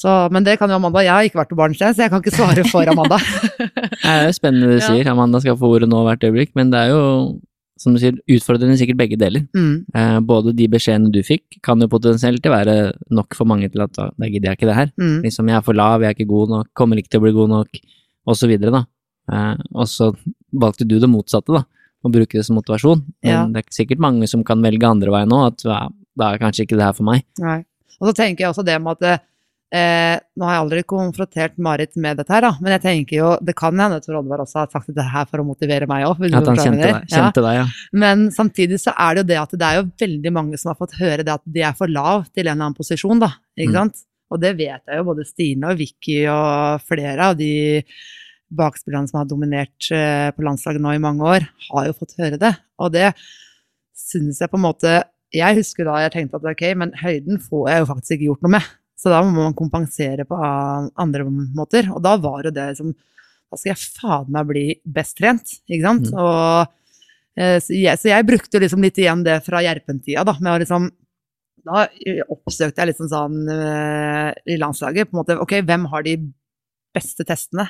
[0.00, 1.02] Så, men det kan jo Amanda.
[1.04, 3.18] Jeg har ikke vært på barnestjerne, så jeg kan ikke svare for Amanda.
[3.60, 6.70] det er jo spennende det du sier, Amanda skal få ordet nå hvert øyeblikk, men
[6.72, 7.02] det er jo,
[7.80, 9.44] som du sier, utfordrende sikkert begge deler.
[9.56, 12.76] Mm, Eh, både de beskjedene du fikk, kan jo potensielt være
[13.10, 14.92] nok for mange til at da da gidder jeg ikke det her.
[14.96, 17.24] mm, Liksom, jeg er for lav, jeg er ikke god nok, kommer ikke til å
[17.26, 17.80] bli god nok,
[18.30, 18.84] og så videre, da.
[19.32, 20.12] Eh, og så
[20.54, 21.64] valgte du det motsatte, da,
[22.06, 23.02] å bruke det som motivasjon.
[23.26, 23.44] Men Ja.
[23.52, 26.64] det er sikkert mange som kan velge andre veien nå, at ja, da er kanskje
[26.64, 27.24] ikke det her for meg.
[27.38, 27.64] Nei.
[28.00, 29.20] Og så tenker jeg også det med at
[29.76, 33.28] eh, Nå har jeg aldri konfrontert Marit med dette her, da, men jeg tenker jo
[33.44, 36.24] Det kan hende Tor Oddvar også har sagt det her for å motivere meg òg.
[36.26, 37.66] At han kjente deg, kjente deg ja.
[38.04, 40.78] Men samtidig så er det jo det at det er jo veldig mange som har
[40.80, 43.34] fått høre det at de er for lav til en eller annen posisjon, da.
[43.58, 43.78] Ikke Mm.
[43.82, 44.02] sant?
[44.30, 47.82] Og det vet jeg jo, både Stine og Vicky og flere av de
[48.50, 52.38] bakspillerne som har dominert eh, på landslaget nå i mange år, har jo fått høre
[52.38, 52.52] det.
[52.82, 53.12] Og det
[53.94, 54.92] syns jeg på en måte
[55.34, 58.46] Jeg husker da jeg tenkte at ok, men høyden får jeg jo faktisk ikke gjort
[58.46, 58.70] noe med.
[59.00, 61.88] Så da må man kompensere på andre måter.
[61.94, 62.92] Og da var jo det som
[63.50, 66.10] Da skal jeg faen meg bli best trent, ikke sant?
[66.12, 66.18] Mm.
[66.22, 70.52] Og eh, så jeg, så jeg brukte liksom litt igjen det fra Gjerpen-tida, da, med
[70.52, 70.86] å liksom
[71.66, 71.84] da
[72.30, 76.14] oppsøkte jeg liksom sånn eh, i landslaget på en måte, Ok, hvem har de
[76.94, 77.66] beste testene?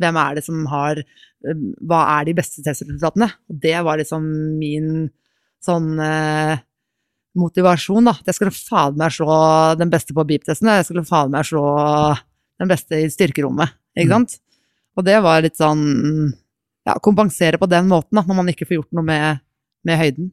[0.00, 3.30] Hvem er det som har eh, Hva er de beste testresultatene?
[3.50, 4.26] Og det var liksom
[4.60, 5.06] min
[5.64, 6.60] sånn eh,
[7.38, 8.14] motivasjon, da.
[8.26, 9.34] Jeg skulle faen meg slå
[9.78, 10.70] den beste på beep-testen.
[10.80, 11.62] Jeg skulle faen meg slå
[12.60, 14.26] den beste i styrkerommet, ikke Mm.
[14.26, 14.38] sant?
[14.96, 16.32] Og det var litt sånn
[16.86, 19.40] Ja, kompensere på den måten, da, når man ikke får gjort noe med,
[19.84, 20.30] med høyden.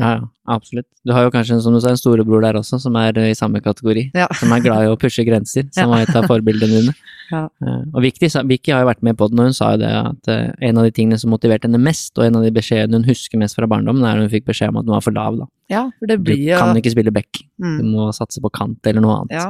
[0.00, 0.86] Ja, ja, absolutt.
[1.04, 3.36] Du har jo kanskje, som du sa, en storebror der også, som er eh, i
[3.36, 4.06] samme kategori.
[4.16, 4.28] Ja.
[4.38, 6.94] Som er glad i å pushe grenser, som var et av forbildene dine.
[7.32, 7.46] Ja.
[7.64, 9.88] Eh, Og Vicky, Vicky har jo vært med på den, og hun sa jo det
[9.88, 12.98] at eh, en av de tingene som motiverte henne mest, og en av de beskjedene
[13.00, 15.16] hun husker mest fra barndommen, er når hun fikk beskjed om at hun var for
[15.16, 15.38] lav.
[15.40, 15.46] da.
[15.72, 18.50] Ja, for det Du blir jo kan ikke spille back, du mm, må satse på
[18.52, 19.32] kant eller noe annet.
[19.38, 19.46] Ja,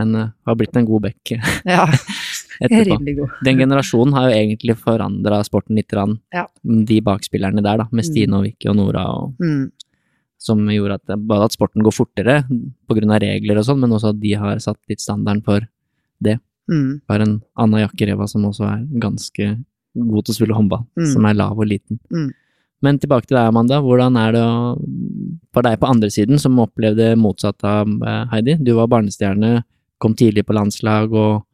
[0.00, 1.34] Men uh, har blitt en god back
[1.68, 1.84] ja.
[2.64, 2.96] etterpå.
[3.20, 3.36] God.
[3.44, 5.92] Den generasjonen har jo egentlig forandra sporten litt.
[6.32, 6.46] Ja.
[6.64, 9.66] de bakspillerne der, da, med Stine og Vicky og Nora, og, Mm,
[10.38, 14.20] som gjorde at både at sporten går fortere av regler og sånn, men også at
[14.20, 15.66] de har satt litt standarden for
[16.20, 16.38] det.
[16.68, 19.64] mm, har en Anna Jakkereva som også er ganske
[19.94, 21.12] god til å spille håndball, Mm.
[21.12, 21.98] som er lav og liten.
[22.10, 22.32] Mm.
[22.82, 23.80] Men tilbake til deg, Amanda.
[23.80, 24.44] Hvordan er det
[25.54, 28.56] for deg på andre siden, som opplevde motsatt av eh, Heidi?
[28.62, 29.64] Du var barnestjerne,
[29.98, 31.44] kom tidlig på landslag og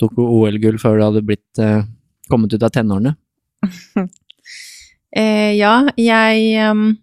[0.00, 1.84] tok OL-gull før du hadde blitt eh,
[2.30, 3.16] kommet ut av tenårene.
[5.16, 6.98] Eh, ja, jeg em,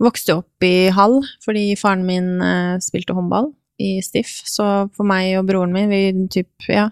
[0.00, 4.40] vokste opp i Hall fordi faren min eh, spilte håndball i Stiff.
[4.48, 4.64] Så
[4.96, 6.90] for meg og broren min, vi typ, ja,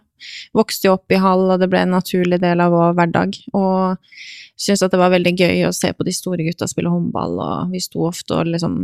[0.56, 3.36] vokste jo opp i Hall, og det ble en naturlig del av vår hverdag.
[3.56, 4.14] Og
[4.58, 7.74] syntes at det var veldig gøy å se på de store gutta spille håndball, og
[7.74, 8.80] vi sto ofte og liksom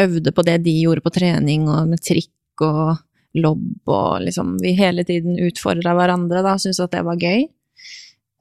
[0.00, 2.96] øvde på det de gjorde på trening, og med trikk og
[3.36, 7.44] lobb, og liksom vi hele tiden utfordra hverandre, da, syntes at det var gøy.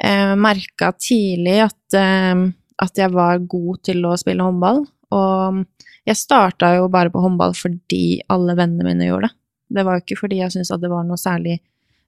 [0.06, 2.48] Jeg merka tidlig at eh,
[2.82, 4.84] at jeg var god til å spille håndball.
[5.14, 5.64] Og
[6.06, 9.38] jeg starta jo bare på håndball fordi alle vennene mine gjorde det.
[9.76, 11.60] Det var jo ikke fordi jeg syntes at det var noe særlig,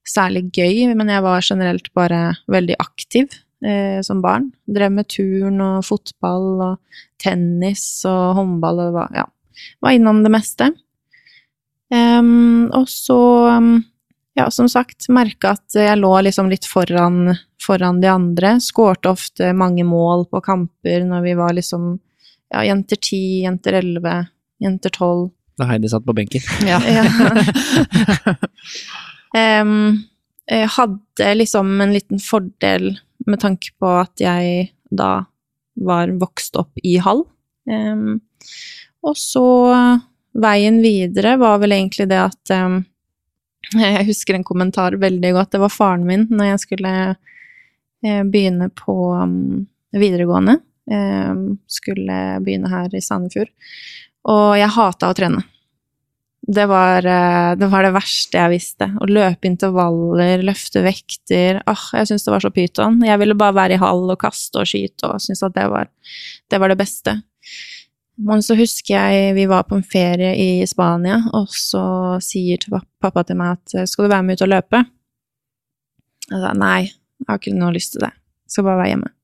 [0.07, 3.27] særlig gøy, men jeg var generelt bare veldig aktiv.
[3.65, 4.51] eh, som barn.
[4.69, 9.25] Drev med turn og fotball og tennis og håndball og var, ja,
[9.81, 10.71] var innom det meste.
[11.87, 13.17] Um, og så,
[14.35, 17.31] ja, som sagt, merka at jeg lå liksom litt foran,
[17.63, 18.57] foran de andre.
[18.63, 21.95] Skårte ofte mange mål på kamper når vi var liksom
[22.53, 24.19] ja, jenter ti, jenter elleve,
[24.63, 25.31] jenter tolv.
[25.57, 26.41] Da Heidi satt på benken.
[26.67, 26.77] Ja.
[29.61, 30.03] um,
[30.47, 32.91] jeg hadde liksom en liten fordel
[33.27, 35.25] med tanke på at jeg da
[35.87, 37.25] var vokst opp i Hall.
[37.67, 38.21] Um,
[39.05, 39.47] og så
[40.37, 42.83] veien videre var vel egentlig det at um,
[43.73, 45.51] Jeg husker en kommentar veldig godt.
[45.51, 50.61] Det var faren min når jeg skulle uh, begynne på um, videregående.
[50.87, 53.51] Em, skulle begynne her i Sandefjord.
[54.27, 55.43] Og jeg hata å trene.
[56.47, 58.87] Det var, eh, det var det verste jeg visste.
[58.87, 61.61] Å løpe intervaller, løfte vekter.
[61.67, 63.01] Åh, jeg syntes det var så pyton.
[63.03, 65.89] Jeg ville bare være i hall og kaste og skyte og syntes at det var,
[66.49, 67.17] det var det beste.
[68.17, 72.63] Men så husker jeg vi var på en ferie i Spania, og så sier
[73.03, 74.85] pappa til meg at skal du være med ut og løpe?
[76.31, 78.15] Jeg sa nei, jeg har ikke noe lyst til det.
[78.47, 79.16] Jeg skal bare være hjemme.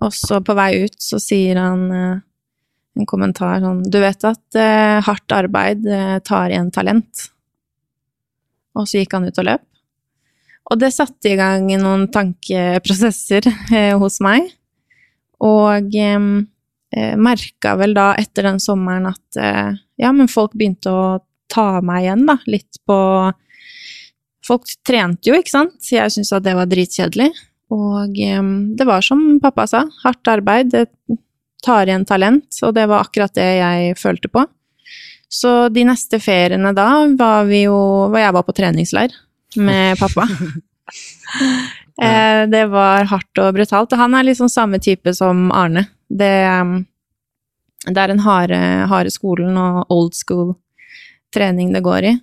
[0.00, 2.22] Og så på vei ut så sier han eh,
[2.98, 7.28] en kommentar sånn Du vet at eh, hardt arbeid eh, tar igjen talent.
[8.78, 9.66] Og så gikk han ut og løp.
[10.70, 14.48] Og det satte i gang noen tankeprosesser eh, hos meg.
[15.42, 16.26] Og eh,
[16.96, 21.06] eh, merka vel da etter den sommeren at eh, ja, men folk begynte å
[21.52, 22.98] ta meg igjen, da, litt på
[24.42, 25.84] Folk trente jo, ikke sant?
[25.86, 27.28] Jeg syntes at det var dritkjedelig.
[27.72, 28.16] Og
[28.76, 30.86] det var som pappa sa, hardt arbeid, det
[31.64, 34.44] tar igjen talent, og det var akkurat det jeg følte på.
[35.32, 37.76] Så de neste feriene da var vi jo
[38.12, 39.14] var Jeg var på treningsleir
[39.56, 40.26] med pappa.
[42.02, 43.94] eh, det var hardt og brutalt.
[43.94, 45.86] Og han er liksom samme type som Arne.
[46.08, 46.34] Det,
[47.88, 48.60] det er den harde,
[48.92, 50.52] harde skolen og old school
[51.32, 52.16] trening det går i.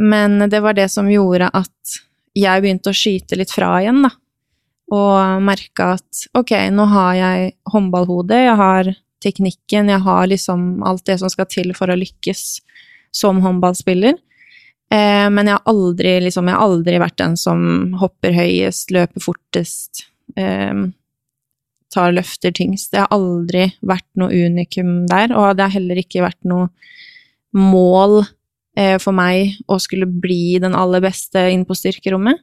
[0.00, 1.98] Men det var det som gjorde at
[2.36, 4.12] jeg begynte å skyte litt fra igjen, da
[4.92, 8.92] og merka at ok, nå har jeg håndballhodet, jeg har
[9.24, 12.44] teknikken, jeg har liksom alt det som skal til for å lykkes
[13.16, 14.14] som håndballspiller.
[14.92, 19.24] Eh, men jeg har aldri liksom, jeg har aldri vært den som hopper høyest, løper
[19.24, 20.06] fortest,
[20.38, 20.86] eh,
[21.92, 22.92] tar løfter tyngst.
[22.92, 26.70] Det har aldri vært noe unikum der, og det har heller ikke vært noe
[27.56, 28.20] mål
[28.78, 32.42] eh, for meg å skulle bli den aller beste inn på styrkerommet.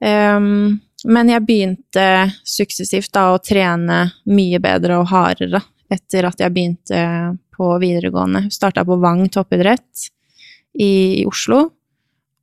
[0.00, 2.06] Um, men jeg begynte
[2.44, 7.02] suksessivt da å trene mye bedre og hardere etter at jeg begynte
[7.56, 8.46] på videregående.
[8.52, 10.08] Starta på Vang toppidrett
[10.78, 11.64] i, Oslo,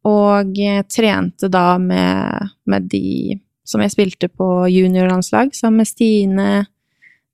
[0.07, 0.59] og
[0.91, 6.49] trente da med, med de som jeg spilte på juniorlandslag, sammen med Stine,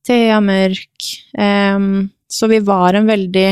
[0.05, 1.09] Thea Mørk.
[1.37, 3.49] Um, så vi var en veldig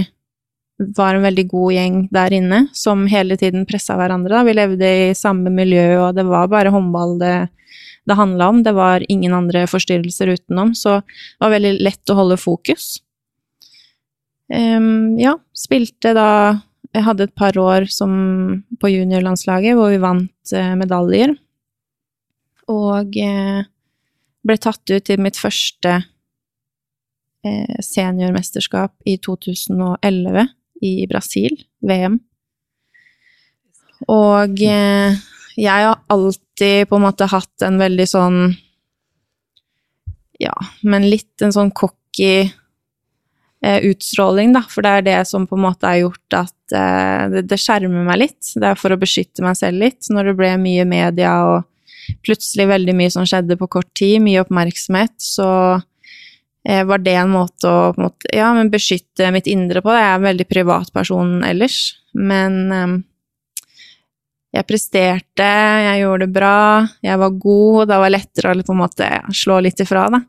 [0.97, 4.33] var en veldig god gjeng der inne, som hele tiden pressa hverandre.
[4.33, 4.45] Da.
[4.47, 7.35] Vi levde i samme miljø, og det var bare håndball det,
[8.09, 8.63] det handla om.
[8.65, 12.95] Det var ingen andre forstyrrelser utenom, så det var veldig lett å holde fokus.
[14.51, 16.27] Um, ja, spilte da
[16.91, 18.11] Jeg hadde et par år som
[18.81, 21.37] på juniorlandslaget hvor vi vant uh, medaljer.
[22.67, 23.61] Og uh,
[24.43, 25.93] ble tatt ut til mitt første
[27.45, 30.49] eh, seniormesterskap i 2011
[30.81, 32.19] i Brasil, VM.
[34.09, 35.19] Og eh,
[35.59, 38.39] jeg har alltid på en måte hatt en veldig sånn
[40.41, 42.49] Ja, men litt en sånn cocky
[43.61, 44.63] eh, utstråling, da.
[44.65, 48.07] For det er det som på en måte har gjort at eh, det, det skjermer
[48.07, 48.55] meg litt.
[48.55, 50.09] Det er for å beskytte meg selv litt.
[50.09, 51.67] Når det ble mye media og
[52.25, 55.47] plutselig veldig mye som skjedde på kort tid, mye oppmerksomhet, så
[56.85, 59.93] var det en måte å en måte, ja, beskytte mitt indre på.
[59.95, 61.79] Jeg er en veldig privat person ellers,
[62.13, 62.97] men eh,
[64.51, 65.47] jeg presterte,
[65.87, 66.57] jeg gjorde det bra,
[67.01, 70.09] jeg var god, og da var det lettere å på en måte slå litt ifra,
[70.11, 70.21] da.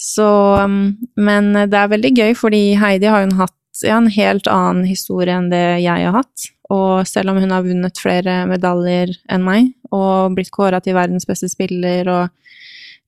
[0.00, 0.26] Så
[0.64, 4.86] um, Men det er veldig gøy, fordi Heidi har jo hatt ja, en helt annen
[4.88, 6.46] historie enn det jeg har hatt.
[6.72, 11.28] Og selv om hun har vunnet flere medaljer enn meg, og blitt kåra til verdens
[11.28, 12.28] beste spiller, og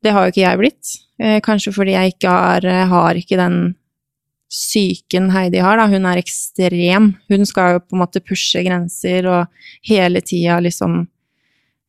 [0.03, 0.97] det har jo ikke jeg blitt.
[1.23, 3.61] Eh, kanskje fordi jeg ikke har, har ikke den
[4.53, 5.89] psyken Heidi har, da.
[5.89, 7.15] Hun er ekstrem.
[7.33, 11.07] Hun skal jo på en måte pushe grenser og hele tida liksom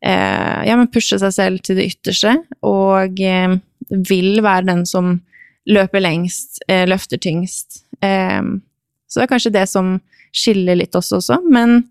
[0.05, 3.57] eh, Ja, men pushe seg selv til det ytterste, og eh,
[3.91, 5.17] vil være den som
[5.69, 7.83] løper lengst, eh, løfter tyngst.
[8.03, 8.41] Eh,
[9.07, 9.97] så det er kanskje det som
[10.33, 11.83] skiller litt oss også, men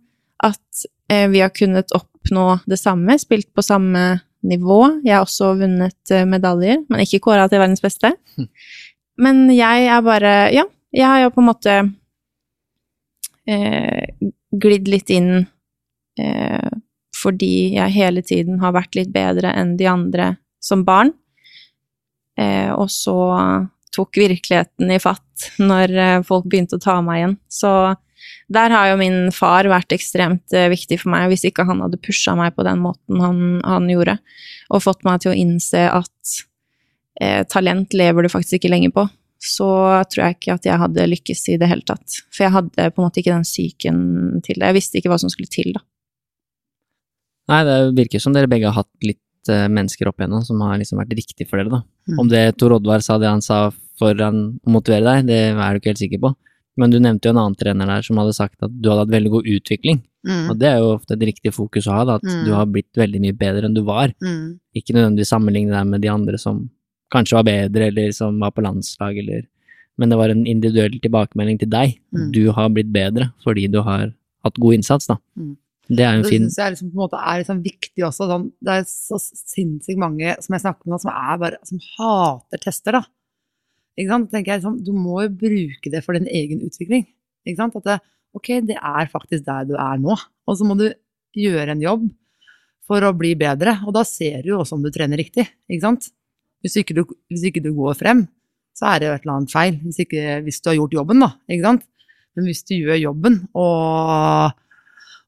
[0.43, 4.79] at eh, vi har kunnet oppnå det samme, spilt på samme nivå.
[5.07, 8.15] Jeg har også vunnet eh, medaljer, men ikke kåra til verdens beste.
[9.23, 11.75] Men jeg er bare Ja, jeg har jo på en måte
[13.47, 14.09] eh,
[14.53, 15.45] glidd litt inn
[16.21, 16.71] eh,
[17.23, 20.33] fordi jeg hele tiden har vært litt bedre enn de andre
[20.65, 21.13] som barn.
[22.41, 23.17] Eh, og så
[23.93, 27.37] tok virkeligheten i fatt når eh, folk begynte å ta meg igjen.
[27.53, 27.73] Så
[28.53, 32.01] der har jo min far vært ekstremt eh, viktig for meg, hvis ikke han hadde
[32.03, 34.19] pusha meg på den måten han, han, gjorde,
[34.71, 36.37] og fått meg til å innse at
[37.21, 39.07] eh, talent lever du faktisk ikke lenger på,
[39.43, 39.69] så
[40.11, 42.21] tror jeg ikke at jeg hadde lykkes i det hele tatt.
[42.31, 43.99] For jeg hadde på en måte ikke den psyken
[44.47, 44.69] til det.
[44.71, 45.83] Jeg visste ikke hva som skulle til, da.
[47.51, 50.79] Nei, det virker som dere begge har hatt litt uh, mennesker opp igjennom som har
[50.79, 51.83] liksom vært riktig for dere, da.
[52.07, 52.21] Mm.
[52.23, 53.65] Om det Tor Oddvar sa det han sa
[53.99, 54.31] for å
[54.71, 56.33] motivere deg, det er du ikke helt sikker på.
[56.81, 59.13] Men du nevnte jo en annen trener der som hadde sagt at du hadde hatt
[59.13, 60.01] veldig god utvikling.
[60.29, 60.45] Mm.
[60.53, 62.45] Og det er jo ofte et riktig fokus å ha, da, at mm.
[62.47, 64.15] du har blitt veldig mye bedre enn du var.
[64.23, 64.61] Mm.
[64.79, 66.63] Ikke nødvendigvis sammenligne deg med de andre som
[67.13, 69.49] kanskje var bedre, eller som var på landslag, eller
[70.01, 71.99] Men det var en individuell tilbakemelding til deg.
[72.17, 72.31] Mm.
[72.33, 75.19] Du har blitt bedre fordi du har hatt god innsats, da.
[75.37, 75.57] Mm.
[75.93, 78.29] Det er en fin Det syns jeg liksom, på en måte er liksom viktig også.
[78.31, 82.97] Sånn, det er så sinnssykt mange som jeg snakker med, som, er som hater tester,
[82.97, 83.03] da.
[83.99, 84.31] Ikke sant?
[84.33, 87.07] Tenker jeg liksom, Du må jo bruke det for din egen utvikling.
[87.47, 87.77] Ikke sant?
[87.81, 87.99] At det,
[88.37, 90.17] ok, det er faktisk der du er nå.
[90.49, 90.89] Og så må du
[91.37, 92.09] gjøre en jobb
[92.89, 93.79] for å bli bedre.
[93.87, 95.47] Og da ser du jo også om du trener riktig.
[95.69, 96.11] Ikke sant?
[96.63, 98.27] Hvis ikke, du, hvis ikke du går frem,
[98.79, 99.79] så er det jo et eller annet feil.
[99.85, 101.33] Hvis, ikke, hvis du har gjort jobben, da.
[101.51, 101.87] Ikke sant?
[102.33, 104.55] Men hvis du gjør jobben og,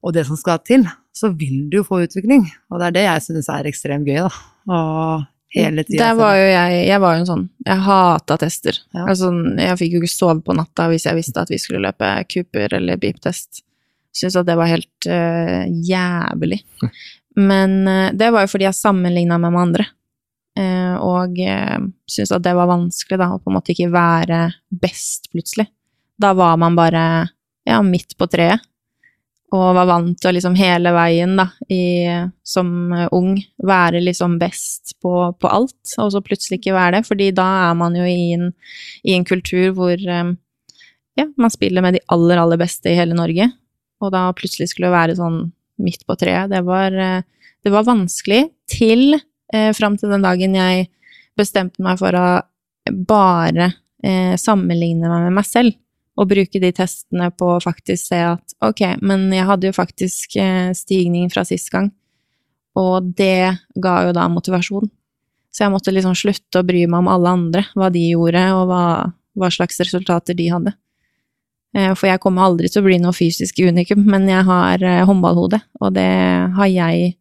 [0.01, 2.47] og det som skal til, så vil du jo få utvikling.
[2.71, 4.31] Og det er det jeg synes er ekstremt gøy, da.
[4.65, 6.01] Og hele tida.
[6.03, 8.79] Der var jo jeg Jeg var jo en sånn Jeg hata tester.
[8.95, 9.05] Ja.
[9.09, 12.11] Altså, jeg fikk jo ikke sove på natta hvis jeg visste at vi skulle løpe
[12.31, 13.63] Cooper eller beep-test.
[14.15, 16.61] Syns at det var helt uh, jævlig.
[17.49, 19.87] Men uh, det var jo fordi jeg sammenligna meg med andre.
[20.55, 24.45] Uh, og uh, syntes at det var vanskelig, da, å på en måte ikke være
[24.71, 25.67] best plutselig.
[26.15, 27.03] Da var man bare
[27.67, 28.63] ja, midt på treet,
[29.53, 32.07] og var vant til å liksom hele veien, da, i,
[32.45, 32.69] som
[33.13, 37.45] ung, være liksom best på, på, alt, og så plutselig ikke være det, fordi da
[37.67, 38.49] er man jo i en,
[39.05, 40.33] i en kultur hvor eh,
[41.15, 43.47] ja, man spiller med de aller, aller beste i hele Norge,
[44.01, 45.45] og da plutselig skulle være sånn
[45.85, 50.89] midt på treet, det var, det var vanskelig til eh, fram til den dagen jeg
[51.37, 52.27] bestemte meg for å
[53.07, 53.71] bare
[54.03, 55.75] eh, sammenligne meg med meg selv.
[56.15, 60.37] Og bruke de testene på å faktisk se at ok, men jeg hadde jo faktisk
[60.39, 61.89] eh, stigning fra sist gang.
[62.79, 64.87] Og det ga jo da motivasjon.
[65.55, 68.65] Så jeg måtte liksom slutte å bry meg om alle andre, hva de gjorde, og
[68.71, 68.85] hva,
[69.39, 70.75] hva slags resultater de hadde.
[71.75, 75.03] Eh, for jeg kommer aldri til å bli noe fysisk unikum, men jeg har eh,
[75.07, 76.11] håndballhode, og det
[76.59, 77.15] har jeg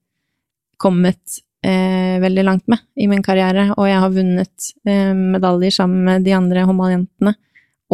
[0.82, 6.04] kommet eh, veldig langt med i min karriere, og jeg har vunnet eh, medaljer sammen
[6.06, 7.34] med de andre håndballjentene,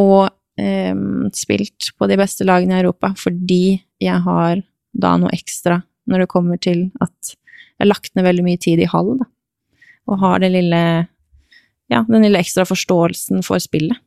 [0.00, 0.28] og
[1.36, 4.60] spilt på de beste lagene i Europa fordi jeg har
[4.90, 5.80] da noe ekstra
[6.10, 9.26] når det kommer til at jeg har lagt ned veldig mye tid i hall, da,
[10.10, 10.82] og har det lille
[11.90, 13.98] ja, den lille ekstra forståelsen for spillet.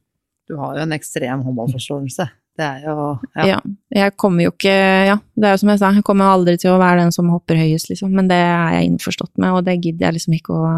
[0.48, 2.28] Du har jo en ekstrem håndballforståelse.
[2.54, 2.96] Det er jo
[3.34, 3.46] ja.
[3.56, 3.60] ja.
[3.96, 4.74] Jeg kommer jo ikke
[5.08, 7.32] Ja, det er jo som jeg sa, jeg kommer aldri til å være den som
[7.34, 8.14] hopper høyest, liksom.
[8.14, 10.74] Men det er jeg innforstått med, og det gidder jeg liksom ikke å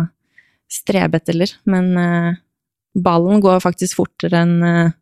[0.72, 1.52] strebe etter heller.
[1.70, 2.38] Men eh,
[2.96, 4.94] ballen går faktisk fortere enn uh,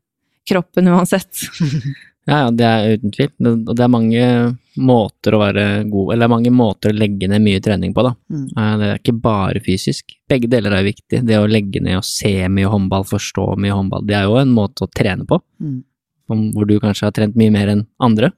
[0.50, 1.46] kroppen uansett.
[2.30, 3.32] ja, ja, det er uten tvil.
[3.54, 4.26] Og det er mange
[4.74, 8.16] måter å være god Eller er mange måter å legge ned mye trening på, da.
[8.34, 8.46] Mm.
[8.58, 10.16] Uh, det er ikke bare fysisk.
[10.30, 11.24] Begge deler er viktig.
[11.28, 14.54] Det å legge ned og se mye håndball, forstå mye håndball, det er jo en
[14.56, 15.42] måte å trene på.
[15.64, 15.82] Mm
[16.28, 18.32] hvor du kanskje har trent mye mer enn andre,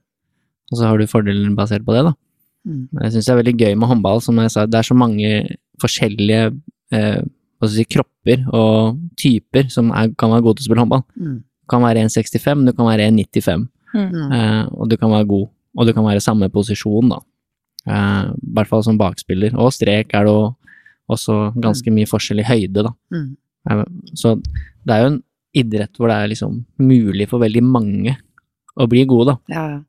[0.70, 2.14] og så har du fordelen basert på det, da.
[2.66, 2.86] Mm.
[3.04, 5.32] Jeg syns det er veldig gøy med håndball, som jeg sa, det er så mange
[5.82, 6.40] forskjellige
[6.96, 7.20] eh,
[7.70, 11.04] si, kropper og typer som er, kan være gode til å spille håndball.
[11.14, 11.36] Mm.
[11.70, 14.12] Kan være 1,65, du kan være 1,95, mm.
[14.26, 15.48] Uh, og du kan være god.
[15.76, 17.20] Og du kan være samme posisjon, da.
[17.86, 19.56] Uh, I hvert fall som bakspiller.
[19.60, 20.36] Og strek er det
[21.12, 21.98] også ganske mm.
[21.98, 22.92] mye forskjell i høyde, da.
[23.14, 23.34] Mm.
[23.70, 23.82] Uh,
[24.14, 25.20] så det er jo en
[25.56, 28.16] idrett hvor det er liksom mulig for veldig mange
[28.76, 29.54] å bli gode, da.
[29.56, 29.82] Ja, ja.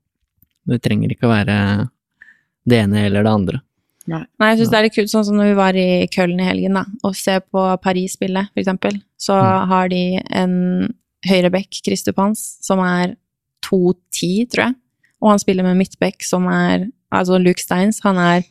[0.67, 1.55] Det trenger ikke å være
[2.67, 3.61] det ene eller det andre.
[4.07, 6.39] Nei, Nei jeg syns det er litt kult, sånn som når vi var i Køln
[6.39, 9.71] i helgen, da, og se på Paris-spillet, for eksempel, så mm.
[9.71, 10.01] har de
[10.41, 10.55] en
[11.29, 13.15] høyrebekk, Kristupans, som er
[13.65, 14.77] 2,10, tror jeg,
[15.23, 18.41] og han spiller med midtbekk, som er Altså Luke Steins, han er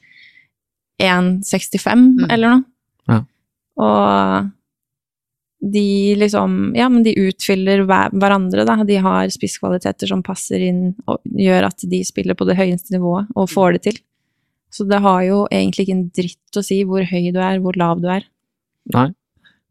[1.02, 2.30] 1,65 mm.
[2.32, 2.62] eller noe.
[3.10, 3.18] Ja.
[3.84, 4.52] Og
[5.60, 8.78] de liksom Ja, men de utfyller hverandre, da.
[8.86, 13.28] De har spisskvaliteter som passer inn og gjør at de spiller på det høyeste nivået
[13.34, 14.00] og får det til.
[14.72, 17.76] Så det har jo egentlig ikke en dritt å si hvor høy du er, hvor
[17.78, 18.26] lav du er.
[18.94, 19.08] Nei.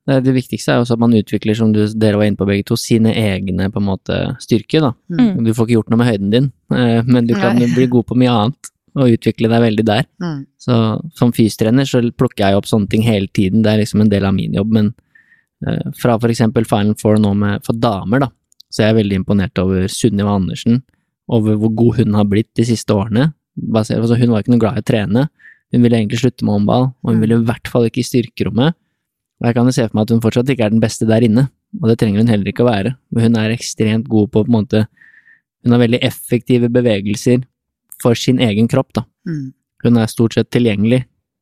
[0.05, 2.45] Det, det viktigste er jo også at man utvikler, som du, dere var inne på
[2.45, 4.91] begge to, sine egne på en måte styrker, da.
[5.09, 5.43] Mm.
[5.47, 7.71] Du får ikke gjort noe med høyden din, eh, men du kan Nei.
[7.73, 10.05] bli god på mye annet, og utvikle deg veldig der.
[10.23, 10.45] Mm.
[10.61, 10.75] Så
[11.17, 14.27] som fystrener så plukker jeg opp sånne ting hele tiden, det er liksom en del
[14.29, 14.93] av min jobb, men
[15.67, 18.29] eh, fra for eksempel Final Four nå med, for damer, da,
[18.69, 20.83] så er jeg veldig imponert over Sunniva Andersen,
[21.27, 23.31] over hvor god hun har blitt de siste årene.
[23.57, 25.25] Basert, altså hun var ikke noe glad i å trene,
[25.73, 27.21] hun ville egentlig slutte med håndball, og hun Mm.
[27.25, 28.75] ville i hvert fall ikke i styrkerommet.
[29.41, 31.25] Og jeg kan jo se for meg at hun fortsatt ikke er den beste der
[31.27, 31.49] inne,
[31.81, 32.93] og det trenger hun heller ikke å være.
[33.11, 34.85] Men hun er ekstremt god på på en måte
[35.65, 37.41] Hun har veldig effektive bevegelser
[38.01, 39.01] for sin egen kropp, da.
[39.25, 39.47] Mm.
[39.83, 40.99] Hun er stort sett tilgjengelig.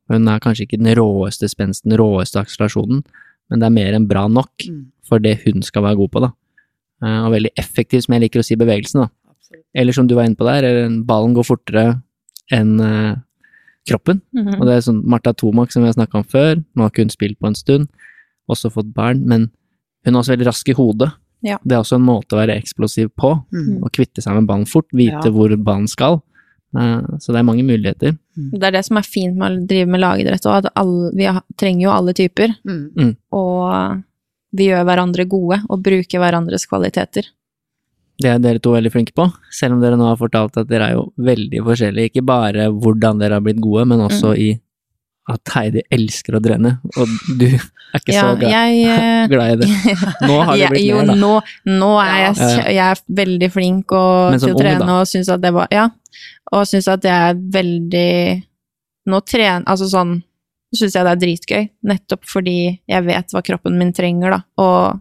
[0.08, 3.02] Hun er kanskje ikke den råeste spensten, den råeste akselerasjonen,
[3.50, 4.86] men det er mer enn bra nok Mm.
[5.06, 6.30] for det hun skal være god på, da.
[7.04, 9.08] Eh, Og veldig effektiv, som jeg liker å si, bevegelsen, da.
[9.28, 9.64] Absolutt.
[9.74, 12.02] Eller som du var inne på der, ballen går fortere
[12.50, 12.80] enn
[13.88, 14.20] kroppen.
[14.34, 14.60] -hmm.
[14.60, 17.02] Og det er sånn Martha Tomak, som vi har snakka om før, nå har ikke
[17.04, 17.88] hun spilt på en stund,
[18.48, 19.50] også fått barn, men
[20.04, 21.12] hun er også veldig rask i hodet.
[21.42, 21.58] Ja.
[21.64, 23.80] Det er også en måte å være eksplosiv på, Mm.
[23.82, 25.30] å kvitte seg med ballen fort, vite Ja.
[25.30, 26.22] hvor ballen skal.
[26.76, 28.18] Eh, Så det er mange muligheter.
[28.36, 31.40] Det er det som er fint med å drive med lagidrett òg, at alle, vi
[31.56, 32.48] trenger jo alle typer.
[32.66, 33.16] Mm.
[33.32, 34.02] Og
[34.52, 37.24] vi gjør hverandre gode og bruker hverandres kvaliteter.
[38.22, 40.86] Det er dere to veldig flinke på, selv om dere nå har fortalt at dere
[40.92, 44.38] er jo veldig forskjellige, ikke bare hvordan dere har blitt gode, men også Mm.
[44.44, 44.60] i
[45.34, 47.08] at Heidi elsker å trene, og
[47.40, 49.68] du er ikke Ja, så glad, jeg eh, glad i det.
[50.28, 51.14] Nå har det blitt jo, mer, da.
[51.16, 51.32] nå,
[51.80, 54.98] nå er jeg, jeg er veldig flink og, til å trene da?
[55.00, 55.88] og syns at det var Ja.
[56.52, 58.42] Og syns at jeg er veldig
[59.10, 60.18] Nå trener Altså sånn
[60.76, 62.58] syns jeg det er dritgøy, nettopp fordi
[62.90, 65.00] jeg vet hva kroppen min trenger, da, og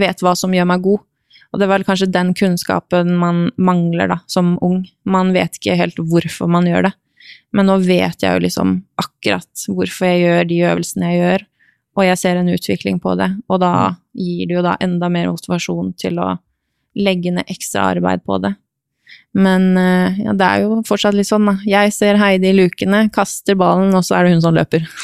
[0.00, 1.02] vet hva som gjør meg god.
[1.54, 4.80] Og det er vel kanskje den kunnskapen man mangler da, som ung.
[5.06, 6.94] Man vet ikke helt hvorfor man gjør det.
[7.54, 11.44] Men nå vet jeg jo liksom akkurat hvorfor jeg gjør de øvelsene jeg gjør,
[11.94, 13.70] og jeg ser en utvikling på det, og da
[14.18, 16.32] gir det jo da enda mer motivasjon til å
[16.98, 18.50] legge ned ekstra arbeid på det.
[19.34, 21.56] Men eh, ja, det er jo fortsatt litt sånn, da.
[21.66, 24.86] Jeg ser Heidi i lukene, kaster ballen, og så er det hun som løper.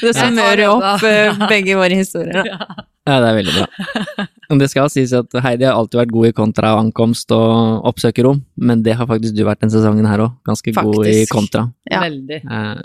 [0.00, 2.42] Det summerer opp eh, begge våre historier.
[2.44, 2.74] da.
[3.08, 4.26] Ja, det er veldig bra.
[4.60, 8.42] Det skal sies at Heidi har alltid vært god i kontra og ankomst og oppsøkerrom,
[8.60, 11.64] men det har faktisk du vært denne sesongen her òg, ganske god i kontra.
[11.90, 12.02] Ja.
[12.04, 12.42] Veldig.
[12.44, 12.82] Eh,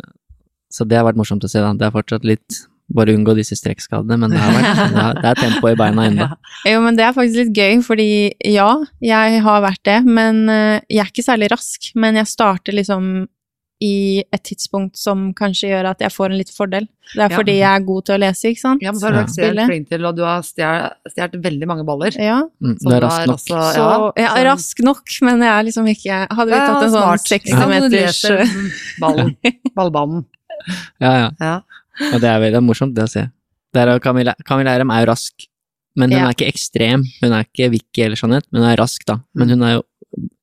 [0.75, 1.73] Så det har vært morsomt å se, da.
[1.75, 2.61] Det er fortsatt litt
[2.93, 4.91] bare unngå disse strekkskadene, men det, har vært,
[5.21, 6.27] det, er, tempo i beina ennå.
[6.69, 8.09] Jo, men det er faktisk litt gøy, fordi
[8.45, 8.71] ja,
[9.01, 11.89] jeg har vært det, men eh, jeg er ikke særlig rask.
[11.95, 13.27] Men jeg starter liksom
[13.83, 16.85] i et tidspunkt som kanskje gjør at jeg får en litt fordel.
[17.11, 17.35] Det er Ja.
[17.35, 18.81] fordi jeg er god til å lese, ikke sant?
[18.85, 19.23] Ja, men så har du Ja.
[19.25, 22.15] vært ekstremt flink til, og du har stjålet veldig mange baller.
[22.15, 23.35] Ja, Mm, det er rask nok.
[23.35, 26.83] også- så ja, jeg er rask nok, men jeg er liksom ikke Hadde vi tatt
[26.83, 27.27] en sånn smart.
[27.27, 28.21] 60 Ja, meters
[29.01, 29.35] ballen,
[29.75, 30.25] ballbanen.
[31.01, 31.59] Ja, ja.
[32.13, 33.25] Og det er veldig morsomt, det å se.
[33.75, 35.47] Der er Camilla, Camilla Erem er jo rask,
[35.95, 36.27] men hun Ja.
[36.29, 37.03] er ikke ekstrem.
[37.21, 39.19] Hun er ikke Vicky eller Jeanette, men hun er rask, da.
[39.35, 39.83] Men hun er jo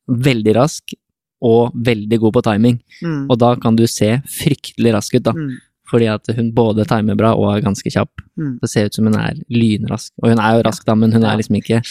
[0.09, 0.95] veldig rask,
[1.43, 2.81] og veldig god på timing.
[3.03, 3.27] Mm.
[3.31, 5.33] Og da kan du se fryktelig rask ut, da.
[5.33, 5.57] Mm.
[5.91, 8.09] Fordi at hun både timer bra og er ganske kjapp.
[8.39, 8.61] Mm.
[8.63, 10.13] Det ser ut som hun er lynrask.
[10.23, 11.33] Og hun er jo rask, da, men hun Ja.
[11.33, 11.83] er liksom ikke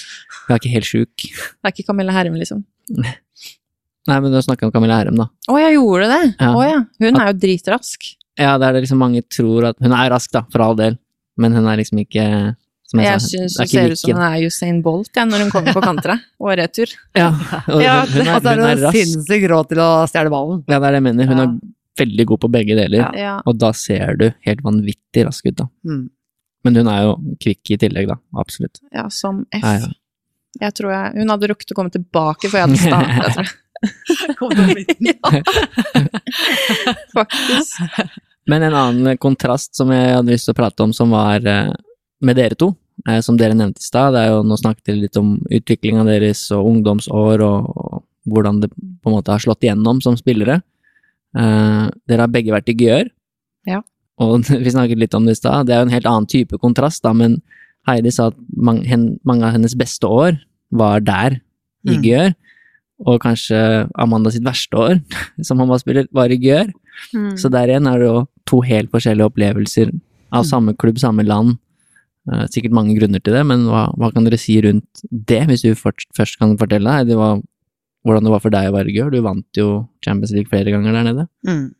[0.48, 1.16] Hun er ikke helt sjuk.
[1.18, 2.64] Det er ikke Camilla Herm, liksom.
[4.08, 5.28] Nei, men du snakker om Camilla Herrem, da.
[5.48, 6.36] Å, jeg gjorde det!
[6.40, 6.54] Ja.
[6.58, 6.80] Å ja.
[7.00, 8.08] Hun er jo dritrask.
[8.40, 10.98] Ja, det er det liksom mange tror at Hun er rask, da, for all del,
[11.38, 12.56] men hun er liksom ikke
[12.92, 15.52] som jeg, Jeg syns hun ser ut som hun er Usain Bolt ja, når hun
[15.52, 16.92] kommer på kantra og retur.
[17.16, 17.30] Ja,
[17.72, 18.98] og Ja, hun, hun, er, så er hun er rask.
[18.98, 20.64] sinnssykt rå til å stjele ballen.
[20.68, 21.30] Ja, det er det jeg mener.
[21.32, 21.46] Hun Ja.
[21.46, 23.38] er veldig god på begge deler, Ja.
[23.48, 25.68] Og da ser du helt vanvittig rask ut, da.
[25.88, 26.10] Mm.
[26.64, 28.16] Men hun er jo kvikk i tillegg, da.
[28.38, 28.80] Absolutt.
[28.94, 29.88] ja, som F.
[30.60, 33.46] Jeg tror jeg, hun hadde rukket å komme tilbake, for jeg hadde startet, jeg tror
[33.48, 33.56] jeg.
[34.40, 35.44] Kom til midten.
[37.16, 37.82] Faktisk.
[38.50, 41.72] Men en annen kontrast som jeg hadde lyst til å prate om, som var eh,
[42.26, 42.72] med dere to,
[43.08, 46.06] eh, som dere nevnte i stad, det er jo nå snakket dere litt om utviklinga
[46.08, 50.60] deres og ungdomsår og, og hvordan det på en måte har slått igjennom som spillere.
[51.38, 53.10] Eh, dere har begge vært i Gjør,
[53.70, 53.82] Ja.
[54.22, 56.58] Og vi snakket litt om det i stad, det er jo en helt annen type
[56.62, 57.40] kontrast, da, men
[57.90, 60.36] Heidi sa at mange, hen, mange av hennes beste år
[60.70, 61.40] var der,
[61.82, 62.04] i Mm.
[62.06, 62.34] GØR.
[63.08, 63.58] Og kanskje
[63.98, 65.00] Amanda sitt verste år
[65.48, 66.70] som håndballspiller var i GØR.
[67.16, 67.34] Mm.
[67.40, 69.90] Så der igjen er det jo to helt forskjellige opplevelser
[70.32, 70.50] av Mm.
[70.52, 71.58] samme klubb, samme land.
[72.32, 75.64] Eh, sikkert mange grunner til det, men hva, hva kan dere si rundt det, hvis
[75.66, 77.10] du først, kan fortelle deg?
[77.10, 77.42] Det var,
[78.06, 79.12] hvordan det var for deg å være GØR?
[79.12, 79.68] Du vant jo
[80.06, 81.28] Champions League flere ganger der nede.
[81.48, 81.74] Mm.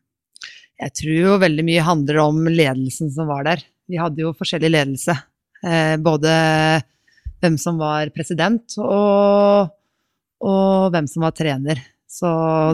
[0.82, 3.62] Jeg tror jo veldig mye handler om ledelsen som var der.
[3.88, 5.14] Vi hadde jo forskjellig ledelse.
[5.62, 6.34] Eh, både
[7.42, 9.70] hvem som var president, og,
[10.42, 11.80] og hvem som var trener.
[12.12, 12.28] Så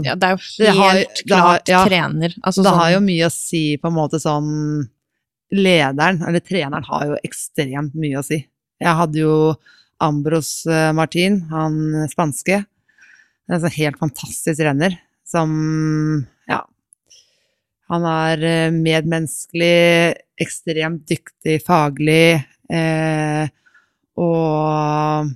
[0.06, 0.94] Ja, det er jo Det helt har-
[1.26, 1.86] det har- klart ja.
[1.86, 2.34] trener.
[2.44, 4.90] Altså det sånn, har jo mye å si, på en måte sånn
[5.54, 8.46] Lederen, eller treneren, har jo ekstremt mye å si.
[8.82, 9.56] Jeg hadde jo
[10.02, 12.66] Ambros eh, Martin, han spanske.
[13.50, 16.64] En sånn helt fantastisk trener som Ja.
[17.90, 23.48] Han er eh, medmenneskelig, ekstremt dyktig faglig, eh,
[24.18, 25.32] og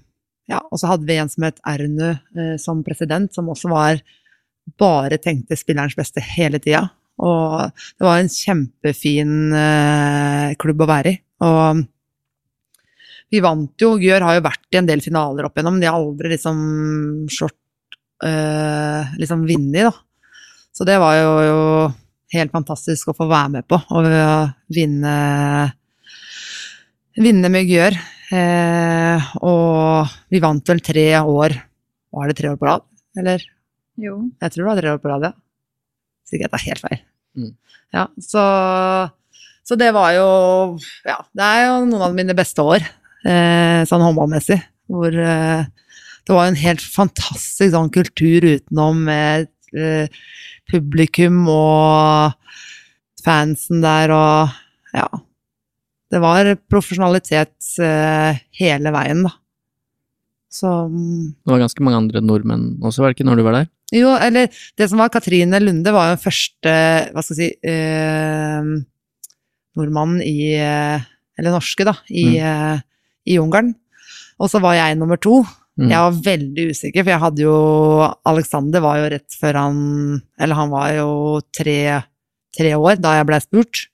[0.52, 4.02] ja, og så hadde vi en som het Ernu eh, som president, som også var
[4.80, 6.84] bare tenkte spillerens beste hele tida.
[7.22, 11.20] Og det var en kjempefin eh, klubb å være i.
[11.48, 11.82] Og
[13.32, 15.98] vi vant jo, Gjør har jo vært i en del finaler opp igjennom, de har
[15.98, 16.58] aldri liksom
[17.32, 17.98] slått
[18.28, 19.94] eh, liksom vunnet, da.
[20.72, 21.62] Så det var jo, jo
[22.32, 24.02] helt fantastisk å få være med på, å
[24.72, 25.16] vinne
[27.20, 27.98] vinne med Gjør.
[28.32, 31.52] Eh, og vi vant vel tre år
[32.16, 32.86] Var det tre år på rad,
[33.20, 33.44] eller?
[34.00, 34.14] Jo.
[34.40, 35.34] Jeg tror det var tre år på rad, ja.
[36.32, 37.02] Sikkert det er helt feil.
[37.36, 37.52] Mm.
[37.92, 38.44] Ja, så,
[39.68, 40.28] så det var jo
[41.08, 42.88] Ja, det er jo noen av mine beste år,
[43.28, 44.62] eh, sånn håndballmessig.
[44.92, 45.66] Hvor eh,
[46.28, 50.08] det var en helt fantastisk sånn kultur utenom med eh,
[50.72, 52.38] publikum og
[53.26, 54.58] fansen der og
[54.96, 55.08] Ja.
[56.12, 59.36] Det var profesjonalitet eh, hele veien, da.
[60.52, 63.62] Så mm, Det var ganske mange andre nordmenn også, var det ikke, når du var
[63.62, 63.70] der?
[63.92, 64.48] jo, eller
[64.80, 66.74] det som var Katrine Lunde, var jo den første,
[67.12, 68.70] hva skal jeg si, eh,
[69.80, 71.08] nordmannen i eh,
[71.40, 72.80] Eller norske, da, i, eh,
[73.32, 73.72] i Ungarn.
[74.38, 75.40] Og så var jeg nummer to.
[75.80, 75.90] Mm.
[75.90, 77.56] Jeg var veldig usikker, for jeg hadde jo
[78.28, 79.78] Alexander var jo rett før han
[80.38, 81.10] Eller han var jo
[81.56, 81.78] tre,
[82.54, 83.86] tre år da jeg ble spurt.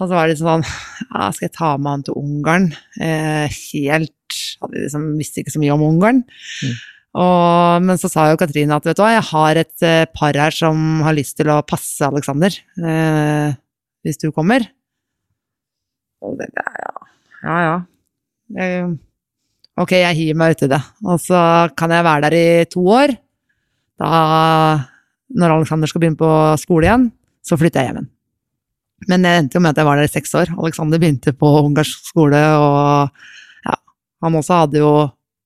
[0.00, 2.68] Og så var det sånn ja, Skal jeg ta med han til Ungarn?
[3.02, 6.22] Eh, helt hadde liksom, Visste ikke så mye om Ungarn.
[6.64, 6.74] Mm.
[7.14, 10.34] Og, men så sa jo Katrine at vet du hva, jeg har et eh, par
[10.34, 12.56] her som har lyst til å passe Alexander.
[12.74, 13.54] Eh,
[14.04, 14.66] hvis du kommer.
[16.24, 17.58] Og det, ja, ja.
[17.68, 17.76] ja.
[18.58, 18.88] Jeg,
[19.80, 20.80] ok, jeg hiver meg uti det.
[21.06, 21.38] Og så
[21.78, 23.14] kan jeg være der i to år.
[24.02, 24.10] Da,
[25.38, 27.08] når Alexander skal begynne på skole igjen,
[27.46, 28.13] så flytter jeg hjem igjen.
[29.10, 30.52] Men det endte jo med at jeg var der i seks år.
[30.54, 33.76] Alexander begynte på ungarsk skole, og ja,
[34.24, 34.94] han også hadde jo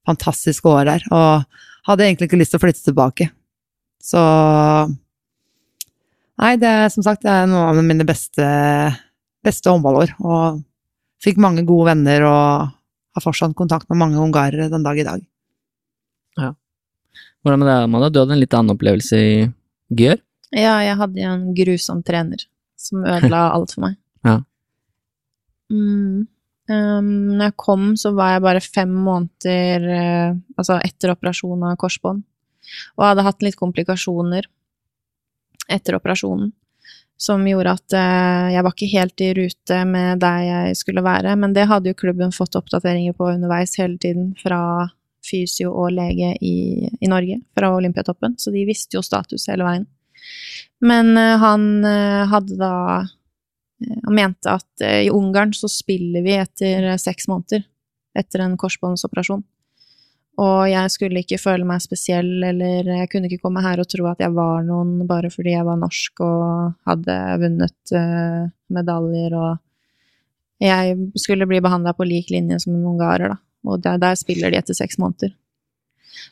[0.09, 3.31] fantastiske år der, og hadde egentlig ikke lyst til å flytte tilbake.
[4.05, 4.23] Så
[6.39, 8.45] Nei, det er som sagt det er noen av mine beste,
[9.43, 10.61] beste håndballår, og
[11.25, 12.69] fikk mange gode venner og
[13.19, 15.25] har fortsatt kontakt med mange ungarere den dag i dag.
[17.43, 18.09] Hvordan med deg, Amanda?
[18.11, 19.35] Du hadde en litt annen opplevelse i
[19.99, 20.19] Gjør?
[20.53, 22.43] Ja, jeg hadde en grusom trener
[22.89, 23.97] som ødela alt for meg.
[24.27, 24.41] Ja.
[25.73, 26.27] Mm.
[26.69, 31.79] Um, når jeg kom, så var jeg bare fem måneder uh, altså etter operasjon av
[31.81, 32.25] korsbånd,
[32.99, 34.49] og hadde hatt litt komplikasjoner
[35.69, 36.51] etter operasjonen
[37.19, 41.35] som gjorde at uh, jeg var ikke helt i rute med der jeg skulle være,
[41.41, 44.61] men det hadde jo klubben fått oppdateringer på underveis hele tiden fra
[45.27, 49.89] fysio og lege i, i Norge, fra Olympiatoppen, så de visste jo status hele veien.
[50.85, 52.73] Men eh, han eh, hadde da
[53.03, 57.65] eh, Han mente at eh, i Ungarn så spiller vi etter eh, seks måneder
[58.19, 59.45] etter en korsbåndsoperasjon.
[60.39, 64.07] Og jeg skulle ikke føle meg spesiell, eller jeg kunne ikke komme her og tro
[64.11, 68.45] at jeg var noen bare fordi jeg var norsk og hadde vunnet eh,
[68.75, 73.39] medaljer, og jeg skulle bli behandla på lik linje som en ungarer, da.
[73.67, 75.35] Og der, der spiller de etter seks måneder.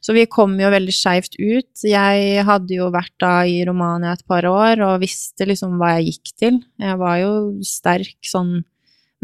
[0.04, 1.84] Så vi kom jo veldig skeivt ut.
[1.86, 6.12] Jeg hadde jo vært da i Romania et par år og visste liksom hva jeg
[6.12, 6.58] gikk til.
[6.82, 7.32] Jeg var jo
[7.66, 8.58] sterk sånn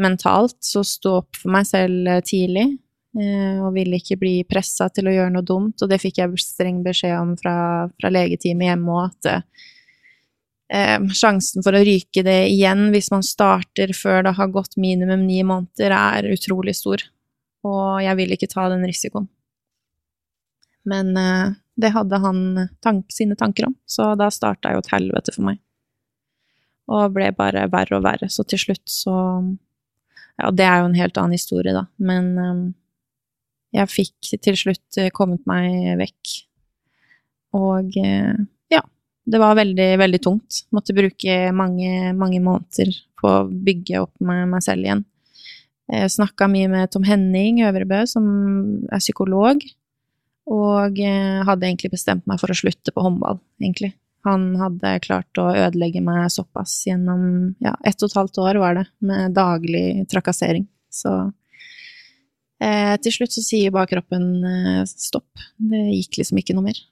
[0.03, 2.65] mentalt, så stå opp for meg selv eh, tidlig.
[3.19, 6.41] eh, Og ville ikke bli pressa til å gjøre noe dumt, og det fikk jeg
[6.41, 9.45] streng beskjed om fra, fra legeteamet hjemme òg, at
[10.73, 15.27] eh, sjansen for å ryke det igjen hvis man starter før det har gått minimum
[15.29, 17.05] ni måneder, er utrolig stor.
[17.69, 19.29] Og jeg vil ikke ta den risikoen.
[20.89, 25.35] Men eh, det hadde han tank, sine tanker om, så da starta jo et helvete
[25.35, 25.61] for meg.
[26.93, 29.17] Og ble bare verre og verre, så til slutt så
[30.41, 32.63] Ja, det er jo en helt annen historie, da, men eh,
[33.79, 36.33] jeg fikk til slutt eh, kommet meg vekk.
[37.57, 37.99] Og
[38.73, 38.81] ja,
[39.29, 40.63] det var veldig, veldig tungt.
[40.73, 45.05] Måtte bruke mange, mange måneder på å bygge opp meg, meg selv igjen.
[45.93, 48.25] Jeg snakka mye med Tom Henning Øvrebø, som
[48.89, 49.61] er psykolog,
[50.51, 53.93] og eh, hadde egentlig bestemt meg for å slutte på håndball, egentlig.
[54.27, 58.79] Han hadde klart å ødelegge meg såpass gjennom ja, ett og et halvt år var
[58.79, 60.69] det, med daglig trakassering.
[60.93, 61.11] Så
[62.63, 65.31] eh, til slutt så sier bare kroppen eh, stopp.
[65.59, 66.83] Det gikk liksom ikke noe mer.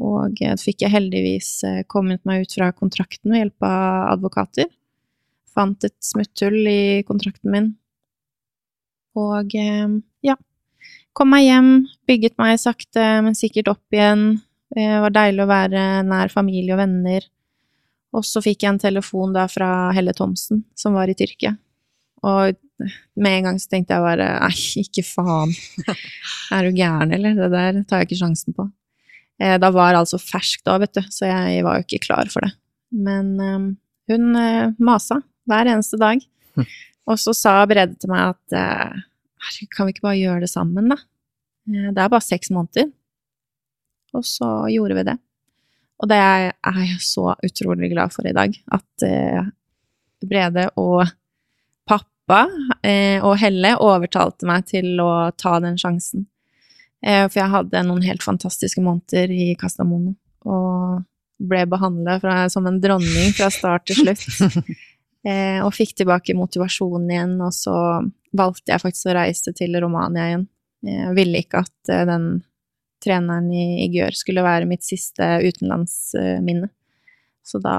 [0.00, 4.70] Og eh, fikk jeg heldigvis eh, kommet meg ut fra kontrakten ved hjelp av advokater.
[5.50, 7.72] Fant et smutthull i kontrakten min.
[9.18, 9.86] Og eh,
[11.16, 11.70] kom meg hjem,
[12.08, 14.40] bygget meg sakte, men sikkert opp igjen.
[14.70, 17.26] Det var deilig å være nær familie og venner.
[18.16, 21.54] Og så fikk jeg en telefon da fra Helle Thomsen, som var i Tyrkia.
[22.26, 22.58] Og
[23.20, 25.54] med en gang så tenkte jeg bare nei, ikke faen.
[26.54, 27.36] Er du gæren, eller?
[27.38, 28.66] Det der tar jeg ikke sjansen på.
[29.40, 32.44] Eh, da var altså ferskt da, vet du, så jeg var jo ikke klar for
[32.44, 32.52] det.
[32.90, 33.68] Men eh,
[34.12, 36.22] hun eh, masa hver eneste dag.
[37.10, 38.98] Og så sa Brede til meg at eh,
[39.74, 40.98] kan vi ikke bare gjøre det sammen, da?
[41.70, 42.90] Eh, Det er bare seks måneder.
[44.14, 45.16] Og så gjorde vi det.
[46.00, 48.56] Og det er jeg så utrolig glad for i dag.
[48.72, 49.44] At eh,
[50.26, 51.04] Brede og
[51.88, 52.42] pappa
[52.84, 56.26] eh, og Helle overtalte meg til å ta den sjansen.
[57.00, 60.10] For jeg hadde noen helt fantastiske måneder i Castamono.
[60.44, 60.98] Og
[61.40, 62.18] ble behandla
[62.52, 64.26] som en dronning fra start til slutt.
[65.26, 67.74] Eh, og fikk tilbake motivasjonen igjen, og så
[68.36, 70.46] valgte jeg faktisk å reise til Romania igjen.
[70.86, 72.30] Jeg ville ikke at eh, den
[73.04, 76.70] treneren i, i Gjør skulle være mitt siste utenlandsminne.
[77.44, 77.76] Så da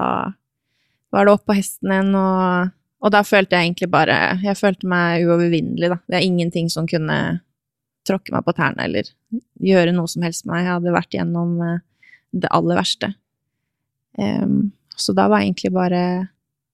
[1.12, 4.88] var det opp på hesten igjen, og, og da følte jeg egentlig bare Jeg følte
[4.90, 5.98] meg uovervinnelig, da.
[6.06, 7.18] Det er ingenting som kunne
[8.06, 9.10] tråkke meg på tærne eller
[9.62, 10.64] gjøre noe som helst med meg.
[10.64, 11.82] Jeg hadde vært gjennom eh,
[12.42, 13.12] det aller verste.
[14.18, 16.02] Um, så da var egentlig bare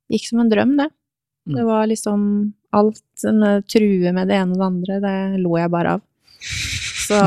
[0.09, 0.89] Gikk som en drøm, det.
[1.49, 2.23] Det var liksom
[2.77, 6.03] alt med true med det ene og det andre, det lo jeg bare av.
[7.09, 7.21] Så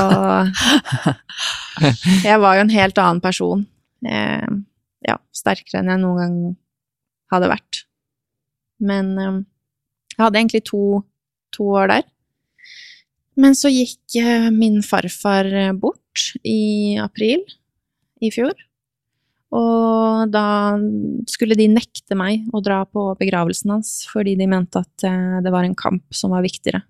[2.28, 3.64] jeg var jo en helt annen person.
[4.06, 4.50] Eh,
[5.08, 6.36] ja, sterkere enn jeg noen gang
[7.34, 7.84] hadde vært.
[8.82, 9.40] Men eh,
[10.16, 11.02] jeg hadde egentlig to,
[11.56, 12.06] to år der.
[13.42, 17.42] Men så gikk eh, min farfar eh, bort i april
[18.22, 18.54] i fjor.
[19.52, 20.46] Og da
[21.28, 25.52] skulle de nekte meg å dra på begravelsen hans, fordi de mente at eh, det
[25.52, 26.86] var en kamp som var viktigere.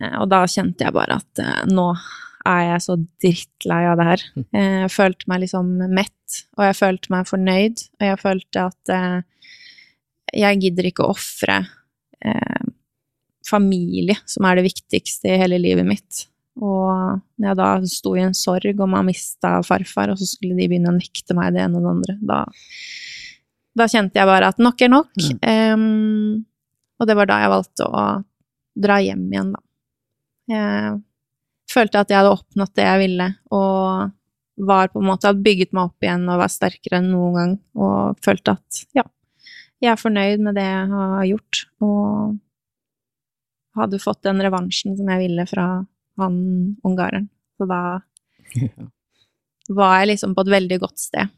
[0.00, 1.92] Eh, Og da kjente jeg bare at eh, nå
[2.50, 4.22] er jeg så drittlei av det her.
[4.56, 8.92] Jeg følte meg liksom mett, og jeg følte meg fornøyd, og jeg følte at
[10.32, 11.56] jeg gidder ikke å ofre
[13.44, 16.22] familie, som er det viktigste i hele livet mitt.
[16.58, 20.26] Og når jeg da sto i en sorg om å ha mista farfar, og så
[20.28, 22.40] skulle de begynne å nekte meg det ene og det andre, da,
[23.78, 25.12] da kjente jeg bare at nok er nok.
[25.46, 25.84] Em,
[27.00, 28.02] og det var da jeg valgte å
[28.80, 29.62] dra hjem igjen, da.
[30.50, 30.98] Jeg
[31.70, 34.10] følte at jeg hadde oppnådd det jeg ville, og
[34.60, 37.56] var på en måte hadde bygget meg opp igjen og var sterkere enn noen gang,
[37.78, 39.06] og følte at ja,
[39.80, 42.36] jeg er fornøyd med det jeg har gjort, og
[43.80, 45.66] hadde fått den revansjen som jeg ville fra
[46.22, 46.38] han
[46.86, 47.28] ungareren.
[47.58, 48.00] Så da
[49.80, 51.30] var jeg liksom på et veldig godt sted.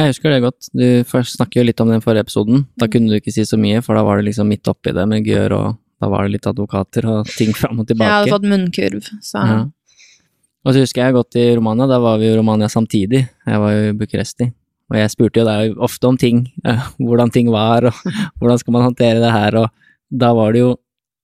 [0.00, 0.70] Jeg husker det godt.
[0.72, 2.64] Du snakker jo litt om den forrige episoden.
[2.80, 5.04] Da kunne du ikke si så mye, for da var det liksom midt oppi det
[5.08, 8.08] med gør, og da var det litt advokater og ting fram og tilbake.
[8.08, 9.62] Jeg hadde fått munnkurv, så Ja.
[10.62, 13.24] Og så husker jeg godt i Romania, da var vi i Romania samtidig.
[13.50, 14.46] Jeg var jo i Bucuresti.
[14.92, 18.76] Og jeg spurte jo deg ofte om ting, eh, hvordan ting var, og hvordan skal
[18.76, 19.68] man håndtere det her, og
[20.22, 20.70] da var det jo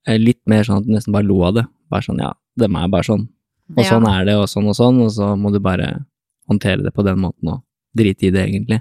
[0.08, 1.64] eh, litt mer sånn at du nesten bare lo av det.
[1.92, 3.28] Bare sånn, ja, dem er bare sånn.
[3.76, 3.90] Og Ja.
[3.92, 6.04] sånn er det, og sånn og sånn, og så må du bare
[6.48, 7.62] håndtere det på den måten og
[7.96, 8.80] drite i det, egentlig.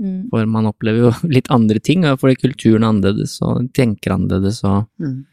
[0.00, 0.30] mm.
[0.30, 4.62] For man opplever jo litt andre ting, og fordi kulturen er annerledes, og tenker annerledes,
[4.64, 5.24] og Mm.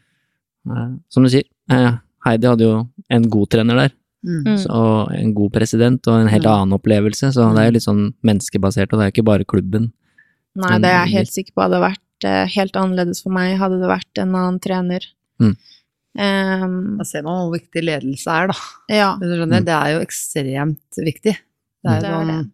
[0.70, 1.96] eh, som du sier, eh,
[2.26, 3.92] Heidi hadde jo en god trener der,
[4.26, 4.42] Mm.
[4.44, 4.56] Mm.
[4.58, 6.50] så, og en god president, og en helt Mm.
[6.68, 9.44] annen opplevelse, så det er jo litt sånn menneskebasert, og det er jo ikke bare
[9.44, 9.92] klubben.
[10.56, 13.78] Nei, det er jeg helt sikker på hadde vært eh, helt annerledes for meg, hadde
[13.80, 15.00] det vært en annen trener.
[15.40, 15.56] Mm.
[16.16, 18.54] Em, Da ser man hvor viktig ledelse er, da.
[18.88, 19.64] ja, Du skjønner, Mm.
[19.66, 21.34] Det er jo ekstremt viktig.
[21.84, 22.50] Det er Det er sånn det.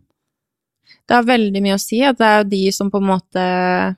[1.08, 3.96] det har veldig mye å si at det er jo de som på en måte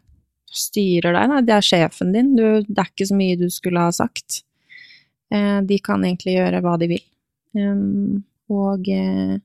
[0.57, 1.41] styrer deg, da.
[1.41, 2.35] Det er sjefen din.
[2.37, 4.43] Du, det er ikke så mye du skulle ha sagt.
[5.33, 7.03] Eh, de kan egentlig gjøre hva de vil.
[8.49, 9.37] Og eh,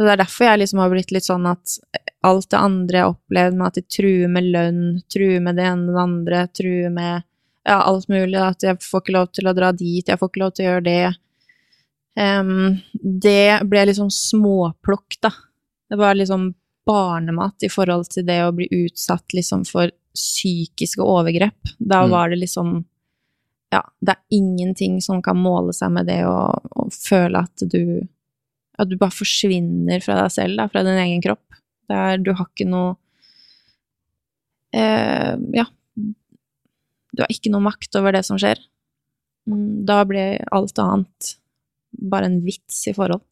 [0.00, 1.74] det er derfor jeg liksom har blitt litt sånn at
[2.22, 4.80] alt det andre jeg har opplevd med at de truer med lønn,
[5.12, 7.24] truer med det ene og det andre, truer med
[7.66, 10.42] ja, alt mulig, at jeg får ikke lov til å dra dit, jeg får ikke
[10.44, 11.14] lov til å gjøre det.
[12.20, 15.30] Um, det ble liksom småplukk, da.
[15.90, 16.50] Det var liksom
[16.86, 21.74] barnemat i forhold til det å bli utsatt liksom for psykiske overgrep.
[21.78, 22.10] Da Mm.
[22.10, 22.84] var det liksom
[23.72, 28.08] Ja, det er ingenting som kan måle seg med det å, å føle at du
[28.78, 31.44] At du bare forsvinner fra deg selv, da, fra din egen kropp.
[31.88, 32.96] Det er, du har ikke noe
[34.72, 35.66] eh, Ja.
[37.16, 38.60] Du har ikke noe makt over det som skjer.
[39.50, 41.34] Mm, Da ble alt annet
[42.10, 43.22] bare en vits i forhold.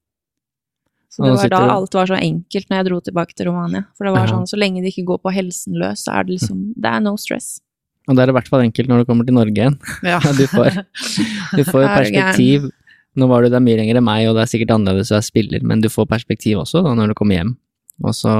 [1.08, 3.84] Så det var da alt var så enkelt når jeg dro tilbake til Romania.
[3.96, 6.36] For det var sånn, så lenge det ikke går på helsen løs, så er det
[6.36, 7.60] liksom Det er no stress.
[8.08, 9.78] Og det er i hvert fall enkelt når du kommer til Norge igjen.
[10.06, 10.18] Ja.
[10.38, 10.82] Du får,
[11.56, 12.68] du får Er perspektiv.
[13.18, 15.26] Nå var du der mye lenger enn meg, og det er sikkert annerledes å være
[15.26, 17.54] spiller, men du får perspektiv også da når du kommer hjem.
[18.04, 18.32] Og så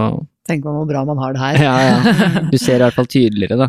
[0.49, 1.57] Tenk på hvor bra man har det her.
[1.61, 2.45] Ja, ja.
[2.49, 3.67] Du ser i hvert fall tydeligere, da.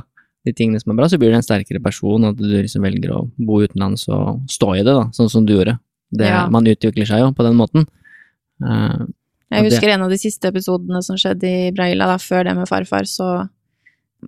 [0.48, 3.12] De tingene som er bra, så blir du en sterkere person, at du liksom velger
[3.12, 5.78] å bo utenlands og stå i det, da, sånn som du gjorde.
[6.12, 6.48] Det, Ja.
[6.50, 7.86] Man utvikler seg jo på den måten.
[8.64, 9.06] Uh,
[9.52, 12.56] Jeg husker det- en av de siste episodene som skjedde i Braila, da, før det
[12.56, 13.50] med farfar, så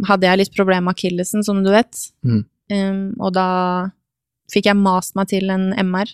[0.05, 1.95] hadde jeg litt problemer med akillesen, som du vet.
[2.25, 2.45] Mm.
[2.71, 3.91] Um, og da
[4.51, 6.07] fikk jeg mast meg til en MR.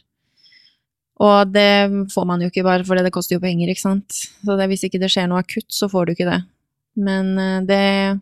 [1.19, 4.09] Og det får man jo ikke bare fordi det koster jo penger, ikke sant.
[4.45, 6.43] Så det, hvis ikke det skjer noe akutt, så får du ikke det.
[6.95, 8.21] Men eh, det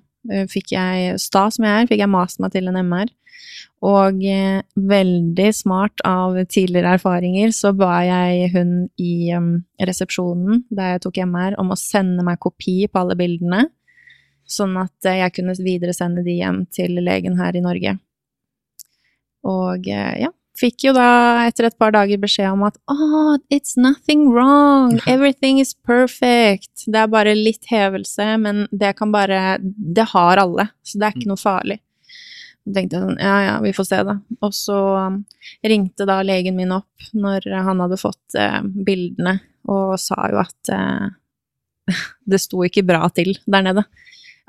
[0.51, 3.11] fikk jeg, sta som jeg er, fikk jeg mast meg til en MR.
[3.85, 8.71] Og eh, veldig smart av tidligere erfaringer så ba jeg hun
[9.01, 13.65] i um, resepsjonen der jeg tok MR, om å sende meg kopi på alle bildene,
[14.47, 17.97] sånn at eh, jeg kunne videresende de hjem til legen her i Norge.
[19.45, 21.07] Og eh, ja, fikk jo da
[21.45, 26.85] etter et par dager beskjed om at oh, it's nothing wrong, everything is perfect.
[26.85, 31.17] Det er bare litt hevelse, men det kan bare Det har alle, så det er
[31.17, 31.79] ikke noe farlig.
[32.65, 34.15] Så tenkte jeg sånn, ja ja, vi får se da.
[34.41, 35.19] Og så um,
[35.65, 39.37] ringte da legen min opp når han hadde fått eh, bildene,
[39.69, 41.05] og sa jo at eh,
[42.31, 43.85] det sto ikke bra til der nede.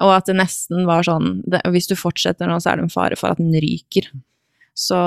[0.05, 2.93] Og at det nesten var sånn det, Hvis du fortsetter nå, så er det en
[2.93, 4.09] fare for at den ryker.
[4.77, 4.99] Så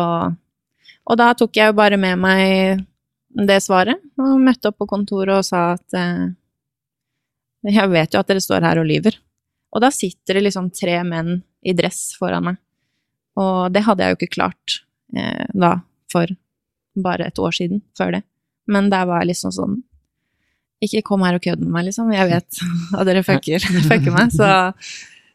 [1.10, 2.86] Og da tok jeg jo bare med meg
[3.30, 6.30] det svaret, og møtte opp på kontoret og sa at eh,
[7.70, 9.18] Jeg vet jo at dere står her og lyver.
[9.76, 12.60] Og da sitter det liksom tre menn i dress foran meg.
[13.40, 14.80] Og det hadde jeg jo ikke klart
[15.16, 15.76] eh, da,
[16.12, 16.32] for
[17.00, 18.24] bare et år siden, før det.
[18.70, 19.78] Men der var jeg liksom sånn
[20.84, 22.12] Ikke kom her og kødd med meg, liksom.
[22.16, 22.64] Jeg vet
[23.00, 24.72] at dere fucker, fucker meg, så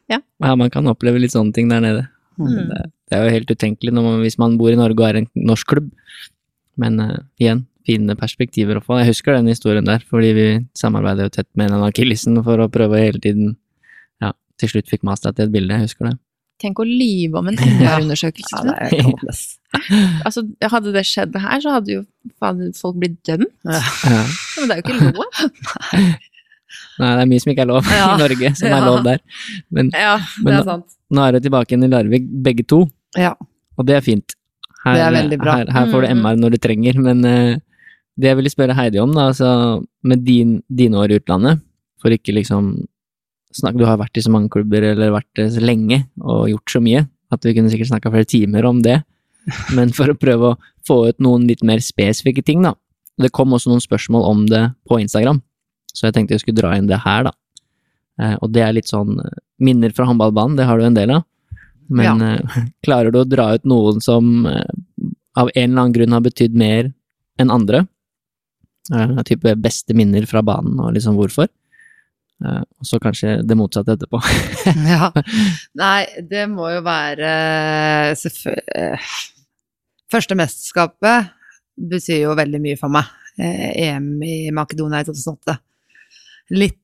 [0.09, 2.03] ja, man kan oppleve litt sånne ting der nede.
[2.39, 2.67] Mm.
[2.71, 5.21] Det, det er jo helt utenkelig når man, hvis man bor i Norge og er
[5.21, 5.91] en norsk klubb.
[6.77, 8.97] Men uh, igjen, fine perspektiver å få.
[8.99, 12.59] Jeg husker den historien der, fordi vi samarbeider jo tett med en av akillesen for
[12.59, 13.53] å prøve hele tiden
[14.23, 16.17] Ja, til slutt fikk master til et bilde, jeg husker det.
[16.63, 18.61] tenk å lyve om en Ja, MR-undersøkelse.
[18.67, 19.57] det er håpløst.
[20.27, 22.03] altså, hadde det skjedd her, så hadde jo
[22.41, 23.51] faen, folk blitt dømt.
[23.67, 23.81] Ja.
[24.07, 24.21] Ja.
[24.59, 25.41] Men det er jo ikke lov.
[26.99, 28.05] Nei, det er mye som ikke er lov Ja.
[28.15, 28.77] i Norge, som Ja.
[28.79, 29.19] er lov der.
[29.71, 30.85] Men Ja, det er men, sant.
[31.15, 32.83] Nå er det tilbake igjen i Larvik, begge to,
[33.17, 33.33] Ja.
[33.77, 34.35] og det er fint.
[34.85, 35.55] Her, Det er veldig bra.
[35.61, 36.07] Her, her får du.
[36.13, 37.55] MR når du trenger, men uh,
[38.19, 41.63] det jeg ville spørre Heidi om, da, altså med din, dine år i utlandet,
[42.01, 42.85] for ikke liksom
[43.55, 46.81] snakke Du har vært i så mange klubber eller vært så lenge og gjort så
[46.83, 48.97] mye at vi kunne sikkert snakka flere timer om det,
[49.77, 52.75] men for å prøve å få ut noen litt mer spesifikke ting, da.
[53.17, 55.39] Det kom også noen spørsmål om det på Instagram,
[55.95, 57.33] så jeg tenkte jeg skulle dra inn det her, da.
[58.21, 61.15] Eh, og det er litt sånn eh, minner fra håndballbanen, det har du en del
[61.17, 61.25] av.
[61.89, 62.37] Men ja.
[62.85, 64.71] klarer du å dra ut noen som eh,
[65.35, 66.89] av en eller annen grunn har betydd mer
[67.41, 67.85] enn andre?
[68.93, 71.49] Eh, type beste minner fra banen, og liksom hvorfor?
[72.43, 74.21] Eh, og så kanskje det motsatte etterpå.
[74.91, 75.11] Ja.
[75.79, 77.31] Nei, det må jo være
[80.11, 81.31] Første mesterskapet
[81.75, 83.09] betyr jo veldig mye for meg.
[83.41, 85.57] Eh, EM i Makedonia i 2008.
[86.55, 86.79] Litt,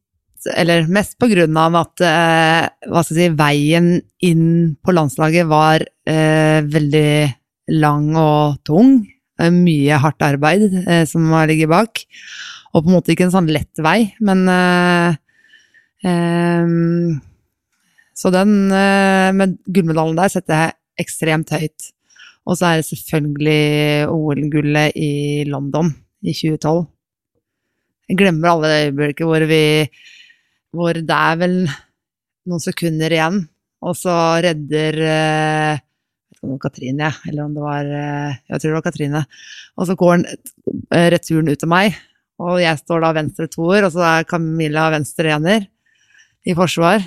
[0.49, 3.93] eller mest på grunn av at eh, si, veien
[4.25, 4.45] inn
[4.81, 7.11] på landslaget var eh, veldig
[7.81, 9.01] lang og tung.
[9.39, 12.05] Eh, Mye hardt arbeid eh, som ligger bak.
[12.71, 15.19] Og på en måte ikke en sånn lett vei, men eh,
[16.01, 17.19] Ehm,
[18.17, 21.91] så den eh, med gullmedaljen der setter jeg ekstremt høyt.
[22.49, 25.11] Og så er det selvfølgelig OL-gullet i
[25.49, 25.91] London
[26.25, 26.87] i 2012.
[28.09, 29.63] Jeg glemmer alle det øyeblikket hvor vi
[30.71, 31.55] Hvor det er vel
[32.47, 33.41] noen sekunder igjen,
[33.81, 35.81] og så redder eh,
[36.61, 39.23] Katrine, eller om det var eh, Jeg tror det var Katrine.
[39.77, 40.27] Og så går den
[40.95, 41.97] eh, returen ut til meg,
[42.41, 45.67] og jeg står da venstre toer, og så er Camilla venstre ener
[46.47, 47.03] i forsvar.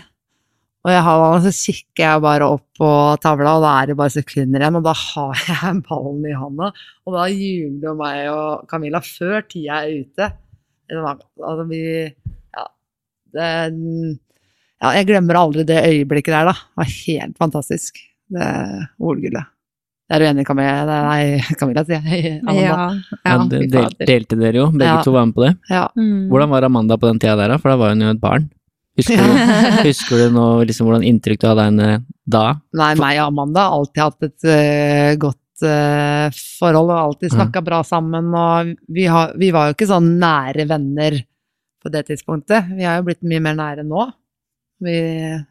[0.84, 2.88] Og jeg har, så kikker jeg bare opp på
[3.24, 6.70] tavla, og da er det bare sekunder igjen, og da har jeg ballen i hånda,
[7.06, 10.30] Og da jubler meg og Camilla før tida er ute.
[10.92, 11.80] Altså, vi
[13.34, 13.70] Ja.
[14.84, 16.52] Ja, jeg glemmer aldri det øyeblikket der, da.
[16.52, 18.00] Det var helt fantastisk.
[18.34, 18.48] Det
[19.00, 19.46] OL-gullet.
[20.12, 20.98] Er du enig, Camilla?
[21.06, 22.34] Nei, Camilla, sier jeg.
[22.42, 22.64] Amanda.
[22.66, 22.74] Ja,
[23.24, 24.98] Ja, ja, det del, delte dere jo, begge Ja.
[25.06, 25.54] to var med på det.
[25.70, 25.86] Ja.
[25.96, 26.26] Mm.
[26.28, 27.58] Hvordan var Amanda på den tida der, da?
[27.62, 28.50] For da var hun jo et barn.
[28.98, 29.32] Husker du,
[29.88, 31.88] husker du nå liksom hvordan inntrykk du hadde av henne
[32.30, 32.44] da?
[32.76, 37.62] Nei, meg og Amanda har alltid hatt et uh, godt eh, forhold og alltid snakka
[37.64, 38.28] bra sammen.
[38.36, 41.16] Og vi, har, vi var jo ikke sånn nære venner
[41.84, 42.70] på det tidspunktet.
[42.78, 44.06] Vi har jo blitt mye mer nære nå.
[44.84, 45.44] Vi er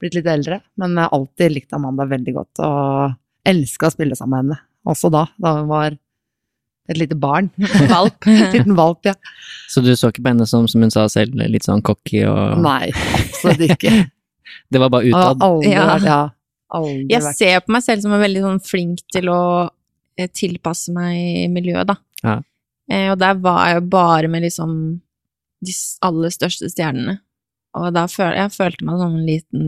[0.00, 3.16] blitt litt eldre, men jeg har alltid likt Amanda veldig godt og
[3.48, 4.60] elska å spille sammen med henne.
[4.88, 5.96] Også da, da hun var
[6.88, 7.50] et lite barn.
[7.92, 8.24] Valp.
[8.28, 9.12] En liten valp, ja.
[9.68, 12.62] Så du så ikke på henne som, som hun sa selv, litt sånn cocky og
[12.64, 12.88] Nei,
[13.18, 13.92] absolutt ikke.
[14.72, 15.42] Det var bare Og utad?
[15.44, 15.82] aldri Ja.
[15.90, 16.20] vært ja,
[16.78, 19.40] aldri Jeg vært ser på meg selv som er veldig sånn flink til å
[20.16, 21.98] eh, tilpasse meg i miljøet, da.
[22.24, 22.38] Ja.
[22.88, 24.72] Eh, og der var jeg jo bare med liksom
[25.64, 25.74] de
[26.06, 27.18] aller største stjernene.
[27.78, 29.66] Og da føl jeg følte meg som en liten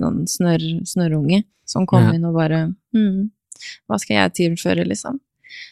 [0.00, 2.12] sånn snørr, snørrunge som kom Ja.
[2.14, 2.60] inn og bare
[2.94, 3.30] hm,
[3.88, 5.18] Hva skal jeg tilføre, liksom?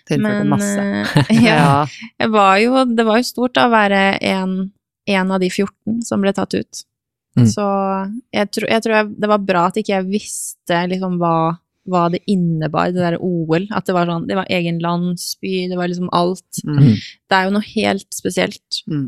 [0.09, 0.83] Tilførte Men, masse.
[1.31, 1.87] eh, ja,
[2.21, 4.73] jeg var jo, det var jo stort da, å være en,
[5.09, 6.83] en av de 14 som ble tatt ut.
[7.39, 7.47] Mm.
[7.47, 7.65] Så
[8.35, 11.55] jeg, tror- jeg tror jeg, det var bra at ikke jeg visste liksom hva,
[11.89, 13.69] hva det innebar, det derre OL.
[13.73, 16.61] At det var sånn, det var egen landsby, det var liksom alt.
[16.67, 16.93] Mm.
[17.31, 18.83] Det er jo noe helt spesielt.
[18.91, 19.07] Mm.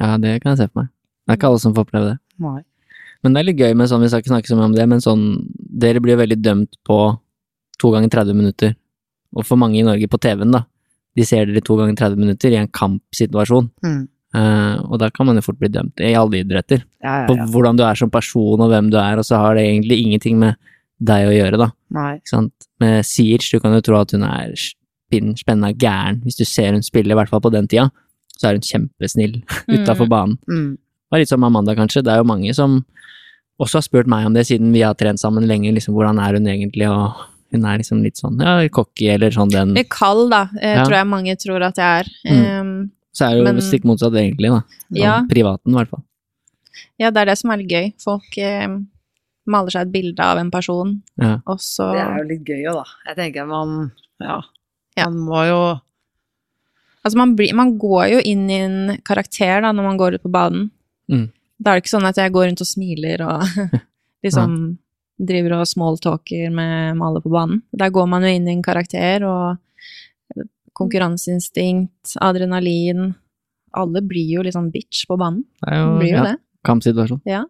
[0.00, 0.90] Ja, det kan jeg se for meg.
[1.26, 2.18] Det er ikke alle som får oppleve det.
[2.42, 2.60] Nei.
[3.20, 4.86] Men det er litt gøy med sånn, vi skal ikke snakke så mye om det,
[4.88, 5.24] men sånn,
[5.82, 6.96] dere blir jo veldig dømt på
[7.80, 8.72] to ganger 30 minutter.
[9.36, 10.64] Og for mange i Norge på TV-en, da,
[11.16, 13.68] de ser dere to ganger 30 minutter i en kampsituasjon.
[13.84, 14.00] Mm.
[14.30, 17.44] Uh, og da kan man jo fort bli dømt, i alle idretter, Ja, på ja,
[17.44, 19.98] på hvordan du er som person og hvem du er, og så har det egentlig
[20.04, 20.58] ingenting med
[21.02, 21.70] deg å gjøre, da.
[21.96, 22.12] Nei.
[22.28, 22.68] Sant?
[22.80, 26.20] Med Siege, du kan jo tro at hun er spinn, spenna gæren.
[26.24, 27.88] Hvis du ser hun spille, i hvert fall på den tida,
[28.40, 29.34] så er hun kjempesnill
[29.68, 30.38] utafor banen.
[30.48, 30.70] Mm.
[30.80, 32.02] Det var litt som Amanda, kanskje.
[32.06, 32.78] Det er jo mange som
[33.60, 35.72] også har spurt meg om det, siden vi har trent sammen lenge.
[35.76, 36.86] liksom Hvordan er hun egentlig?
[36.88, 40.84] Og hun er liksom litt sånn ja, cocky, eller sånn den kald, da, Ja.
[40.86, 42.12] tror jeg mange tror at jeg er.
[42.30, 42.60] Mm.
[42.60, 44.62] Um, Så er det jo men- stikk motsatt, egentlig, da.
[44.88, 45.16] Sånn Ja.
[45.28, 46.04] Privaten, i hvert fall.
[46.98, 47.92] ja, det er det som er litt gøy.
[47.98, 48.68] Folk eh,
[49.46, 51.40] maler seg et bilde av en person, Ja.
[51.46, 52.84] og så Det er jo litt gøy òg, da.
[53.08, 54.40] Jeg tenker man Ja.
[54.96, 55.04] Ja.
[55.10, 55.80] Man må jo
[57.04, 60.24] Altså, man, blir, man går jo inn i en karakter da, når man går ut
[60.26, 60.68] på banen.
[61.10, 61.30] Mm.
[61.60, 63.44] Da er det ikke sånn at jeg går rundt og smiler og
[64.26, 64.56] liksom
[65.20, 67.62] driver og smalltalker med, med alle på banen.
[67.76, 69.58] Der går man jo inn i en karakter, og
[70.80, 73.10] konkurranseinstinkt, adrenalin
[73.76, 75.44] Alle blir jo sånn bitch på banen.
[75.60, 76.38] Det er jo, Blir jo ja, det.
[76.66, 77.20] kampsituasjon.
[77.28, 77.44] Ja.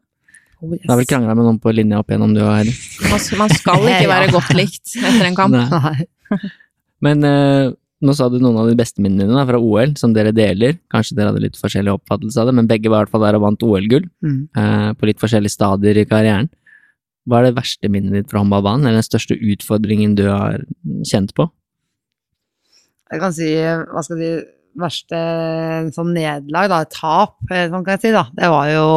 [0.61, 0.83] oh, yes.
[0.83, 2.75] Du har vel krangla med noen på linja opp igjennom, du og Heidi?
[3.09, 5.57] Man, man skal ikke være godt likt etter en kamp.
[5.57, 6.43] Nei.
[7.07, 7.71] Men eh,
[8.01, 10.79] nå sa du noen av de beste minnene dine fra OL, som dere deler.
[10.93, 13.37] Kanskje dere hadde litt forskjellig oppfattelse av det, men begge var i hvert fall der
[13.37, 14.07] og vant OL-gull.
[14.25, 14.39] Mm.
[14.57, 16.49] eh, på litt forskjellige stadier i karrieren.
[17.29, 20.65] Hva er det verste minnet ditt fra håndballbanen, eller den største utfordringen du har
[21.05, 21.51] kjent på?
[23.11, 24.49] Jeg kan si, hva skal jeg si,
[24.81, 25.21] verste
[25.93, 28.27] sånn nederlag, da, tap, eh, sånn kan jeg si, da.
[28.33, 28.89] Det var jo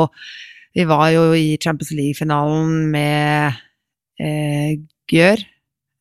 [0.73, 3.59] Vi var jo i Champions League-finalen med
[4.17, 4.79] eh,
[5.11, 5.43] Gjør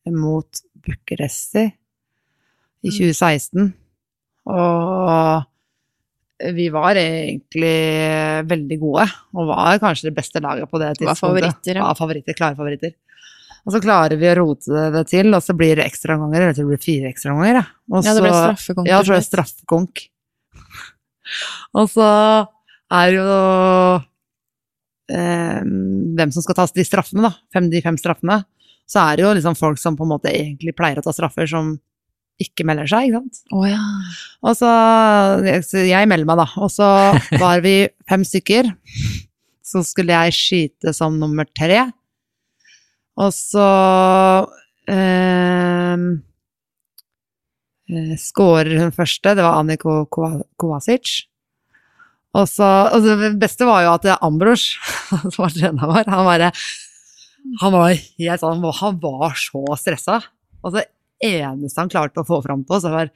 [0.09, 1.67] mot Bucuresti
[2.83, 2.97] i Mm.
[2.97, 3.73] 2016.
[4.51, 5.43] Og
[6.57, 7.77] vi var egentlig
[8.49, 11.85] veldig gode, og var kanskje det beste laget på det Var favoritter, ja.
[11.87, 12.93] Var favoritter, klare favoritter.
[13.63, 16.41] Og så klarer vi å rote det til, og så blir det ekstraomganger.
[16.41, 17.61] eller det blir fire ekstraomganger.
[17.61, 17.65] Ja.
[17.95, 18.87] Og Ja, det ble straffekonk.
[18.91, 20.01] Ja, så ble det straffekonk.
[21.79, 22.09] og så
[22.91, 24.03] er jo
[25.15, 27.31] eh, hvem som skal ta de straffene, da.
[27.53, 28.41] Fem, de fem straffene.
[28.89, 31.47] Så er det jo liksom folk som på en måte egentlig pleier å ta straffer,
[31.47, 31.77] som
[32.41, 33.41] ikke melder seg, ikke sant.
[33.53, 33.81] Oh, ja.
[34.43, 34.69] Og så
[35.67, 36.47] så Jeg melder meg, da.
[36.63, 36.87] Og så
[37.43, 37.75] var vi
[38.09, 38.71] fem stykker.
[39.63, 41.85] Så skulle jeg skyte som nummer tre.
[43.21, 43.67] Og så
[44.89, 46.05] eh,
[47.93, 49.35] eh, Skårer hun første.
[49.37, 51.21] Det var Anniko Kovacic.
[52.33, 54.71] Og så og Det beste var jo at Ambros,
[55.33, 56.49] som var treneren vår, han bare
[57.61, 60.17] Han var helt sånn Han var så stressa.
[60.63, 60.87] Og det
[61.23, 63.11] eneste han klarte å få fram på, oss, var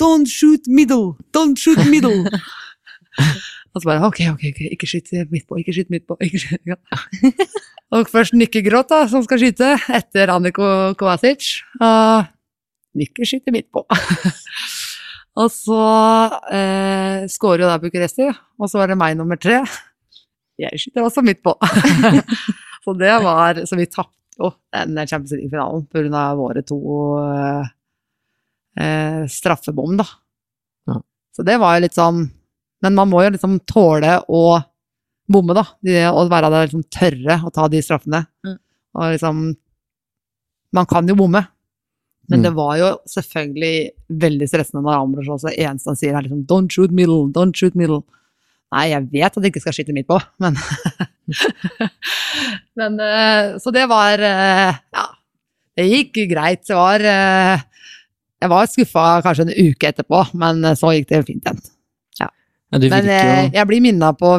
[0.00, 1.14] Don't shoot middle!
[1.36, 2.24] Don't shoot middle!
[3.74, 6.16] Og så bare ok, ok, ok, ikke skyt midt på, ikke skyt midt på.
[6.22, 6.62] Ikke skyt.
[6.70, 6.76] Ja.
[7.94, 11.56] Og først Nikke Gråt, da, som skal skyte, etter Anniko Kovacic.
[11.82, 12.30] Og
[12.98, 13.82] Nikke skyter midt på.
[15.42, 15.80] og så
[16.54, 19.64] eh, skårer jo da Bucuresti, og så var det meg nummer tre.
[20.62, 21.56] Jeg skyter også midt på.
[22.84, 26.24] så det var Så vi tapte jo den Champions League-finalen pga.
[26.38, 26.78] våre to
[27.22, 27.66] eh,
[28.80, 30.06] eh, straffebom, da.
[30.90, 31.00] Ja.
[31.36, 32.30] Så det var jo litt sånn
[32.84, 34.60] Men man må jo liksom tåle å
[35.30, 35.62] bomme, da.
[35.80, 38.26] De, og være der liksom tørre å ta de straffene.
[38.44, 38.58] Mm.
[38.94, 39.38] Og liksom
[40.74, 41.46] Man kan jo bomme.
[42.28, 42.42] Men Mm.
[42.42, 46.70] det var jo selvfølgelig veldig stressende når Ambros også eneste han sier er liksom 'don't
[46.72, 48.02] shoot middle', 'don't shoot middle'.
[48.72, 50.56] Nei, jeg vet at jeg ikke skal skyte midt på, men
[52.78, 55.04] Men eh, Så det var eh, Ja,
[55.78, 56.64] det gikk greit.
[56.68, 57.62] Det var eh,
[58.44, 61.62] Jeg var skuffa kanskje en uke etterpå, men så gikk det fint igjen.
[62.20, 62.28] Ja,
[62.74, 64.34] Ja, Men eh, jeg blir minna på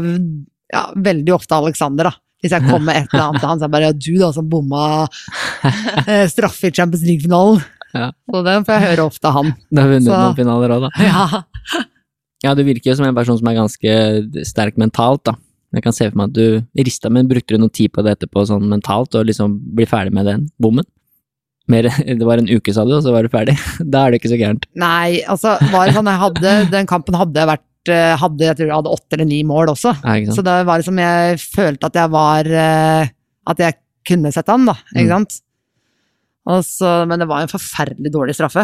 [0.74, 2.16] ja, veldig ofte Alexander, da.
[2.44, 4.12] Hvis jeg kommer med et eller annet til han, så er det bare ja, du
[4.22, 4.82] da som bomma
[6.34, 7.64] straffe i Champions League-finalen.
[7.95, 8.10] Ja.
[8.30, 9.53] Så det får jeg høre ofte av han.
[9.72, 10.90] Du har vunnet Så- noen finaler òg, da.
[11.06, 11.44] Ja.
[12.44, 13.94] Ja, du virker jo som en person som er ganske
[14.45, 15.34] sterk mentalt, da.
[15.76, 18.16] Jeg kan se for meg at du rista, men brukte du noe tid på det
[18.16, 20.88] etterpå sånn mentalt, og liksom bli ferdig med den bommen?
[21.68, 21.88] Mer,
[22.22, 23.56] det var en uke, sa du, og så var du ferdig.
[23.92, 24.68] Da er det ikke så gærent.
[24.80, 28.58] Nei, altså, var det sånn jeg hadde, den kampen hadde jeg vært eh, hadde, jeg
[28.60, 29.96] tror jeg hadde åtte eller ni mål også.
[30.34, 33.12] Så det var liksom, jeg følte at jeg var eh,
[33.52, 33.78] At jeg
[34.08, 34.78] kunne sette han, da.
[34.94, 35.14] Ikke Mm.
[35.26, 35.42] sant?
[36.70, 38.62] Så, men det var en forferdelig dårlig straffe.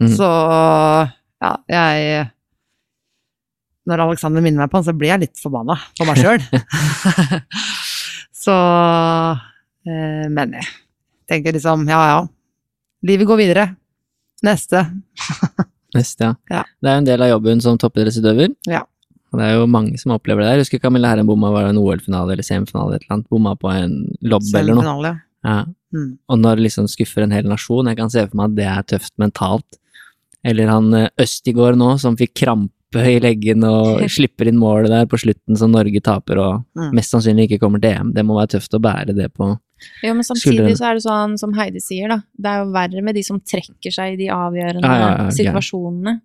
[0.00, 0.12] Mm.
[0.16, 0.24] Så
[1.44, 2.22] ja, jeg
[3.88, 6.42] Når Alexander minner meg på han, så blir jeg litt forbanna på meg sjøl.
[8.44, 8.56] så
[9.88, 10.68] eh, Men jeg
[11.30, 12.20] tenker liksom, ja ja.
[13.08, 13.66] Livet går videre.
[14.44, 14.84] Neste.
[15.96, 16.36] Neste, ja.
[16.52, 16.62] Ja.
[16.68, 18.52] Det er jo en del av jobben som toppidrettsutøver.
[18.68, 18.84] Ja.
[19.32, 20.52] Og det er jo mange som opplever det.
[20.52, 23.28] Jeg husker Camilla Herren bomma var det en OL-finale eller semifinale eller et eller annet.
[23.32, 23.98] Bomma på en
[24.32, 25.12] lobb eller noe.
[25.46, 25.58] Ja.
[25.94, 26.10] Mm.
[26.28, 28.88] Og når liksom skuffer en hel nasjon, jeg kan se for meg at det er
[28.94, 29.78] tøft mentalt.
[30.46, 35.06] Eller han eh, Østigård nå, som fikk krampe i leggen og slipper inn målet der
[35.06, 36.92] på slutten som Norge taper og Mm.
[36.94, 38.12] mest sannsynlig ikke kommer til EM.
[38.14, 39.58] Det må være tøft å bære det på
[40.02, 40.38] Jo, men Skuldrene.
[40.40, 42.20] samtidig så er det sånn som Heidi sier, da.
[42.38, 45.30] Det er jo verre med de som trekker seg i de avgjørende Ja, ja, ja,
[45.30, 46.20] situasjonene.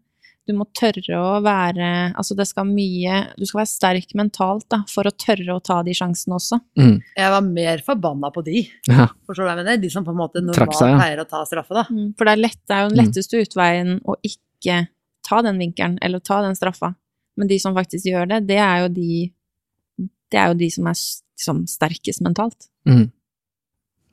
[0.46, 4.84] Du må tørre å være Altså, det skal mye Du skal være sterk mentalt, da,
[4.92, 6.60] for å tørre å ta de sjansene også.
[6.78, 7.02] mm.
[7.18, 9.08] Jeg var mer forbanna på de, Ja.
[9.28, 9.78] forstår du hva jeg mener?
[9.82, 10.98] De som på en måte normalt seg, ja.
[11.00, 11.84] pleier å ta straffe, da.
[11.90, 13.06] Mm, For det er, lett, det er jo den Mm.
[13.08, 14.88] letteste utveien å ikke
[15.26, 16.94] ta den vinkelen, eller ta den straffa.
[17.38, 19.32] Men de som faktisk gjør det, det er jo de
[20.34, 22.70] Det er jo de som er liksom, sterkest mentalt.
[22.90, 23.12] Mm.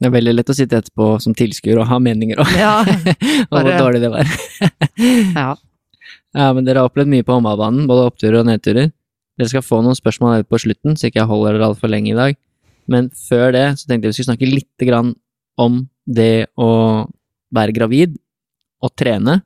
[0.00, 2.84] Det er veldig lett å sitte etterpå som tilskuer og ha meninger om Ja.
[3.50, 4.28] hvor dårlig det var.
[5.40, 5.54] ja.
[6.36, 8.92] Ja, men dere har opplevd mye på håndballbanen, både oppturer og nedturer.
[9.40, 12.12] Dere skal få noen spørsmål her på slutten, så ikke jeg holder dere altfor lenge
[12.12, 12.38] i dag.
[12.90, 15.14] Men før det så tenkte jeg vi skulle snakke litt grann
[15.60, 16.70] om det å
[17.54, 18.16] være gravid
[18.84, 19.40] og trene,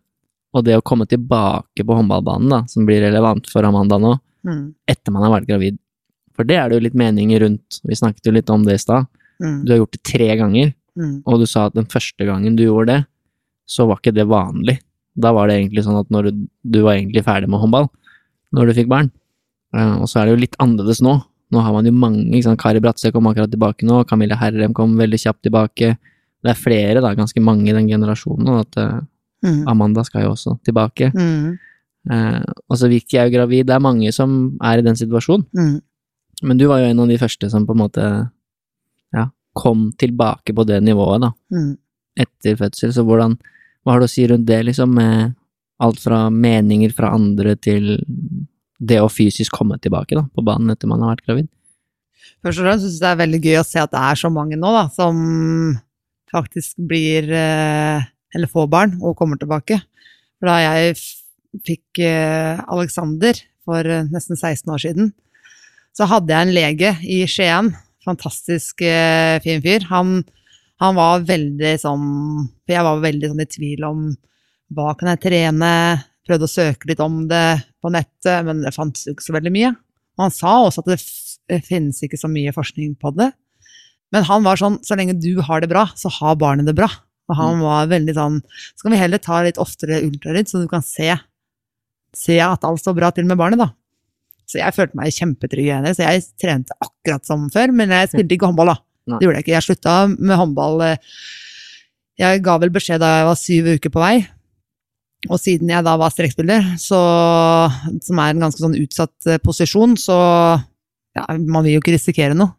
[0.55, 4.15] og det å komme tilbake på håndballbanen, da, som blir relevant for Amanda nå,
[4.45, 4.75] Mm.
[4.87, 5.79] etter man har vært gravid.
[6.37, 8.83] For det er det jo litt meninger rundt, vi snakket jo litt om det i
[8.83, 9.07] stad.
[9.41, 9.65] Mm.
[9.65, 11.23] Du har gjort det tre ganger, Mm.
[11.27, 13.07] og du sa at den første gangen du gjorde det,
[13.67, 14.79] så var ikke det vanlig.
[15.17, 17.89] Da var det egentlig sånn at når du, du var egentlig ferdig med håndball,
[18.53, 19.11] når du fikk barn.
[19.75, 21.25] Eh, og så er det jo litt annerledes nå.
[21.53, 22.61] Nå har man jo mange, ikke sant.
[22.61, 25.97] Kari Bratseth kom akkurat tilbake nå, Camilla Herrem kom veldig kjapt tilbake.
[26.45, 29.01] Det er flere, da, ganske mange i den generasjonen, at eh,
[29.45, 29.63] Mm.
[29.69, 31.11] Amanda skal jo også tilbake.
[31.15, 31.59] Mm.
[32.11, 35.47] Eh, og så vidt jeg jo gravid, det er mange som er i den situasjonen.
[35.57, 35.75] Mm.
[36.49, 38.05] Men du var jo en av de første som på en måte
[39.15, 39.27] ja,
[39.57, 41.77] kom tilbake på det nivået, da, Mm.
[42.19, 42.93] etter fødsel.
[42.93, 43.39] Så hvordan,
[43.85, 45.35] hva har du å si rundt det, liksom, med
[45.81, 47.99] alt fra meninger fra andre til
[48.81, 51.49] det å fysisk komme tilbake, da, på banen etter man har vært gravid?
[52.45, 54.31] Først og fremst syns jeg det er veldig gøy å se at det er så
[54.33, 55.17] mange nå, da, som
[56.35, 58.05] faktisk blir eh,
[58.35, 59.79] Eller få barn og kommer tilbake.
[60.39, 60.97] For da jeg
[61.65, 65.13] fikk eh, Alexander for eh, nesten 16 år siden,
[65.95, 67.71] så hadde jeg en lege i Skien.
[68.05, 69.87] Fantastisk eh, fin fyr.
[69.93, 70.19] Han,
[70.83, 72.09] han var veldig sånn
[72.71, 74.05] jeg var veldig sånn i tvil om
[74.75, 75.71] hva kan jeg trene?
[76.25, 77.47] Prøvde å søke litt om det
[77.85, 79.75] på nettet, men det fantes jo ikke så veldig mye.
[80.21, 83.29] Han sa også at det finnes ikke så mye forskning på det.
[84.15, 86.89] Men han var sånn, så lenge du har det bra, så har barnet det bra.
[87.31, 88.35] Og han var veldig sånn,
[88.77, 91.15] så kan vi heller ta litt oftere ultralyd, så du kan se,
[92.13, 93.71] se at alt står bra til med barnet da.
[94.45, 98.37] Så jeg følte meg kjempetrygg igjen, så jeg trente akkurat som før, men jeg spilte
[98.37, 98.77] ikke håndball da.
[99.09, 99.17] Nei.
[99.19, 99.55] Det gjorde jeg ikke.
[99.57, 100.83] Jeg slutta med håndball.
[100.85, 100.97] eh,
[102.21, 104.15] Jeg ga vel beskjed da jeg var syv uker på vei,
[105.33, 107.01] og siden jeg da var strekspiller, så,
[108.05, 110.17] som er en ganske sånn utsatt eh, posisjon, så
[111.17, 112.53] ja, man vil jo ikke risikere noe.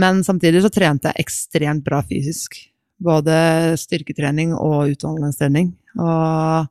[0.00, 2.56] Men samtidig så trente jeg ekstremt bra fysisk.
[3.00, 3.34] Både
[3.80, 5.72] styrketrening og utholdenhetstrening.
[5.96, 6.68] Og,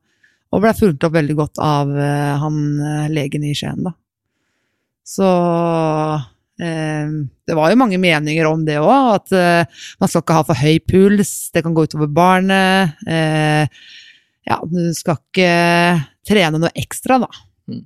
[0.54, 3.96] og ble fulgt opp veldig godt av eh, han eh, legen i Skien, da.
[5.10, 5.26] Så
[6.62, 7.10] eh,
[7.50, 10.62] det var jo mange meninger om det òg, at eh, man skal ikke ha for
[10.62, 13.00] høy puls, det kan gå utover barnet.
[13.10, 13.66] Eh,
[14.50, 15.50] ja, du skal ikke
[16.30, 17.30] trene noe ekstra, da.
[17.70, 17.84] Mm.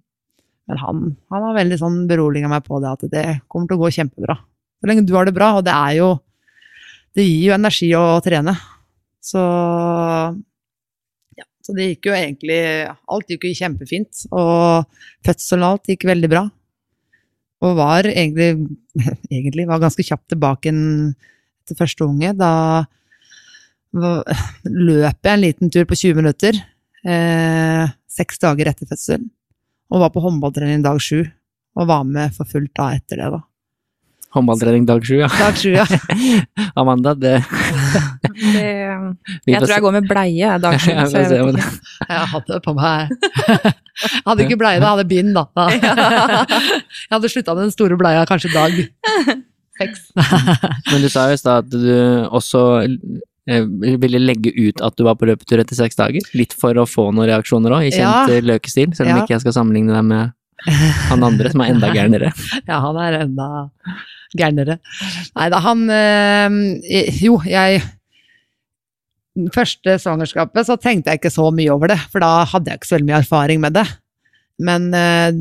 [0.68, 3.86] Men han, han har veldig sånn beroliga meg på det, at det kommer til å
[3.86, 4.38] gå kjempebra.
[4.80, 6.14] Så lenge du har det bra, og det er jo
[7.14, 8.56] Det gir jo energi å trene.
[9.24, 9.42] Så
[11.38, 12.60] ja, så det gikk jo egentlig
[12.90, 14.90] Alt gikk jo kjempefint, og
[15.26, 16.44] fødselen og alt gikk veldig bra.
[17.64, 18.50] Og var egentlig,
[19.32, 22.34] egentlig var ganske kjapt tilbake til første unge.
[22.36, 22.52] Da
[24.90, 26.58] løp jeg en liten tur på 20 minutter,
[27.06, 29.30] eh, seks dager etter fødsel,
[29.94, 31.24] og var på håndballtrening dag sju.
[31.74, 33.40] og var med for fullt da etter det, da.
[34.34, 35.28] Håndballtrening dag sju, ja.
[35.30, 35.86] Dag sju, ja.
[36.80, 37.36] Amanda, det
[38.34, 38.64] Det,
[39.46, 41.70] jeg tror jeg går med bleie dag sju, Ja, jeg ikke.
[42.10, 45.68] Jeg hadde på meg Jeg hadde ikke bleie, da, jeg hadde bind, da.
[45.70, 48.74] Jeg hadde slutta med den store bleia kanskje dag
[49.80, 50.02] seks.
[50.92, 51.88] Men du sa jo i stad at du
[52.34, 52.60] også
[53.50, 53.64] eh,
[54.02, 56.26] ville legge ut at du var på løpetur etter seks dager.
[56.38, 58.26] Litt for å få noen reaksjoner òg, i kjent Ja.
[58.34, 58.94] eh, løkestil.
[58.98, 59.24] Selv om Ja.
[59.24, 60.34] ikke jeg skal sammenligne deg med
[61.10, 62.30] han andre som er enda gærnere.
[62.70, 63.48] Ja, han er enda
[64.38, 64.80] gærnere.
[65.38, 66.58] Nei da, han øh,
[67.22, 67.84] Jo, jeg
[69.54, 72.86] Første svangerskapet så tenkte jeg ikke så mye over det, for da hadde jeg ikke
[72.86, 73.86] så veldig mye erfaring med det.
[74.62, 75.40] Men øh,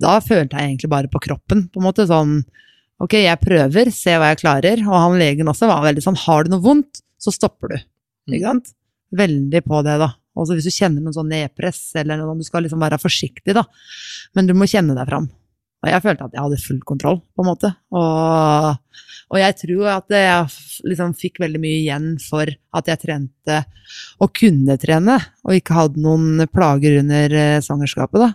[0.00, 2.40] da følte jeg egentlig bare på kroppen, på en måte sånn
[2.98, 4.80] Ok, jeg prøver, se hva jeg klarer.
[4.82, 7.76] Og han legen også var veldig sånn Har du noe vondt, så stopper du.
[8.32, 8.72] Ikke sant?
[9.14, 10.08] Veldig på det, da.
[10.38, 13.64] Også hvis du kjenner noen sånn nedpress, eller noe, du skal liksom være forsiktig, da.
[14.34, 15.28] Men du må kjenne deg fram.
[15.78, 17.70] Og jeg følte at jeg hadde full kontroll, på en måte.
[17.94, 18.98] Og,
[19.30, 23.60] og jeg tror at jeg liksom fikk veldig mye igjen for at jeg trente
[24.18, 28.32] og kunne trene, og ikke hadde noen plager under eh, svangerskapet, da.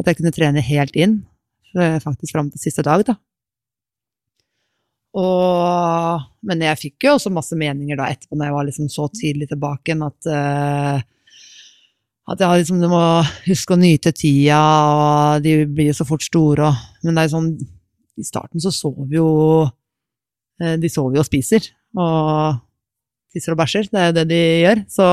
[0.00, 1.16] At jeg kunne trene helt inn,
[1.76, 3.16] eh, faktisk fram til siste dag, da.
[5.18, 9.08] Og, men jeg fikk jo også masse meninger da etterpå, når jeg var liksom så
[9.16, 11.08] tidlig tilbake igjen, at eh,
[12.30, 13.02] at jeg liksom, du må
[13.48, 16.68] huske å nyte tida, og de blir jo så fort store.
[16.68, 17.50] Og, men det er jo sånn,
[18.20, 19.28] i starten så sover jo
[20.60, 21.66] eh, De sover jo og spiser,
[21.98, 22.60] og
[23.34, 23.90] tisser og bæsjer.
[23.90, 24.84] Det er jo det de gjør.
[24.92, 25.10] Så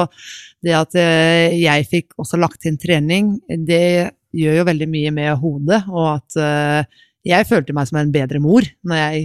[0.65, 5.33] det at eh, jeg fikk også lagt inn trening, det gjør jo veldig mye med
[5.41, 9.23] hodet, og at eh, jeg følte meg som en bedre mor når jeg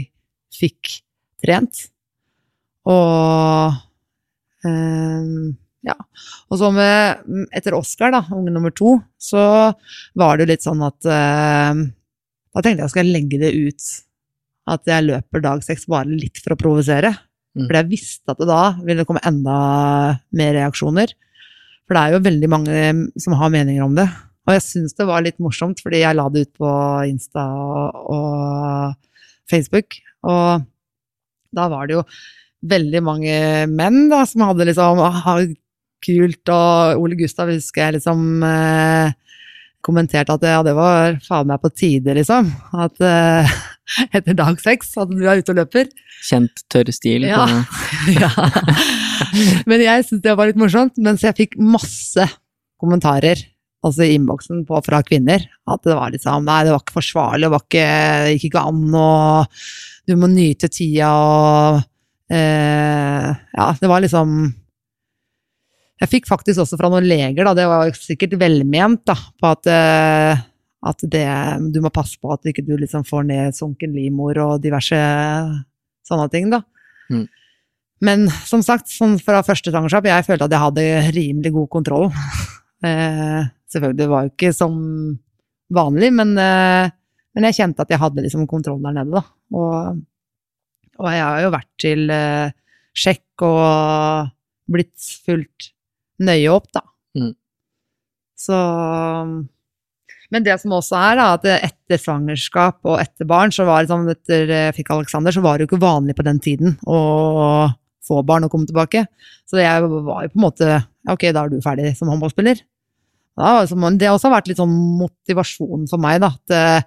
[0.56, 0.96] fikk
[1.42, 1.88] trent.
[2.88, 3.74] Og
[4.66, 5.52] ehm,
[5.86, 5.96] ja.
[6.50, 9.42] Og så med, etter Oscar, da, unge nummer to, så
[10.18, 11.82] var det jo litt sånn at eh,
[12.52, 13.92] Da tenkte jeg skal jeg legge det ut
[14.72, 17.10] at jeg løper dag seks bare litt for å provosere.
[17.56, 17.64] Mm.
[17.66, 19.56] For jeg visste at det da ville komme enda
[20.36, 21.14] mer reaksjoner.
[21.88, 22.84] For det er jo veldig mange
[23.20, 24.06] som har meninger om det.
[24.46, 26.70] Og jeg syns det var litt morsomt, fordi jeg la det ut på
[27.08, 29.98] Insta og, og Facebook.
[30.26, 30.64] Og
[31.52, 32.06] da var det jo
[32.72, 33.36] veldig mange
[33.70, 35.02] menn da, som hadde liksom
[36.02, 39.14] kult, og Ole Gustav husker jeg liksom eh,
[39.82, 42.50] kommenterte at ja, det var faen meg på tide, liksom.
[42.78, 43.54] At eh,
[44.16, 45.90] etter dag seks, at du er ute og løper.
[46.22, 47.26] Kjent tørr stil.
[47.26, 47.46] Ja.
[48.22, 48.30] ja.
[49.66, 52.28] Men jeg syntes det var litt morsomt, mens jeg fikk masse
[52.82, 53.40] kommentarer
[53.82, 57.50] altså i innboksen fra kvinner, at det var liksom Nei, det var ikke forsvarlig, det,
[57.50, 57.86] var ikke,
[58.22, 59.62] det gikk ikke an, og
[60.06, 61.80] du må nyte tida, og
[62.30, 64.52] eh, Ja, det var liksom
[66.02, 69.68] Jeg fikk faktisk også fra noen leger, da, det var sikkert velment, da, på at
[69.70, 70.48] eh,
[70.82, 71.26] at det,
[71.70, 74.98] du må passe på at ikke du liksom får ned sunken livmor og diverse
[76.08, 76.62] sånne ting, da.
[77.12, 77.26] Mm.
[78.02, 80.86] Men som sagt, sånn fra første svangerskap, jeg følte at jeg hadde
[81.18, 82.10] rimelig god kontroll.
[82.82, 84.72] Eh, selvfølgelig, det var jo ikke som
[85.70, 86.88] vanlig, men, eh,
[87.30, 89.22] men jeg kjente at jeg hadde liksom kontroll der nede, da.
[89.54, 90.00] Og,
[90.98, 92.50] og jeg har jo vært til eh,
[92.90, 94.32] sjekk og
[94.66, 95.68] blitt fulgt
[96.24, 96.84] nøye opp, da.
[97.18, 97.34] Mm.
[98.38, 98.58] Så
[100.32, 103.92] Men det som også er, da, at etter svangerskap og etter barn, så var det
[103.92, 107.68] sånn etter jeg fikk Alexander, så var det jo ikke vanlig på den tiden å
[108.02, 109.04] få barn og komme tilbake.
[109.48, 110.80] Så jeg var jo på en måte
[111.10, 112.60] Ok, da er du ferdig som håndballspiller.
[113.34, 116.28] Da, det har også vært litt sånn motivasjon for meg, da.
[116.30, 116.84] At eh,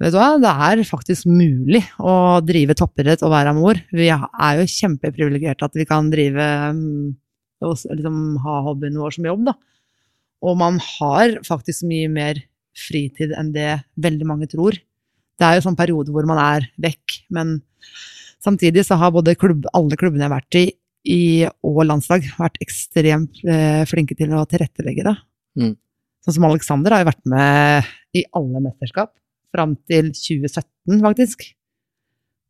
[0.00, 3.80] vet du hva, det er faktisk mulig å drive toppidrett og være mor.
[3.92, 6.46] Vi er jo kjempeprivilegerte at vi kan drive
[7.74, 9.54] s- liksom ha hobbyen vår som jobb, da.
[10.46, 12.38] Og man har faktisk mye mer
[12.78, 14.76] fritid enn det veldig mange tror.
[15.38, 17.56] Det er jo sånn periode hvor man er vekk, men
[18.42, 20.64] samtidig så har både klubb, alle klubbene jeg har vært i,
[21.08, 21.20] i
[21.66, 25.16] og landslag vært ekstremt eh, flinke til å tilrettelegge det.
[25.58, 25.74] Mm.
[26.26, 29.12] Sånn som Alexander har jo vært med i alle mesterskap,
[29.54, 31.46] fram til 2017 faktisk.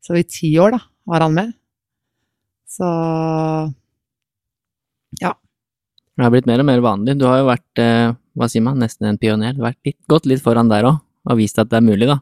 [0.05, 0.79] Så i ti år da,
[1.09, 1.53] var han med.
[2.69, 2.85] Så
[6.19, 7.15] Det har blitt mer og mer vanlig.
[7.15, 9.53] Du har jo vært, eh, hva sier man, nesten en pioner.
[9.55, 10.99] Vært litt, gått litt foran der òg,
[11.29, 12.19] og vist at det er mulig, da.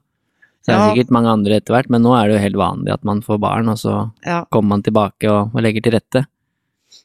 [0.61, 0.93] Så det er Ja.
[0.93, 3.39] sikkert mange andre etter hvert, men nå er det jo helt vanlig at man får
[3.39, 4.43] barn, og så ja.
[4.51, 6.27] kommer man tilbake og, og legger til rette.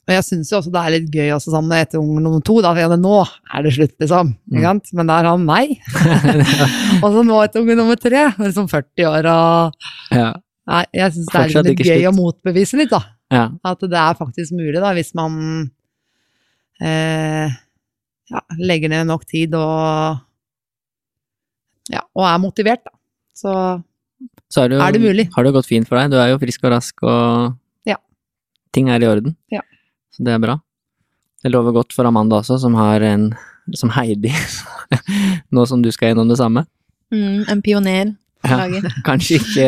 [0.06, 2.60] Og jeg syns jo også det er litt gøy også sånn etter unge nummer to,
[2.60, 3.16] da, for ja, nå
[3.54, 4.36] er det slutt, liksom.
[4.52, 4.80] Mm.
[4.92, 5.78] Men da er han meg.
[7.02, 9.72] og så nå etter unge nummer tre, liksom 40 år og
[10.12, 10.32] Ja.
[10.68, 12.10] Nei, jeg syns det er litt gøy slutt.
[12.12, 13.00] å motbevise litt, da.
[13.32, 13.46] Ja.
[13.64, 15.70] At det er faktisk mulig, da, hvis man
[16.82, 17.48] eh,
[18.32, 20.20] ja, legger ned nok tid og
[21.92, 22.92] Ja, og er motivert, da.
[23.34, 23.52] Så
[24.52, 25.24] Så er det, jo, Er det mulig?
[25.34, 26.12] har det gått fint for deg.
[26.12, 27.56] Du er jo frisk og rask, og
[27.88, 27.96] Ja.
[28.72, 29.36] ting er i orden.
[29.50, 29.60] Ja.
[30.14, 30.60] Så det er bra.
[31.42, 33.32] Det lover godt for Amanda også, som har en
[33.74, 34.30] som Heidi,
[35.52, 36.66] nå som du skal gjennom det samme.
[37.12, 38.16] Mm, en pioner.
[38.44, 38.56] Ja.
[38.58, 38.88] Lager.
[39.08, 39.66] Kanskje ikke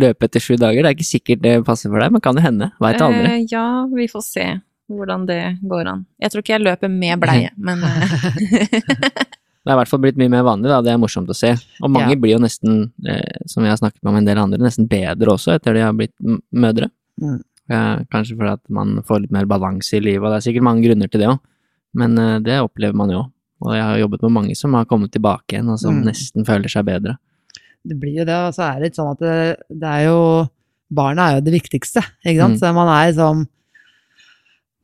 [0.00, 2.42] løpe etter sju dager, det er ikke sikkert det passer for deg, men kan jo
[2.44, 2.70] hende.
[2.80, 3.24] Veit aldri.
[3.38, 4.46] Eh, ja, vi får se
[4.90, 5.40] hvordan det
[5.70, 6.06] går an.
[6.20, 8.00] Jeg tror ikke jeg løper med bleie, men eh,
[9.60, 10.80] Det er i hvert fall blitt mye mer vanlig, da.
[10.84, 11.50] Det er morsomt å se.
[11.84, 12.20] Og mange Ja.
[12.20, 15.34] blir jo nesten, eh, som jeg har snakket med om en del andre, nesten bedre
[15.36, 16.14] også etter de har blitt
[16.52, 16.88] mødre.
[17.20, 17.38] Mm.
[17.70, 20.64] Eh, kanskje fordi at man får litt mer balanse i livet, og det er sikkert
[20.66, 21.38] mange grunner til det òg.
[21.94, 23.26] Men eh, det opplever man jo.
[23.60, 26.06] Og jeg har jobbet med mange som har kommet tilbake igjen, og som Mm.
[26.08, 27.18] nesten føler seg bedre.
[27.86, 29.36] Det blir jo det, og så er det litt sånn at det,
[29.80, 30.20] det er jo
[30.90, 32.56] Barna er jo det viktigste, ikke sant.
[32.56, 32.60] Mm.
[32.60, 33.44] Så man er liksom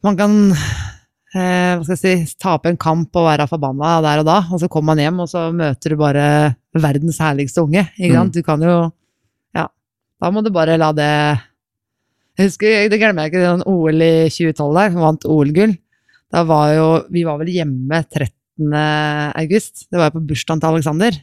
[0.06, 4.28] Man kan eh, hva skal jeg si, tape en kamp og være forbanna der og
[4.28, 6.28] da, og så kommer man hjem, og så møter du bare
[6.77, 8.31] verdens herligste unge, ikke sant.
[8.31, 8.36] Mm.
[8.36, 8.77] Du kan jo
[9.56, 9.66] Ja.
[10.23, 11.10] Da må du bare la det
[12.39, 15.77] Jeg husker, det glemmer jeg ikke, den OL i 2012 der, vant OL-gull.
[16.32, 18.73] Da var jo Vi var vel hjemme 13.
[19.36, 19.89] august.
[19.90, 21.18] Det var jo på bursdagen til Alexander.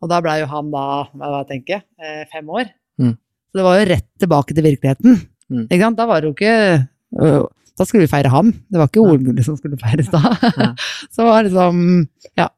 [0.00, 0.82] Og da blei jo han da,
[1.12, 2.70] hva jeg tenker, jeg, fem år.
[3.00, 3.14] Mm.
[3.50, 5.18] Så det var jo rett tilbake til virkeligheten.
[5.50, 5.64] Mm.
[5.68, 5.98] Ikke sant?
[5.98, 6.54] Da var det jo ikke
[7.20, 7.42] øh,
[7.76, 8.52] Da skulle vi feire han.
[8.70, 9.02] Det var ikke.
[9.02, 10.20] OL-gullet som skulle feires da.
[10.56, 10.68] Ja.
[11.14, 12.06] Så var det liksom
[12.38, 12.48] Ja.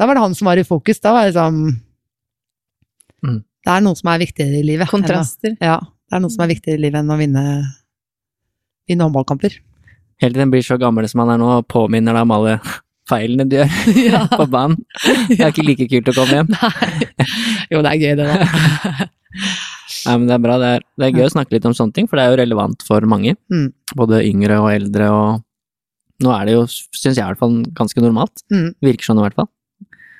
[0.00, 1.00] Da var det han som var i fokus.
[1.00, 1.62] Da var det liksom
[3.22, 3.40] Mm.
[3.66, 4.88] Det er noe som er viktigere i livet.
[4.88, 5.56] å- kontraster.
[5.60, 5.74] Ja.
[5.80, 7.42] Det er noe som er viktigere i livet enn å vinne,
[8.88, 9.58] vinne håndballkamper.
[10.22, 12.54] Helt til den blir så gammel som han er nå, og påminner deg om alle
[13.10, 14.78] feilene du gjør på banen.
[15.28, 16.54] Det er ikke like kult å komme hjem.
[17.70, 19.06] Jo, det er gøy, det da.
[20.00, 20.56] Nei, men det er bra.
[20.58, 22.38] Det er, det er gøy å snakke litt om sånne ting, for det er jo
[22.40, 23.36] relevant for mange.
[23.52, 23.68] Mm.
[23.98, 28.02] Både yngre og eldre, og nå er det jo, syns jeg i hvert fall, ganske
[28.02, 28.42] normalt.
[28.52, 28.70] Mm.
[28.86, 29.50] Virker sånn i hvert fall.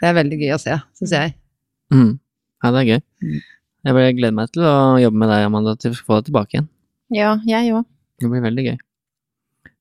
[0.01, 1.35] Det er veldig gøy å se, syns jeg.
[1.95, 2.13] Mm.
[2.61, 3.01] Ja, det er gøy.
[3.25, 3.41] Mm.
[3.89, 6.71] Jeg gleder meg til å jobbe med deg, Amanda, til å få deg tilbake igjen.
[7.17, 7.89] Ja, jeg òg.
[8.21, 8.79] Det blir veldig gøy.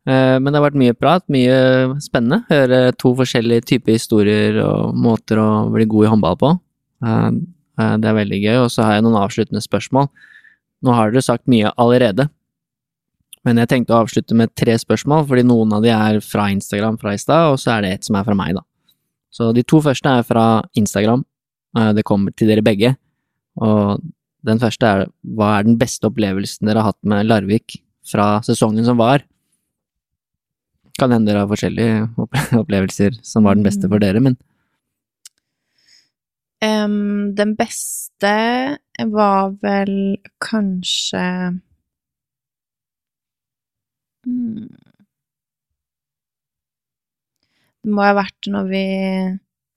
[0.07, 2.43] Eh, Men det har vært mye prat, mye spennende.
[2.49, 6.51] Høre to forskjellige typer historier og måter å bli god i håndball på.
[7.03, 7.30] Eh,
[7.80, 8.57] eh, Det er veldig gøy.
[8.63, 10.09] Og så har jeg noen avsluttende spørsmål.
[10.84, 12.30] Nå har dere sagt mye allerede,
[13.43, 16.97] men jeg tenkte å avslutte med tre spørsmål, fordi noen av de er fra Instagram
[16.97, 18.61] fra i stad, og så er det et som er fra meg, da.
[19.30, 21.26] Så de to første er fra Instagram.
[21.93, 22.95] Det kommer til dere begge.
[23.59, 24.01] Og
[24.45, 25.05] den første er
[25.35, 29.21] hva er den beste opplevelsen dere har hatt med Larvik fra sesongen som var?
[30.99, 32.09] Kan hende dere har forskjellige
[32.61, 34.38] opplevelser som var den beste for dere, men
[36.63, 38.34] um, den beste
[39.13, 41.26] var vel kanskje
[44.27, 44.69] hmm.
[47.80, 48.85] Det må ha vært når vi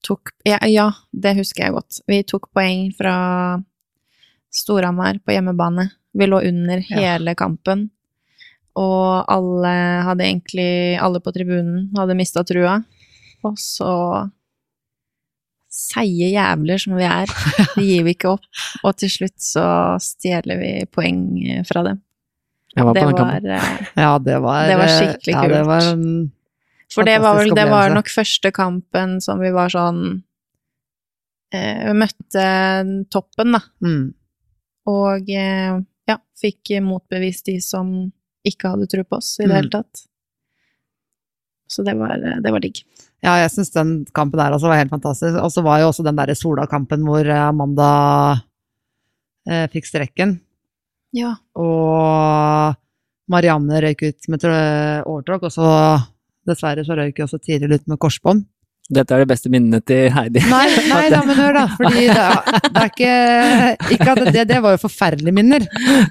[0.02, 2.00] tok ja, ja, det husker jeg godt.
[2.10, 3.14] Vi tok poeng fra
[4.52, 5.86] Storhamar på hjemmebane.
[6.12, 6.98] Vi lå under Ja.
[6.98, 7.90] hele kampen.
[8.78, 9.72] Og alle
[10.06, 12.78] hadde egentlig Alle på tribunen hadde mista trua.
[13.44, 13.90] Og så
[15.72, 17.30] seige jævler som vi er,
[17.76, 18.46] det gir vi ikke opp.
[18.84, 19.66] Og til slutt så
[20.02, 21.22] stjeler vi poeng
[21.68, 22.02] fra dem.
[22.72, 25.66] Det var eh, Ja, det var Det var skikkelig ja, Det kult.
[25.66, 26.06] var en
[26.92, 30.00] For det var, vel, det var nok første kampen som vi var sånn
[31.52, 32.46] eh, Vi møtte
[33.12, 33.60] toppen, da.
[33.84, 34.06] mm.
[34.88, 35.76] Og eh,
[36.08, 37.92] ja, fikk motbevist de som
[38.48, 39.56] ikke hadde tro på oss i det Mm.
[39.60, 40.06] hele tatt.
[41.72, 42.82] Så det var, det var digg.
[43.22, 45.38] Ja, jeg syns den kampen der altså var helt fantastisk.
[45.40, 48.42] Og så var jo også den derre Sola-kampen hvor eh, Amanda
[49.48, 50.40] eh, fikk strekken,
[51.14, 51.34] Ja.
[51.56, 52.74] og
[53.30, 55.66] Marianne røyk ut med tr- overtråkk, og så
[56.48, 58.44] dessverre så røyk hun også Tiril ut med korsbånd.
[58.92, 60.42] Dette er de beste minnene til Heidi.
[60.50, 64.44] Nei, nei da, men hør da, fordi det, er- det er ikke Ikke at det,
[64.50, 65.64] det var jo forferdelige minner,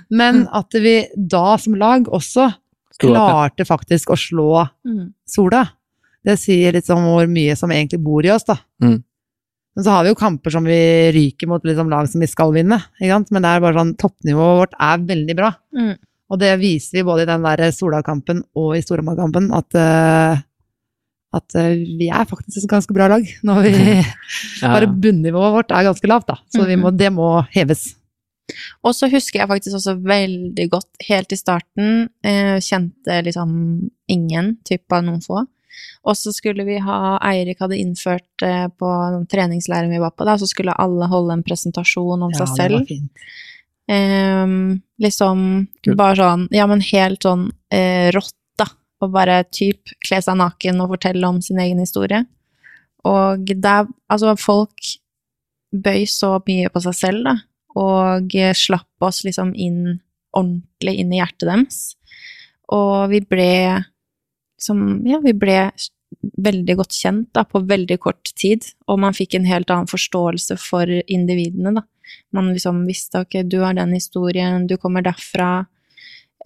[0.09, 2.49] men at vi da som lag også
[3.01, 4.49] klarte faktisk å slå
[4.85, 5.07] Mm.
[5.29, 5.63] Sola.
[6.25, 8.57] Det sier litt om hvor mye som egentlig bor i oss, da.
[8.83, 8.99] Mm.
[9.75, 10.77] Men så har vi jo kamper som vi
[11.15, 13.29] ryker mot liksom lag som vi skal vinne, ikke sant?
[13.31, 15.49] men det er bare sånn, toppnivået vårt er veldig bra.
[15.77, 15.93] Mm.
[16.31, 20.43] Og det viser vi både i den der Sola-kampen og i Storhamar-kampen, at, eh,
[21.35, 23.25] at eh, vi er faktisk et ganske bra lag.
[23.47, 23.73] Når vi,
[24.61, 26.39] Ja, bare bunnivået vårt er ganske lavt, da.
[26.51, 27.91] Så vi må, det må heves.
[28.83, 33.53] Og så husker jeg faktisk også veldig godt helt i starten, eh, kjente liksom
[34.11, 35.45] ingen, typ av noen få.
[36.03, 38.89] Og så skulle vi ha, Eirik hadde innført eh, på
[39.31, 42.75] treningsleiren vi var på da, så skulle alle holde en presentasjon om seg selv.
[42.75, 43.31] det var fint.
[43.91, 44.57] Eh,
[45.07, 45.47] liksom
[45.83, 45.97] Kult.
[45.99, 48.35] bare sånn, ja, men helt sånn eh, rått.
[49.01, 52.23] Og bare typ kle seg naken og fortelle om sin egen historie.
[53.07, 54.91] Og der Altså, folk
[55.71, 57.35] bøy så mye på seg selv, da,
[57.79, 60.01] og slapp oss liksom inn
[60.35, 61.79] ordentlig inn i hjertet deres.
[62.71, 63.51] Og vi ble
[64.61, 65.71] som Ja, vi ble
[66.21, 70.57] veldig godt kjent da, på veldig kort tid, og man fikk en helt annen forståelse
[70.61, 71.85] for individene, da.
[72.35, 75.65] Man liksom visste ok, du har den historien, du kommer derfra.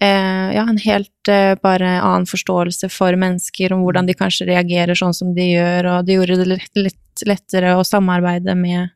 [0.02, 4.98] Eh, ja, en helt eh, bare annen forståelse for mennesker, om hvordan de kanskje reagerer
[4.98, 8.90] sånn som de gjør, og det gjorde det litt, litt lettere å samarbeide med,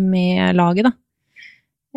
[0.00, 0.94] med laget, da.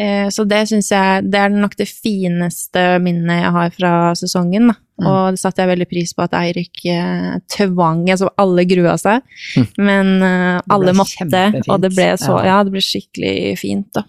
[0.02, 4.70] Eh, så det syns jeg Det er nok det fineste minnet jeg har fra sesongen,
[4.72, 4.76] da.
[5.02, 5.08] Mm.
[5.10, 9.22] Og det satte jeg veldig pris på at Eirik eh, tvang Altså, alle grua seg,
[9.58, 9.68] Mm.
[9.88, 11.68] men eh, alle måtte, kjempefint.
[11.70, 12.46] og det ble så Ja.
[12.52, 14.04] Ja, det ble skikkelig fint, da.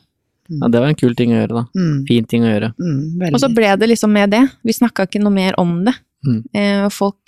[0.50, 1.64] Ja, det var en kul ting å gjøre, da.
[1.78, 2.72] Mm, Fin ting å gjøre.
[2.78, 3.28] mm.
[3.34, 4.42] Og så ble det liksom med det.
[4.64, 5.94] Vi snakka ikke noe mer om det.
[6.26, 6.42] Mm.
[6.54, 7.18] Eh, og folk,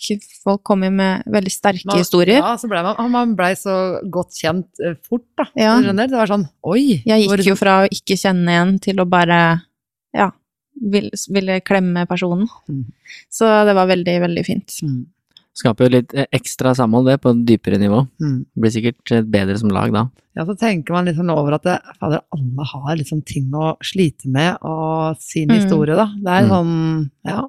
[0.44, 2.38] folk kom jo med veldig sterke Man- historier.
[2.38, 5.46] Ja, så ble man, man ble så godt kjent eh, fort, da.
[5.58, 5.80] Ja.
[5.80, 7.02] Det var sånn oi!
[7.04, 9.62] Jeg hvor- gikk jo fra å ikke kjenne en til å bare
[10.14, 10.30] ja,
[10.80, 12.46] ville, ville klemme personen.
[12.70, 12.84] Mm.
[13.30, 14.78] Så det var veldig, veldig fint.
[14.82, 15.06] Mm,
[15.54, 18.00] Skaper jo litt eh, ekstra samhold, det, på et dypere nivå.
[18.20, 18.38] mm.
[18.58, 20.08] Blir sikkert eh, bedre som lag da.
[20.36, 23.76] Ja, så tenker man litt sånn over at det, fader, alle har liksom ting å
[23.80, 25.54] slite med, og sin Mm.
[25.60, 26.06] historie, da.
[26.06, 26.50] Det er Mm.
[26.50, 27.40] sånn, ja.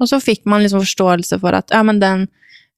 [0.00, 2.28] Og så fikk man liksom forståelse for at ja, men den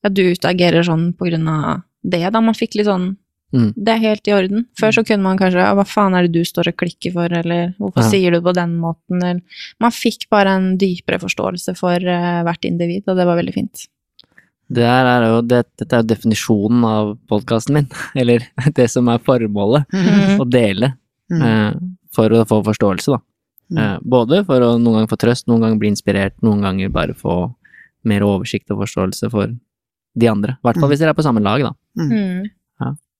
[0.02, 2.40] ja, du utagerer sånn på grunn av det, da.
[2.40, 3.16] Man fikk litt sånn
[3.54, 3.72] Mm.
[3.76, 4.64] Det er helt i orden.
[4.76, 7.72] Før så kunne man kanskje hva faen er det du står og klikker for, eller
[7.78, 8.10] hvorfor Ja.
[8.10, 9.42] sier du det på den måten, eller
[9.78, 13.86] Man fikk bare en dypere forståelse for uh, hvert individ, og det var veldig fint.
[14.72, 17.88] Det her er jo, det, dette er jo definisjonen av podkasten min,
[18.20, 18.46] eller
[18.78, 19.86] det som er formålet.
[19.92, 20.40] Mm.
[20.40, 20.94] Å dele
[21.32, 21.40] Mm.
[21.42, 21.74] eh,
[22.12, 23.18] for å få forståelse, da.
[23.72, 23.78] Mm.
[23.80, 27.14] Eh, både for å noen ganger få trøst, noen ganger bli inspirert, noen ganger bare
[27.16, 27.54] få
[28.04, 29.48] mer oversikt og forståelse for
[30.20, 30.52] de andre.
[30.60, 30.92] I hvert fall Mm.
[30.92, 31.72] hvis dere er på samme lag, da.
[31.98, 32.44] Mm.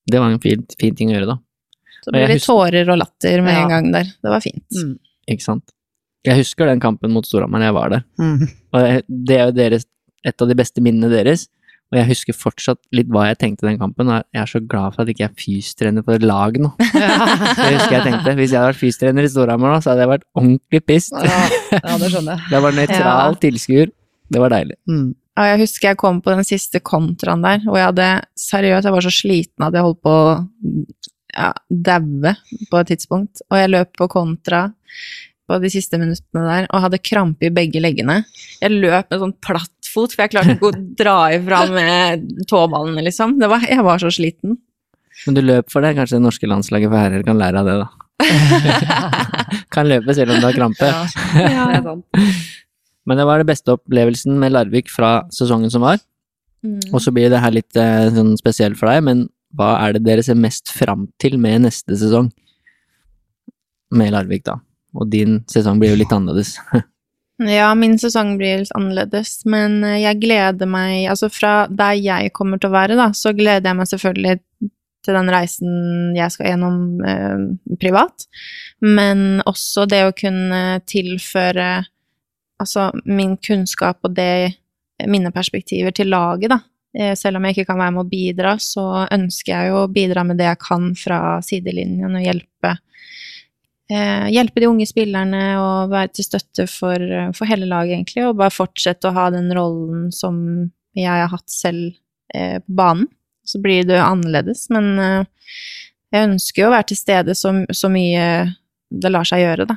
[0.07, 1.39] Det var en fin, fin ting å gjøre, da.
[2.05, 3.63] Så det ble litt tårer og latter med Ja.
[3.65, 4.05] en gang der.
[4.05, 4.69] Det var fint.
[4.77, 4.99] Mm.
[5.33, 5.65] Ikke sant?
[6.27, 8.05] Jeg husker den kampen mot Storhamar jeg var der.
[8.21, 8.43] Mm.
[8.75, 9.87] Og det er jo deres,
[10.25, 11.47] et av de beste minnene deres.
[11.93, 14.09] Og jeg husker fortsatt litt hva jeg tenkte den kampen.
[14.33, 16.71] Jeg er så glad for at jeg ikke er fystrener for et lag nå.
[16.81, 18.33] Det husker jeg tenkte.
[18.41, 21.21] Hvis jeg hadde vært fystrener i Storhamar nå, så hadde jeg vært ordentlig pissed.
[21.29, 21.43] Ja,
[21.77, 22.49] ja, det skjønner jeg.
[22.57, 23.05] Jeg var nøytral
[23.37, 23.39] Ja.
[23.45, 23.93] tilskuer.
[24.35, 24.79] Det var deilig.
[24.91, 25.11] Mm.
[25.37, 28.95] Ja, jeg husker jeg kom på den siste kontraen der, og jeg hadde seriøst, jeg
[28.95, 30.35] var så sliten at jeg holdt på å
[31.35, 32.33] ja, daue
[32.71, 33.43] på et tidspunkt.
[33.51, 34.61] Og jeg løp på kontra
[35.45, 38.23] på de siste minuttene der, og hadde krampe i begge leggene.
[38.63, 43.05] Jeg løp med sånn platt fot, for jeg klarte ikke å dra ifra med tåballene,
[43.07, 43.37] liksom.
[43.43, 44.57] Det var, jeg var så sliten.
[45.25, 45.95] Men du løp for det.
[45.99, 47.93] Kanskje det norske landslaget for herrer kan lære av det, da.
[49.75, 50.91] kan løpe selv om du har krampe.
[50.91, 51.05] Ja,
[51.37, 52.07] det er sant.
[53.09, 55.99] Men det var det beste opplevelsen med Larvik fra sesongen som var.
[56.65, 56.81] Mm.
[56.95, 60.07] Og så blir det her litt eh, sånn spesielt for deg, men hva er det
[60.07, 62.31] dere ser mest fram til med neste sesong?
[63.93, 64.57] Med Larvik, da.
[64.95, 66.57] Og din sesong blir jo litt annerledes.
[67.43, 72.31] Ja, min sesong blir litt annerledes, men eh, jeg gleder meg Altså fra der jeg
[72.31, 74.37] kommer til å være, da, så gleder jeg meg selvfølgelig
[75.05, 75.73] til den reisen
[76.15, 77.43] jeg skal gjennom eh,
[77.83, 78.29] privat,
[78.87, 81.73] men også det å kunne tilføre
[82.63, 84.55] altså min kunnskap og det
[85.11, 86.61] mine perspektiver til laget, da.
[86.95, 89.91] Eh, Selv om jeg ikke kan være med å bidra, så ønsker jeg jo å
[89.91, 92.77] bidra med det jeg kan fra sidelinjen og hjelpe
[93.91, 96.99] eh, hjelpe de unge spillerne og være til støtte for,
[97.37, 101.49] for hele laget, egentlig, og bare fortsette å ha den rollen som jeg har hatt
[101.51, 101.93] selv
[102.35, 103.09] eh, på banen.
[103.45, 105.25] Så blir det annerledes, men eh,
[106.15, 108.29] jeg ønsker jo å være til stede så, så mye
[108.95, 109.77] det lar seg gjøre, da.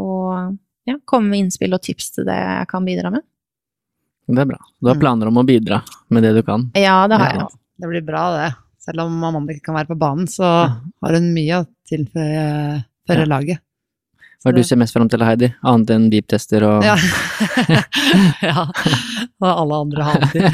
[0.00, 0.56] Og
[0.88, 3.22] ja, komme med innspill og tips til det jeg kan bidra med.
[4.30, 4.58] Det er bra.
[4.80, 5.00] Du har Mm.
[5.02, 5.80] planer om å bidra
[6.14, 6.68] med det du kan.
[6.78, 7.58] Ja, det har Ja, jeg.
[7.82, 8.50] det blir bra, det.
[8.80, 13.16] Selv om Amanda ikke kan være på banen, så har hun mye å tilføre for
[13.20, 13.26] Ja.
[13.28, 13.60] laget.
[14.40, 15.50] Hva er det du ser mest fram til, Heidi?
[15.68, 16.94] Annet enn beep-tester og Ja.
[18.48, 18.62] ja.
[19.40, 20.46] Og alle andre alltid.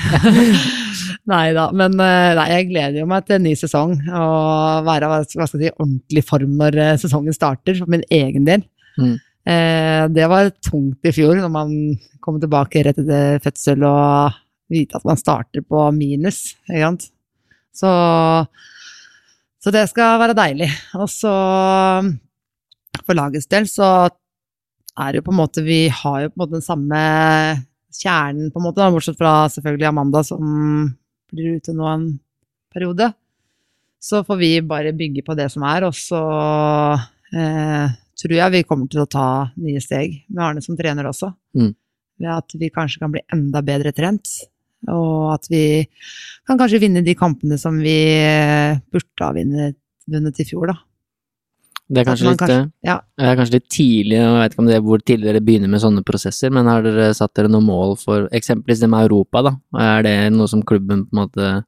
[1.32, 1.68] nei da.
[1.70, 5.44] Men eh, nei, jeg gleder jo meg til en ny sesong og være hva skal
[5.44, 8.66] jeg si, ordentlig form når eh, sesongen starter, for min egen del.
[8.98, 9.14] Mm.
[9.46, 11.70] Eh, det var tungt i fjor, når man
[12.26, 14.34] kom tilbake rett etter fødsel og
[14.72, 16.56] vite at man starter på minus.
[16.66, 17.06] Ikke sant?
[17.76, 17.90] Så,
[19.62, 20.72] så det skal være deilig.
[20.98, 21.30] Og så
[23.06, 23.88] for lagets del så
[24.96, 27.00] er det jo på en måte Vi har jo på en måte den samme
[27.96, 30.42] kjernen, på en måte, da, bortsett fra selvfølgelig Amanda, som
[31.32, 32.08] blir ute nå en
[32.72, 33.10] periode.
[34.02, 36.20] Så får vi bare bygge på det som er, og så
[37.32, 41.32] eh, tror jeg vi kommer til å ta nye steg med Arne som trener også.
[41.56, 41.72] Mm.
[42.20, 44.28] Ved at vi kanskje kan bli enda bedre trent.
[44.92, 45.64] Og at vi
[46.46, 50.76] kan kanskje vinne de kampene som vi eh, burde ha vunnet, vunnet i fjor, da.
[51.88, 52.96] Det er kanskje litt, kanskje- eh, ja.
[53.18, 55.68] det er kanskje litt tidlig, jeg vet ikke om det er hvor tidlig dere begynner
[55.70, 59.42] med sånne prosesser, men har dere satt dere noen mål for eksempelvis det med Europa,
[59.42, 59.52] da?
[59.78, 61.64] Er det noe som klubben på en måte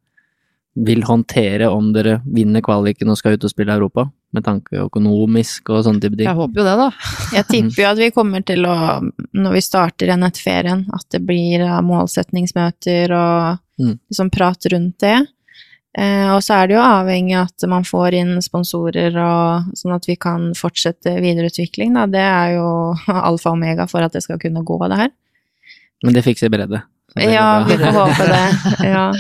[0.79, 4.09] vil håndtere om dere vinner kvaliken og skal ut og spille Europa?
[4.35, 6.27] Med tanke økonomisk og sånne type ting.
[6.29, 6.91] Jeg håper jo det, da.
[7.39, 8.75] Jeg tipper jo at vi kommer til å,
[9.33, 13.93] når vi starter igjen etter ferien, at det blir eh, målsetningsmøter og Mm.
[14.11, 15.17] liksom prat rundt det.
[15.97, 19.95] Eh, og så er det jo avhengig av at man får inn sponsorer og sånn
[19.97, 22.05] at vi kan fortsette videreutvikling, da.
[22.11, 22.69] Det er jo
[23.31, 25.11] alfa og omega for at det skal kunne gå, det her.
[26.05, 28.47] Men det fikser går Ja, vi får håpe det.
[28.93, 29.11] Ja.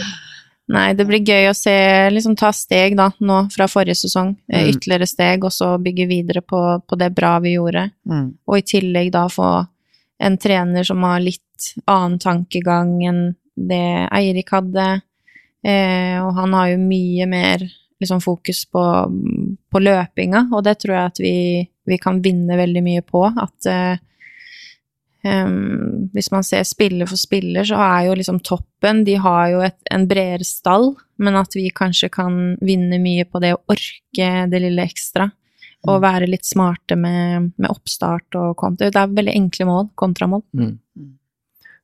[0.68, 1.72] Nei, det blir gøy å se,
[2.12, 4.34] liksom ta steg da, nå fra forrige sesong.
[4.52, 4.74] eh, Mm.
[4.74, 7.86] Ytterligere steg, og så bygge videre på, på det bra vi gjorde.
[8.04, 8.26] Mm.
[8.46, 9.48] Og i tillegg da få
[10.20, 13.22] en trener som har litt annen tankegang enn
[13.56, 13.80] det
[14.12, 15.00] Eirik hadde.
[15.66, 17.64] Eh, og han har jo mye mer
[18.00, 18.82] liksom, fokus på,
[19.70, 21.38] på løpinga, og det tror jeg at vi,
[21.88, 23.24] vi kan vinne veldig mye på.
[23.28, 23.98] At eh,
[25.26, 29.64] em, hvis man ser spiller for spiller, så er jo liksom toppen De har jo
[29.66, 34.30] et, en bredere stall, men at vi kanskje kan vinne mye på det å orke
[34.52, 35.30] det lille ekstra.
[35.88, 38.88] Og være litt smarte med, med oppstart og kontra.
[38.90, 40.42] Det er veldig enkle mål, kontramål.
[40.58, 40.72] Mm.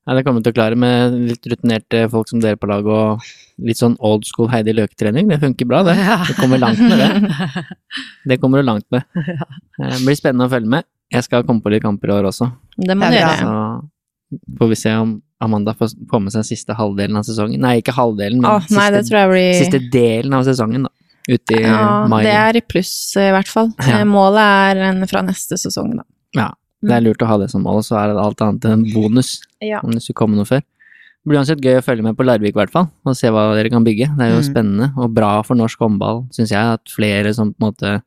[0.05, 2.90] Ja, det kommer vi til å klare med litt rutinerte folk som dere på laget,
[2.93, 5.31] og litt sånn old school Heidi Løke-trening.
[5.31, 5.94] Det funker bra, det.
[6.28, 7.64] Det kommer langt med det.
[8.28, 9.05] Det kommer du langt med.
[9.14, 10.85] Det blir spennende å følge med.
[11.14, 12.51] Jeg skal komme på litt kamper i år også.
[12.76, 13.36] Det må du gjøre.
[13.44, 15.14] Så får vi se om
[15.44, 17.60] Amanda får får med seg siste halvdelen av sesongen.
[17.62, 20.93] Nei, ikke halvdelen, men Åh, nei, siste, blir siste delen av sesongen, da.
[21.24, 22.20] Ute i Ja, mai.
[22.26, 23.70] det er i pluss, i hvert fall.
[23.81, 24.01] Ja.
[24.02, 24.44] Eh, Målet
[24.85, 26.05] er fra neste sesong, da.
[26.36, 26.51] Ja,
[26.89, 29.40] det er lurt å ha det som mål, så er det alt annet en bonus.
[29.65, 29.81] Ja.
[29.82, 30.61] om det skulle komme noe før.
[30.61, 33.55] Det blir uansett gøy å følge med på Larvik, i hvert fall, og se hva
[33.56, 34.11] dere kan bygge.
[34.19, 34.48] Det er jo Mm.
[34.55, 38.02] spennende og bra for norsk håndball, syns jeg, at flere som på en måte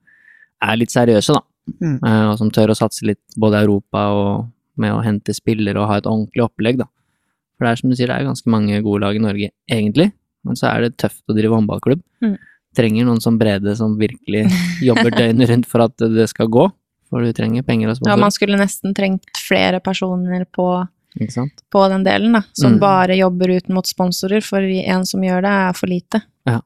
[0.62, 1.42] er litt seriøse, da,
[1.82, 2.00] Mm.
[2.06, 4.48] eh, og som tør å satse litt både i Europa og
[4.78, 6.86] med å hente spillere og ha et ordentlig opplegg, da.
[7.58, 10.12] For det er som du sier, det er ganske mange gode lag i Norge, egentlig,
[10.46, 12.02] men så er det tøft å drive håndballklubb.
[12.22, 12.38] Mm.
[12.76, 14.46] Trenger noen som Brede som virkelig
[14.86, 16.72] jobber døgnet rundt for at det skal gå,
[17.10, 20.88] for du trenger penger og ja, man skulle nesten trengt flere personer på,
[21.20, 21.64] ikke sant?
[21.72, 22.42] på den delen, da.
[22.54, 22.80] Som Mm.
[22.80, 26.22] bare jobber ut mot sponsorer, for en som gjør det, er for lite.
[26.46, 26.60] Ja.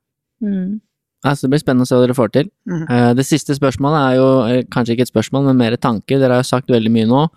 [0.43, 0.80] Mm.
[1.23, 2.47] Altså, det blir spennende å se hva dere får til.
[2.68, 2.85] Mm.
[2.89, 6.18] Eh, Det siste spørsmålet er jo eh, kanskje ikke et spørsmål, men mer tanker.
[6.19, 7.27] Dere har jo sagt veldig mye nå.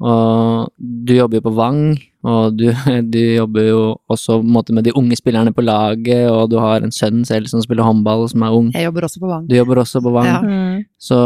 [0.00, 2.66] Og du jobber jo på Vang, og du,
[3.14, 3.80] du jobber jo
[4.10, 7.24] også på en måte med de unge spillerne på laget, og du har en sønn
[7.26, 8.68] selv som spiller håndball, som er ung.
[8.74, 9.48] Jeg jobber også på Vang.
[9.50, 10.26] Du jobber også på Vang.
[10.26, 10.38] Ja.
[10.42, 10.84] Mm.
[10.98, 11.18] Så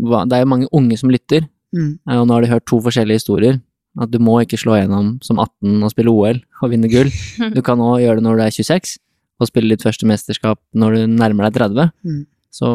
[0.00, 2.00] det er jo mange unge som lytter, Mm.
[2.10, 3.60] eh, og nå har de hørt to forskjellige historier.
[4.00, 7.10] At du må ikke slå gjennom som 18 og spille OL og vinne gull.
[7.54, 8.98] Du kan òg gjøre det når du er 26,
[9.40, 11.92] og spille ditt første mesterskap når du nærmer deg 30.
[12.06, 12.24] Mm.
[12.50, 12.72] Så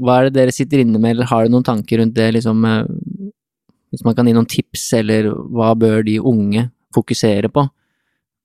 [0.00, 2.64] hva er det dere sitter inne med, eller har dere noen tanker rundt det, liksom
[2.68, 2.84] eh,
[3.92, 7.64] Hvis man kan gi noen tips, eller hva bør de unge fokusere på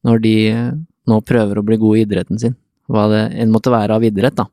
[0.08, 0.72] når de eh,
[1.08, 2.56] nå prøver å bli gode i idretten sin?
[2.88, 4.46] Hva det enn måtte være av idrett, da.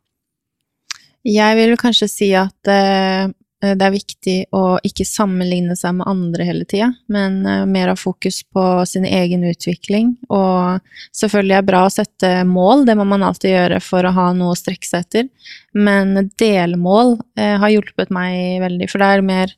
[1.27, 3.29] Jeg vil kanskje si at eh,
[3.59, 7.97] det er viktig å ikke sammenligne seg med andre hele tida, men eh, mer ha
[7.99, 10.13] fokus på sin egen utvikling.
[10.31, 10.79] Og
[11.17, 14.29] selvfølgelig er det bra å sette mål, det må man alltid gjøre for å ha
[14.37, 15.31] noe å strekke seg etter.
[15.75, 19.57] Men delmål eh, har hjulpet meg veldig, for det er mer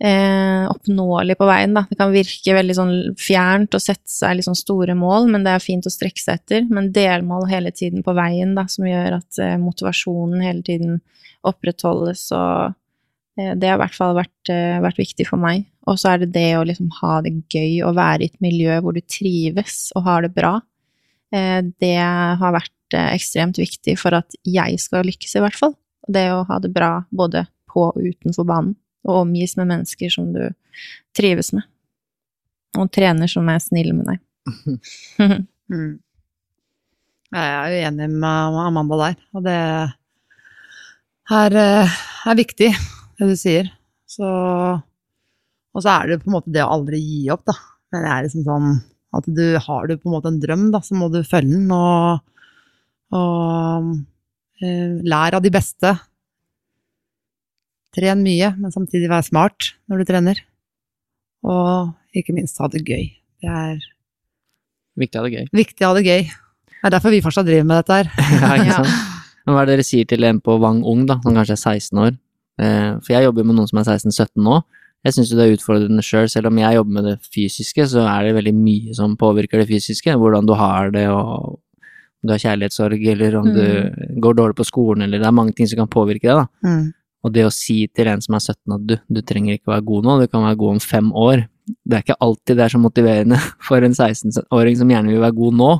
[0.00, 1.84] eh, oppnåelig på veien, da.
[1.90, 5.64] Det kan virke veldig sånn fjernt å sette seg sånn store mål, men det er
[5.64, 6.66] fint å strekke seg etter.
[6.72, 11.00] Men delmål hele tiden på veien, da, som gjør at eh, motivasjonen hele tiden
[11.46, 12.76] opprettholdes, og eh,
[13.56, 15.64] det har i hvert fall vært, eh, vært viktig for meg.
[15.88, 18.80] Og så er det det å liksom ha det gøy og være i et miljø
[18.82, 20.58] hvor du trives og har det bra.
[21.34, 25.76] Eh, det har vært eh, ekstremt viktig for at jeg skal lykkes, i hvert fall.
[26.10, 28.74] Det å ha det bra både på og utenfor banen,
[29.06, 30.42] og omgis med mennesker som du
[31.16, 31.66] trives med.
[32.78, 34.18] Og trener som er snill med deg.
[35.70, 36.00] Mm.
[37.30, 39.52] Jeg er jo enig med Amanda der, og det
[41.30, 41.92] er, eh,
[42.26, 42.72] er viktig,
[43.20, 43.68] det du sier.
[44.10, 47.54] Så, og så er det på en måte det å aldri gi opp, da.
[47.92, 48.70] Men det er liksom sånn
[49.18, 51.70] at du har du på en måte en drøm, da, så må du følge den,
[51.74, 52.20] og,
[53.18, 53.88] og
[54.62, 55.94] eh, lær av de beste.
[57.96, 60.42] Tren mye, men samtidig være smart når du trener.
[61.42, 63.08] Og ikke minst ha det gøy.
[63.42, 63.80] Det er
[65.00, 65.46] Viktig å ha det gøy.
[65.56, 66.24] viktig å ha det gøy.
[66.80, 68.10] Det er derfor vi fortsatt driver med dette her.
[68.42, 69.16] Ja, ikke sant?
[69.46, 71.62] Men hva er det dere sier til en på Vang Ung, da, som kanskje er
[71.80, 72.16] 16 år?
[72.60, 74.60] Eh, for jeg jobber med noen som er 16-17 nå.
[75.06, 78.04] Jeg syns det er utfordrende sjøl, selv, selv om jeg jobber med det fysiske, så
[78.04, 80.12] er det veldig mye som påvirker det fysiske.
[80.20, 81.56] Hvordan du har det, og
[82.20, 83.64] om du har kjærlighetssorg, eller om du
[84.20, 86.46] går dårlig på skolen, eller det er mange ting som kan påvirke det, da.
[86.66, 86.90] Mm.
[87.24, 89.86] Og det å si til en som er 17 at du, du trenger ikke være
[89.88, 92.72] god nå, du kan være god om fem år, det er ikke alltid det er
[92.74, 95.72] så motiverende for en 16-åring som gjerne vil være god nå.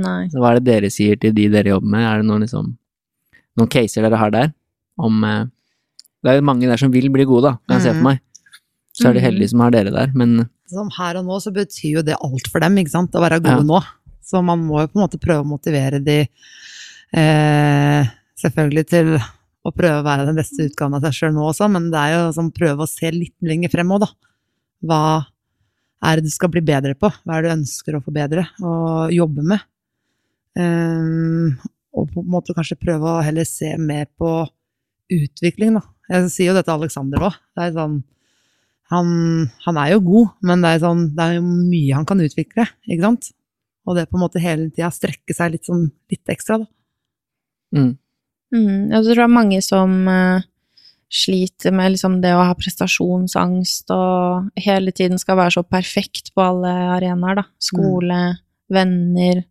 [0.00, 0.20] Nei.
[0.32, 2.06] Så hva er det dere sier til de dere jobber med?
[2.08, 2.70] Er det noen, liksom,
[3.60, 4.54] noen caser dere har der?
[4.98, 5.42] Om eh,
[6.24, 8.04] Det er mange der som vil bli gode, da, kan jeg se for Mhm.
[8.08, 8.20] meg.
[8.94, 9.26] Så er de Mhm.
[9.28, 12.48] heldige som har dere der, men Som her og nå så betyr jo det alt
[12.48, 13.62] for dem, ikke sant, å være gode Ja.
[13.62, 13.84] nå.
[14.24, 16.26] Så man må jo på en måte prøve å motivere de
[17.12, 18.06] eh,
[18.40, 19.18] selvfølgelig til
[19.64, 22.10] å prøve å være den beste utgaven av seg sjøl nå også, men det er
[22.16, 24.08] jo sånn prøve å se litt lenger frem òg, da.
[24.84, 25.26] Hva
[26.02, 27.12] er det du skal bli bedre på?
[27.24, 29.60] Hva er det du ønsker å forbedre og jobbe med?
[30.56, 31.58] Um,
[31.94, 34.48] og på en måte kanskje prøve å heller se mer på
[35.12, 35.82] utvikling, da.
[36.12, 37.38] Jeg sier jo dette til Aleksander òg.
[37.56, 38.02] Det er sånn
[38.92, 39.08] han,
[39.64, 42.66] han er jo god, men det er, sånn, det er jo mye han kan utvikle,
[42.84, 43.30] ikke sant?
[43.88, 46.68] Og det på en måte hele tida strekke seg litt, sånn, litt ekstra, da.
[47.76, 47.92] mm,
[48.54, 50.44] Mm, jeg tror det er mange som uh,
[51.10, 56.44] sliter med liksom det å ha prestasjonsangst og hele tiden skal være så perfekt på
[56.44, 57.44] alle arenaer, da.
[57.58, 58.20] Skole,
[58.70, 59.42] venner,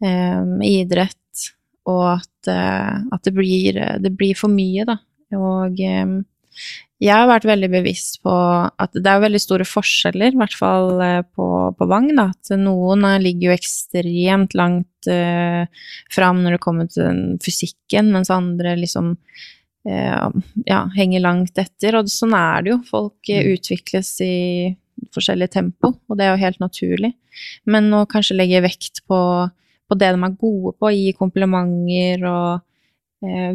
[0.00, 1.50] um, idrett,
[1.90, 4.96] og at, uh, at det, blir, det blir for mye, da.
[5.38, 5.80] Og
[7.02, 11.02] jeg har vært veldig bevisst på at det er veldig store forskjeller, i hvert fall
[11.02, 12.28] eh, på, på Vang, da.
[12.32, 15.66] At noen eh, ligger jo ekstremt langt uh,
[16.14, 20.28] fram når det kommer til fysikken, mens andre liksom uh,
[20.64, 21.98] ja, henger langt etter.
[21.98, 22.78] Og sånn er det jo.
[22.88, 23.50] Folk mm.
[23.56, 24.36] utvikles i
[25.14, 27.12] forskjellig tempo, og det er jo helt naturlig.
[27.68, 29.18] Men å kanskje legge vekt på,
[29.90, 32.64] på det de er gode på, gi komplimenter og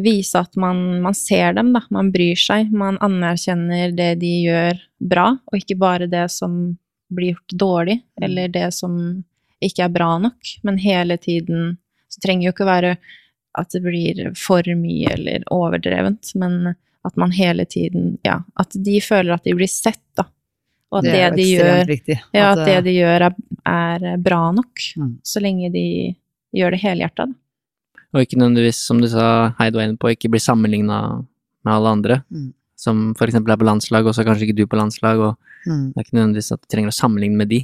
[0.02, 1.82] vise at man, man ser dem, da.
[1.90, 2.72] Man bryr seg.
[2.72, 4.80] Man anerkjenner det de gjør
[5.12, 6.76] bra, og ikke bare det som
[7.10, 8.94] blir gjort dårlig, eller det som
[9.60, 10.56] ikke er bra nok.
[10.62, 11.78] Men hele tiden
[12.10, 12.96] Så trenger jo ikke være
[13.58, 16.72] at det blir for mye eller overdrevent, men
[17.06, 20.26] at man hele tiden Ja, at de føler at de blir sett, da.
[20.90, 22.16] Og at det, det de gjør, viktig.
[22.34, 23.36] ja, At, at det eh, de gjør, er,
[23.70, 24.82] er bra nok.
[24.98, 25.12] Mm.
[25.22, 25.84] Så lenge de
[26.56, 27.38] gjør det helhjerta, da.
[28.14, 31.00] Og ikke nødvendigvis, som du sa, Heid var inne på, ikke bli sammenligna
[31.64, 32.16] med alle andre.
[32.30, 32.48] Mm.
[32.80, 35.36] Som for eksempel er på landslag, og så er kanskje ikke du på landslag, og
[35.66, 35.92] mm.
[35.92, 37.60] det er ikke nødvendigvis at du trenger å sammenligne med de,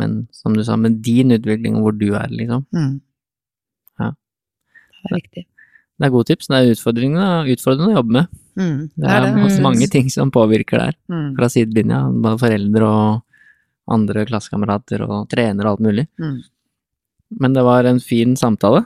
[0.00, 2.66] men som du sa, med din utvikling og hvor du er, liksom.
[2.74, 3.00] Mm.
[4.02, 4.12] Ja.
[4.12, 5.46] Det er riktig.
[6.02, 6.48] Det er gode tips.
[6.50, 8.38] Det er utfordrende, å jobbe med.
[8.58, 8.78] Mm.
[8.98, 9.60] Det er, det.
[9.64, 11.36] mange ting som påvirker der, Mm.
[11.36, 12.00] fra sidelinja.
[12.10, 13.22] Både foreldre og
[13.92, 16.06] andre klassekamerater og trenere og alt mulig.
[16.18, 16.40] Mm.
[17.40, 18.84] Men det var en fin samtale.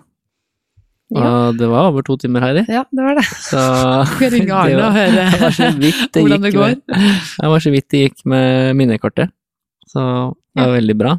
[1.14, 1.52] Og Ja.
[1.54, 2.64] det var over to timer, Heidi.
[2.72, 3.24] Ja, det var det.
[3.46, 3.60] Så
[4.16, 5.26] Skal ringe Arne var- og høre
[6.12, 6.72] hvordan det går.
[6.86, 9.30] Det var så vidt det gikk med minnekortet.
[9.86, 10.02] Så
[10.56, 11.12] det var veldig bra.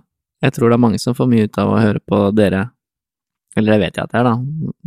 [0.43, 2.65] Jeg tror det er mange som får mye ut av å høre på dere,
[3.57, 4.35] eller det vet jeg at det er, da,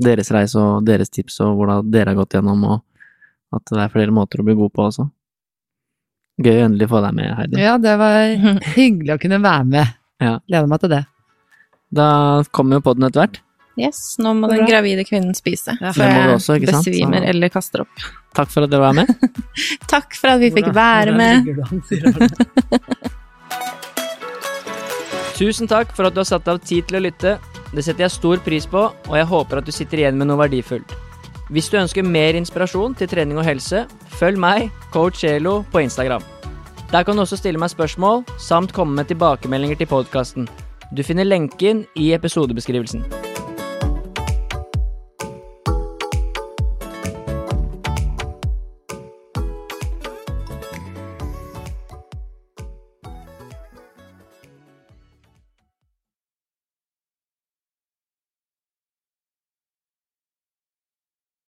[0.07, 3.91] deres reise og deres tips og hvordan dere har gått gjennom, og at det er
[3.91, 5.09] flere måter å bli god på også.
[6.45, 7.59] Gøy å endelig få deg med, Heidi.
[7.65, 8.31] Ja, det var
[8.77, 9.97] hyggelig å kunne være med.
[10.23, 10.37] Ja.
[10.47, 11.03] Gleder meg til det.
[11.99, 12.07] Da
[12.55, 13.41] kommer jo podden etter hvert.
[13.81, 17.81] Yes, nå må den gravide kvinnen spise Ja, du jeg også, besvimer Så- eller kaster
[17.87, 18.05] opp.
[18.37, 19.07] Takk for at dere var med.
[19.93, 21.49] Takk for at vi fikk være med.
[25.41, 27.39] Tusen takk for at du har satt av tid til å lytte.
[27.73, 30.37] Det setter jeg stor pris på, og jeg håper at du sitter igjen med noe
[30.43, 30.93] verdifullt.
[31.51, 33.87] Hvis du ønsker mer inspirasjon til trening og helse,
[34.21, 36.23] følg meg, coach Elo, på Instagram.
[36.93, 40.49] Der kan du også stille meg spørsmål, samt komme med tilbakemeldinger til podkasten.
[40.95, 43.30] Du finner lenken i episodebeskrivelsen.